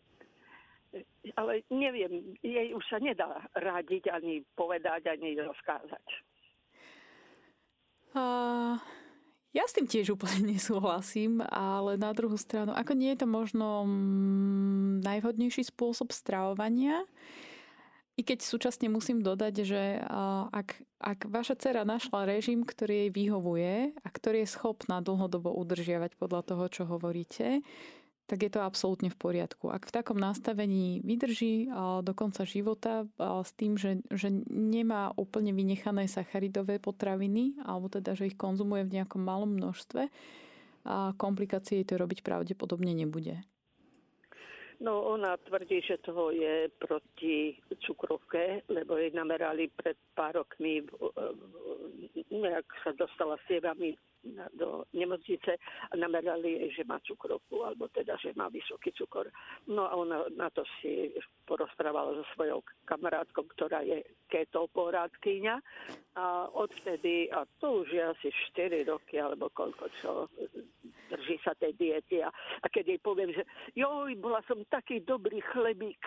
ale 1.33 1.65
neviem, 1.73 2.37
jej 2.45 2.69
už 2.69 2.85
sa 2.85 3.01
nedá 3.01 3.41
radiť, 3.57 4.13
ani 4.13 4.45
povedať, 4.53 5.09
ani 5.09 5.41
rozkázať. 5.41 6.05
Uh, 8.13 8.77
ja 9.53 9.65
s 9.65 9.73
tým 9.73 9.89
tiež 9.89 10.13
úplne 10.13 10.45
nesúhlasím, 10.57 11.41
ale 11.49 11.97
na 11.97 12.13
druhú 12.13 12.37
stranu, 12.37 12.73
ako 12.73 12.93
nie 12.93 13.13
je 13.13 13.25
to 13.25 13.27
možno 13.29 13.85
mm, 13.85 15.01
najvhodnejší 15.01 15.65
spôsob 15.69 16.13
stravovania, 16.13 17.05
i 18.13 18.21
keď 18.21 18.45
súčasne 18.45 18.93
musím 18.93 19.25
dodať, 19.25 19.53
že 19.65 19.97
ak, 20.53 20.85
ak 21.01 21.19
vaša 21.33 21.57
dcera 21.57 21.81
našla 21.81 22.29
režim, 22.29 22.61
ktorý 22.61 23.07
jej 23.07 23.11
vyhovuje 23.11 23.73
a 23.97 24.07
ktorý 24.13 24.45
je 24.45 24.53
schopná 24.53 25.01
dlhodobo 25.01 25.49
udržiavať 25.49 26.13
podľa 26.21 26.41
toho, 26.45 26.63
čo 26.69 26.83
hovoríte, 26.85 27.65
tak 28.23 28.39
je 28.39 28.51
to 28.55 28.63
absolútne 28.63 29.11
v 29.11 29.19
poriadku. 29.19 29.67
Ak 29.67 29.83
v 29.89 29.95
takom 29.99 30.15
nastavení 30.15 31.03
vydrží 31.03 31.67
do 32.05 32.13
konca 32.15 32.47
života 32.47 33.03
s 33.19 33.51
tým, 33.57 33.75
že, 33.75 33.99
že 34.13 34.31
nemá 34.47 35.11
úplne 35.19 35.51
vynechané 35.51 36.07
sacharidové 36.07 36.79
potraviny, 36.79 37.59
alebo 37.67 37.91
teda, 37.91 38.15
že 38.15 38.31
ich 38.31 38.39
konzumuje 38.39 38.87
v 38.87 38.95
nejakom 39.01 39.19
malom 39.19 39.51
množstve, 39.57 40.07
komplikácie 41.19 41.83
to 41.83 41.99
robiť 41.99 42.23
pravdepodobne 42.23 42.95
nebude. 42.95 43.43
No 44.83 45.15
ona 45.15 45.37
tvrdí, 45.37 45.79
že 45.81 46.03
toho 46.03 46.31
je 46.35 46.67
proti 46.75 47.55
cukrovke, 47.87 48.67
lebo 48.67 48.99
jej 48.99 49.15
namerali 49.15 49.71
pred 49.71 49.95
pár 50.11 50.43
rokmi, 50.43 50.83
nejak 52.27 52.67
sa 52.83 52.91
dostala 52.91 53.39
s 53.39 53.47
sievami 53.47 53.95
do 54.55 54.87
nemocnice 54.95 55.59
a 55.91 55.93
namerali 55.99 56.55
jej, 56.55 56.81
že 56.81 56.83
má 56.87 56.99
cukrovku, 57.03 57.67
alebo 57.67 57.91
teda, 57.91 58.15
že 58.17 58.31
má 58.39 58.47
vysoký 58.47 58.95
cukor. 58.95 59.27
No 59.67 59.87
a 59.87 59.93
ona 59.99 60.25
na 60.33 60.47
to 60.49 60.63
si 60.79 61.11
porozprávala 61.43 62.15
so 62.15 62.25
svojou 62.33 62.63
kamarátkou, 62.87 63.43
ktorá 63.51 63.83
je 63.83 63.99
keto 64.31 64.71
poradkyňa 64.71 65.55
a 66.15 66.47
odvtedy, 66.55 67.27
a 67.29 67.43
to 67.59 67.83
už 67.83 67.87
je 67.91 68.03
asi 68.03 68.29
4 68.55 68.87
roky, 68.87 69.19
alebo 69.19 69.51
koľko 69.51 69.85
čo, 69.99 70.11
drží 71.11 71.37
sa 71.43 71.53
tej 71.53 71.75
diety 71.77 72.23
a, 72.23 72.31
a 72.33 72.65
keď 72.71 72.95
jej 72.95 72.99
poviem, 73.03 73.29
že 73.35 73.43
joj, 73.77 74.15
bola 74.17 74.41
som 74.47 74.57
taký 74.71 75.03
dobrý 75.03 75.43
chlebík 75.53 76.01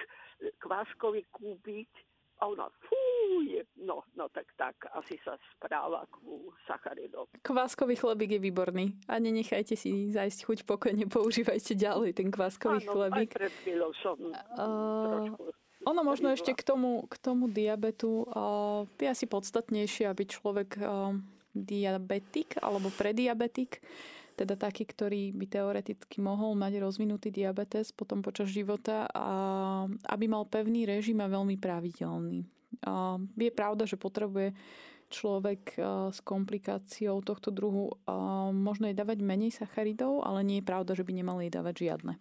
kváskový 0.58 1.24
kúpiť, 1.30 1.90
a 2.36 2.42
ona, 2.52 2.68
fúj, 2.84 3.64
no, 3.80 4.04
no 4.12 4.28
tak 4.28 4.52
tak, 4.60 4.76
asi 4.92 5.16
sa 5.24 5.40
správa 5.56 6.04
ku 6.12 6.52
sacharidom. 6.68 7.24
Kváskový 7.40 7.96
chlebík 7.96 8.36
je 8.36 8.40
výborný 8.40 8.86
a 9.08 9.16
nenechajte 9.16 9.72
si 9.72 10.12
zajsť 10.12 10.38
chuť 10.44 10.58
pokojne, 10.68 11.08
používajte 11.08 11.72
ďalej 11.72 12.12
ten 12.20 12.28
kváskový 12.28 12.84
Áno, 12.84 12.92
chlebík. 12.92 13.30
Aj 13.32 13.40
pred 13.40 13.54
chvíľou 13.64 13.90
som 14.04 14.18
uh, 14.20 15.06
trošku 15.08 15.52
ono 15.86 16.02
možno 16.02 16.34
ešte 16.34 16.50
k 16.50 16.66
tomu, 16.66 17.06
k 17.06 17.14
tomu 17.22 17.46
diabetu 17.46 18.26
uh, 18.26 18.82
je 18.98 19.06
asi 19.06 19.30
podstatnejšie, 19.30 20.10
aby 20.10 20.26
človek 20.26 20.82
uh, 20.82 21.14
diabetik 21.54 22.58
alebo 22.58 22.90
prediabetik 22.90 23.78
teda 24.36 24.54
taký, 24.54 24.84
ktorý 24.84 25.32
by 25.32 25.46
teoreticky 25.48 26.20
mohol 26.20 26.52
mať 26.52 26.84
rozvinutý 26.84 27.32
diabetes 27.32 27.90
potom 27.90 28.20
počas 28.20 28.52
života, 28.52 29.08
a 29.10 29.26
aby 29.88 30.28
mal 30.28 30.44
pevný 30.44 30.84
režim 30.84 31.16
a 31.24 31.32
veľmi 31.32 31.56
pravidelný. 31.56 32.44
A 32.84 33.16
je 33.16 33.50
pravda, 33.50 33.88
že 33.88 33.96
potrebuje 33.96 34.52
človek 35.08 35.78
s 36.12 36.18
komplikáciou 36.20 37.22
tohto 37.24 37.48
druhu 37.54 37.96
možno 38.52 38.90
jej 38.90 38.96
dávať 38.98 39.24
menej 39.24 39.56
sacharidov, 39.56 40.20
ale 40.26 40.44
nie 40.44 40.60
je 40.60 40.68
pravda, 40.68 40.92
že 40.92 41.06
by 41.06 41.12
nemal 41.16 41.40
jej 41.40 41.48
dávať 41.48 41.74
žiadne. 41.88 42.20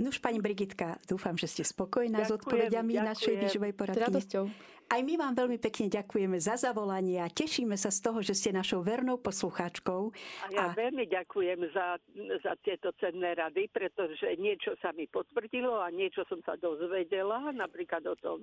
Nuž, 0.00 0.16
pani 0.16 0.40
Brigitka, 0.40 0.96
dúfam, 1.04 1.36
že 1.36 1.44
ste 1.44 1.60
spokojná 1.60 2.24
ďakujem, 2.24 2.32
s 2.32 2.36
odpovediami 2.40 2.92
ďakujem. 2.96 3.10
našej 3.12 3.34
výživej 3.36 3.72
poradky. 3.76 4.08
Radosťou. 4.08 4.44
Aj 4.90 5.00
my 5.06 5.14
vám 5.14 5.34
veľmi 5.36 5.60
pekne 5.60 5.86
ďakujeme 5.92 6.40
za 6.40 6.56
zavolanie 6.56 7.20
a 7.20 7.28
tešíme 7.28 7.76
sa 7.76 7.92
z 7.92 8.00
toho, 8.00 8.18
že 8.24 8.34
ste 8.34 8.50
našou 8.50 8.80
vernou 8.80 9.20
poslucháčkou. 9.20 10.10
A 10.10 10.46
ja 10.50 10.72
a... 10.72 10.74
veľmi 10.74 11.04
ďakujem 11.04 11.68
za, 11.70 12.00
za 12.42 12.52
tieto 12.64 12.96
cenné 12.96 13.36
rady, 13.36 13.68
pretože 13.70 14.24
niečo 14.40 14.74
sa 14.80 14.90
mi 14.96 15.04
potvrdilo 15.04 15.78
a 15.78 15.92
niečo 15.92 16.24
som 16.26 16.40
sa 16.42 16.56
dozvedela, 16.56 17.52
napríklad 17.52 18.02
o 18.08 18.16
tom, 18.16 18.40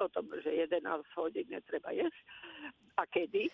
o 0.00 0.06
tom 0.08 0.24
že 0.40 0.50
11 0.50 0.82
hodín 1.20 1.46
netreba 1.52 1.92
jesť 1.92 2.16
a 2.96 3.04
kedy 3.04 3.52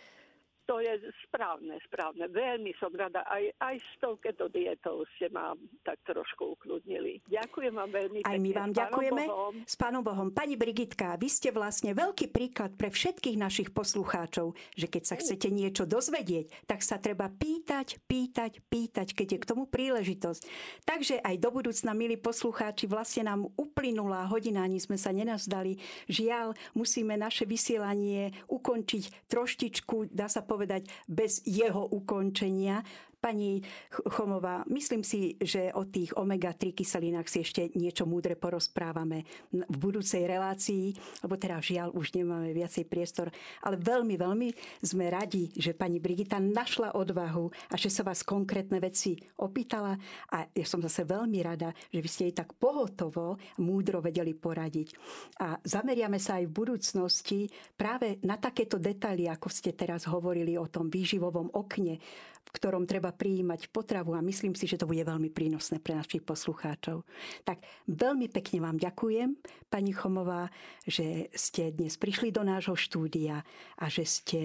to 0.67 0.79
je 0.79 0.95
správne, 1.27 1.75
správne. 1.91 2.31
Veľmi 2.31 2.73
som 2.79 2.95
rada. 2.95 3.27
Aj, 3.27 3.43
aj 3.59 3.77
s 3.83 3.93
touto 3.99 4.47
dietou 4.47 5.03
ste 5.17 5.27
ma 5.35 5.57
tak 5.83 5.99
trošku 6.07 6.55
ukludnili. 6.55 7.19
Ďakujem 7.27 7.75
vám 7.75 7.91
veľmi 7.91 8.19
Aj 8.23 8.39
my 8.39 8.51
vám 8.55 8.71
ďakujeme. 8.71 9.23
Bohom. 9.27 9.55
S 9.67 9.75
Pánom 9.75 10.03
Bohom. 10.07 10.29
Pani 10.31 10.55
Brigitka, 10.55 11.19
vy 11.19 11.27
ste 11.27 11.51
vlastne 11.51 11.97
veľký 11.97 12.31
príklad 12.31 12.79
pre 12.79 12.95
všetkých 12.95 13.37
našich 13.37 13.69
poslucháčov, 13.75 14.55
že 14.79 14.87
keď 14.87 15.03
sa 15.03 15.17
chcete 15.19 15.51
niečo 15.51 15.83
dozvedieť, 15.83 16.71
tak 16.71 16.87
sa 16.87 17.03
treba 17.03 17.27
pýtať, 17.27 17.99
pýtať, 18.07 18.63
pýtať, 18.71 19.09
keď 19.19 19.27
je 19.35 19.39
k 19.43 19.49
tomu 19.49 19.67
príležitosť. 19.67 20.43
Takže 20.87 21.19
aj 21.25 21.37
do 21.43 21.51
budúcna, 21.51 21.91
milí 21.97 22.15
poslucháči, 22.15 22.87
vlastne 22.87 23.27
nám 23.27 23.51
uplynula 23.59 24.31
hodina, 24.31 24.63
ani 24.63 24.79
sme 24.79 24.95
sa 24.95 25.11
nenazdali. 25.11 25.83
Žiaľ, 26.07 26.55
musíme 26.79 27.19
naše 27.19 27.49
vysielanie 27.49 28.31
ukončiť 28.47 29.27
troštičku, 29.27 30.13
dá 30.13 30.31
sa 30.31 30.45
povedať, 30.53 30.92
bez 31.09 31.40
jeho 31.48 31.88
ukončenia. 31.88 32.84
Pani 33.23 33.62
Chomová, 34.11 34.66
myslím 34.66 35.07
si, 35.07 35.39
že 35.39 35.70
o 35.79 35.87
tých 35.87 36.11
omega-3 36.18 36.75
kyselinách 36.75 37.31
si 37.31 37.47
ešte 37.47 37.70
niečo 37.79 38.03
múdre 38.03 38.35
porozprávame 38.35 39.23
v 39.55 39.77
budúcej 39.79 40.27
relácii, 40.27 40.91
lebo 41.23 41.39
teda 41.39 41.62
žiaľ 41.62 41.95
už 41.95 42.18
nemáme 42.18 42.51
viacej 42.51 42.83
priestor. 42.91 43.31
Ale 43.62 43.79
veľmi, 43.79 44.18
veľmi 44.18 44.49
sme 44.83 45.07
radi, 45.07 45.55
že 45.55 45.70
pani 45.70 46.03
Brigita 46.03 46.43
našla 46.43 46.99
odvahu 46.99 47.47
a 47.70 47.79
že 47.79 47.95
sa 47.95 48.03
vás 48.03 48.27
konkrétne 48.27 48.83
veci 48.83 49.14
opýtala. 49.39 49.95
A 50.35 50.43
ja 50.51 50.66
som 50.66 50.83
zase 50.83 51.07
veľmi 51.07 51.47
rada, 51.47 51.70
že 51.95 52.03
vy 52.03 52.09
ste 52.11 52.27
jej 52.27 52.35
tak 52.35 52.59
pohotovo, 52.59 53.39
múdro 53.62 54.03
vedeli 54.03 54.35
poradiť. 54.35 54.99
A 55.39 55.62
zameriame 55.62 56.18
sa 56.18 56.43
aj 56.43 56.51
v 56.51 56.57
budúcnosti 56.59 57.47
práve 57.79 58.18
na 58.27 58.35
takéto 58.35 58.83
detaily, 58.83 59.31
ako 59.31 59.47
ste 59.47 59.79
teraz 59.79 60.11
hovorili 60.11 60.59
o 60.59 60.66
tom 60.66 60.91
výživovom 60.91 61.55
okne, 61.55 62.03
v 62.43 62.51
ktorom 62.51 62.84
treba 62.84 63.14
prijímať 63.14 63.70
potravu 63.72 64.12
a 64.12 64.24
myslím 64.24 64.53
si, 64.53 64.68
že 64.68 64.76
to 64.76 64.88
bude 64.90 65.03
veľmi 65.03 65.32
prínosné 65.32 65.80
pre 65.80 65.97
našich 65.97 66.26
poslucháčov. 66.26 67.07
Tak 67.47 67.62
veľmi 67.88 68.28
pekne 68.28 68.59
vám 68.61 68.76
ďakujem, 68.76 69.38
pani 69.72 69.93
Chomová, 69.95 70.53
že 70.84 71.32
ste 71.32 71.72
dnes 71.72 71.97
prišli 71.97 72.34
do 72.34 72.45
nášho 72.45 72.76
štúdia 72.76 73.40
a 73.80 73.84
že 73.88 74.05
ste 74.05 74.43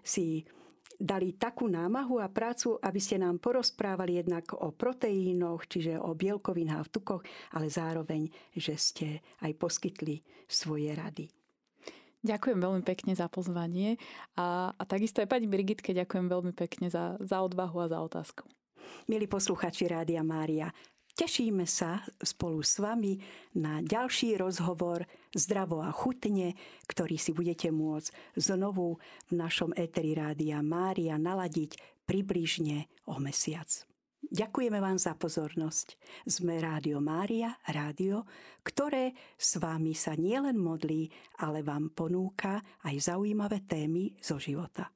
si 0.00 0.46
dali 1.00 1.32
takú 1.32 1.64
námahu 1.64 2.20
a 2.20 2.28
prácu, 2.28 2.76
aby 2.76 3.00
ste 3.00 3.16
nám 3.16 3.40
porozprávali 3.40 4.20
jednak 4.20 4.52
o 4.52 4.68
proteínoch, 4.68 5.64
čiže 5.64 5.96
o 5.96 6.12
bielkovinách 6.12 6.84
v 6.84 6.92
tukoch, 6.92 7.22
ale 7.56 7.72
zároveň, 7.72 8.28
že 8.52 8.76
ste 8.76 9.08
aj 9.40 9.56
poskytli 9.56 10.20
svoje 10.44 10.92
rady. 10.92 11.39
Ďakujem 12.20 12.60
veľmi 12.60 12.82
pekne 12.84 13.16
za 13.16 13.32
pozvanie 13.32 13.96
a, 14.36 14.76
a 14.76 14.82
takisto 14.84 15.24
aj 15.24 15.32
pani 15.32 15.48
Brigitke 15.48 15.96
ďakujem 15.96 16.28
veľmi 16.28 16.52
pekne 16.52 16.92
za, 16.92 17.16
za 17.16 17.40
odvahu 17.40 17.80
a 17.80 17.88
za 17.88 17.98
otázku. 18.04 18.44
Milí 19.08 19.24
posluchači 19.24 19.88
Rádia 19.88 20.20
Mária, 20.20 20.68
tešíme 21.16 21.64
sa 21.64 22.04
spolu 22.20 22.60
s 22.60 22.76
vami 22.76 23.16
na 23.56 23.80
ďalší 23.80 24.36
rozhovor 24.36 25.08
Zdravo 25.32 25.80
a 25.80 25.88
chutne, 25.96 26.52
ktorý 26.84 27.16
si 27.16 27.32
budete 27.32 27.72
môcť 27.72 28.36
znovu 28.36 29.00
v 29.28 29.32
našom 29.32 29.72
éteri 29.72 30.12
Rádia 30.12 30.60
Mária 30.60 31.16
naladiť 31.16 32.04
približne 32.04 32.84
o 33.08 33.16
mesiac. 33.16 33.89
Ďakujeme 34.20 34.84
vám 34.84 35.00
za 35.00 35.16
pozornosť. 35.16 35.96
Sme 36.28 36.60
Rádio 36.60 37.00
Mária, 37.00 37.56
rádio, 37.72 38.28
ktoré 38.60 39.16
s 39.40 39.56
vámi 39.56 39.96
sa 39.96 40.12
nielen 40.12 40.60
modlí, 40.60 41.08
ale 41.40 41.64
vám 41.64 41.96
ponúka 41.96 42.60
aj 42.84 43.16
zaujímavé 43.16 43.64
témy 43.64 44.12
zo 44.20 44.36
života. 44.36 44.92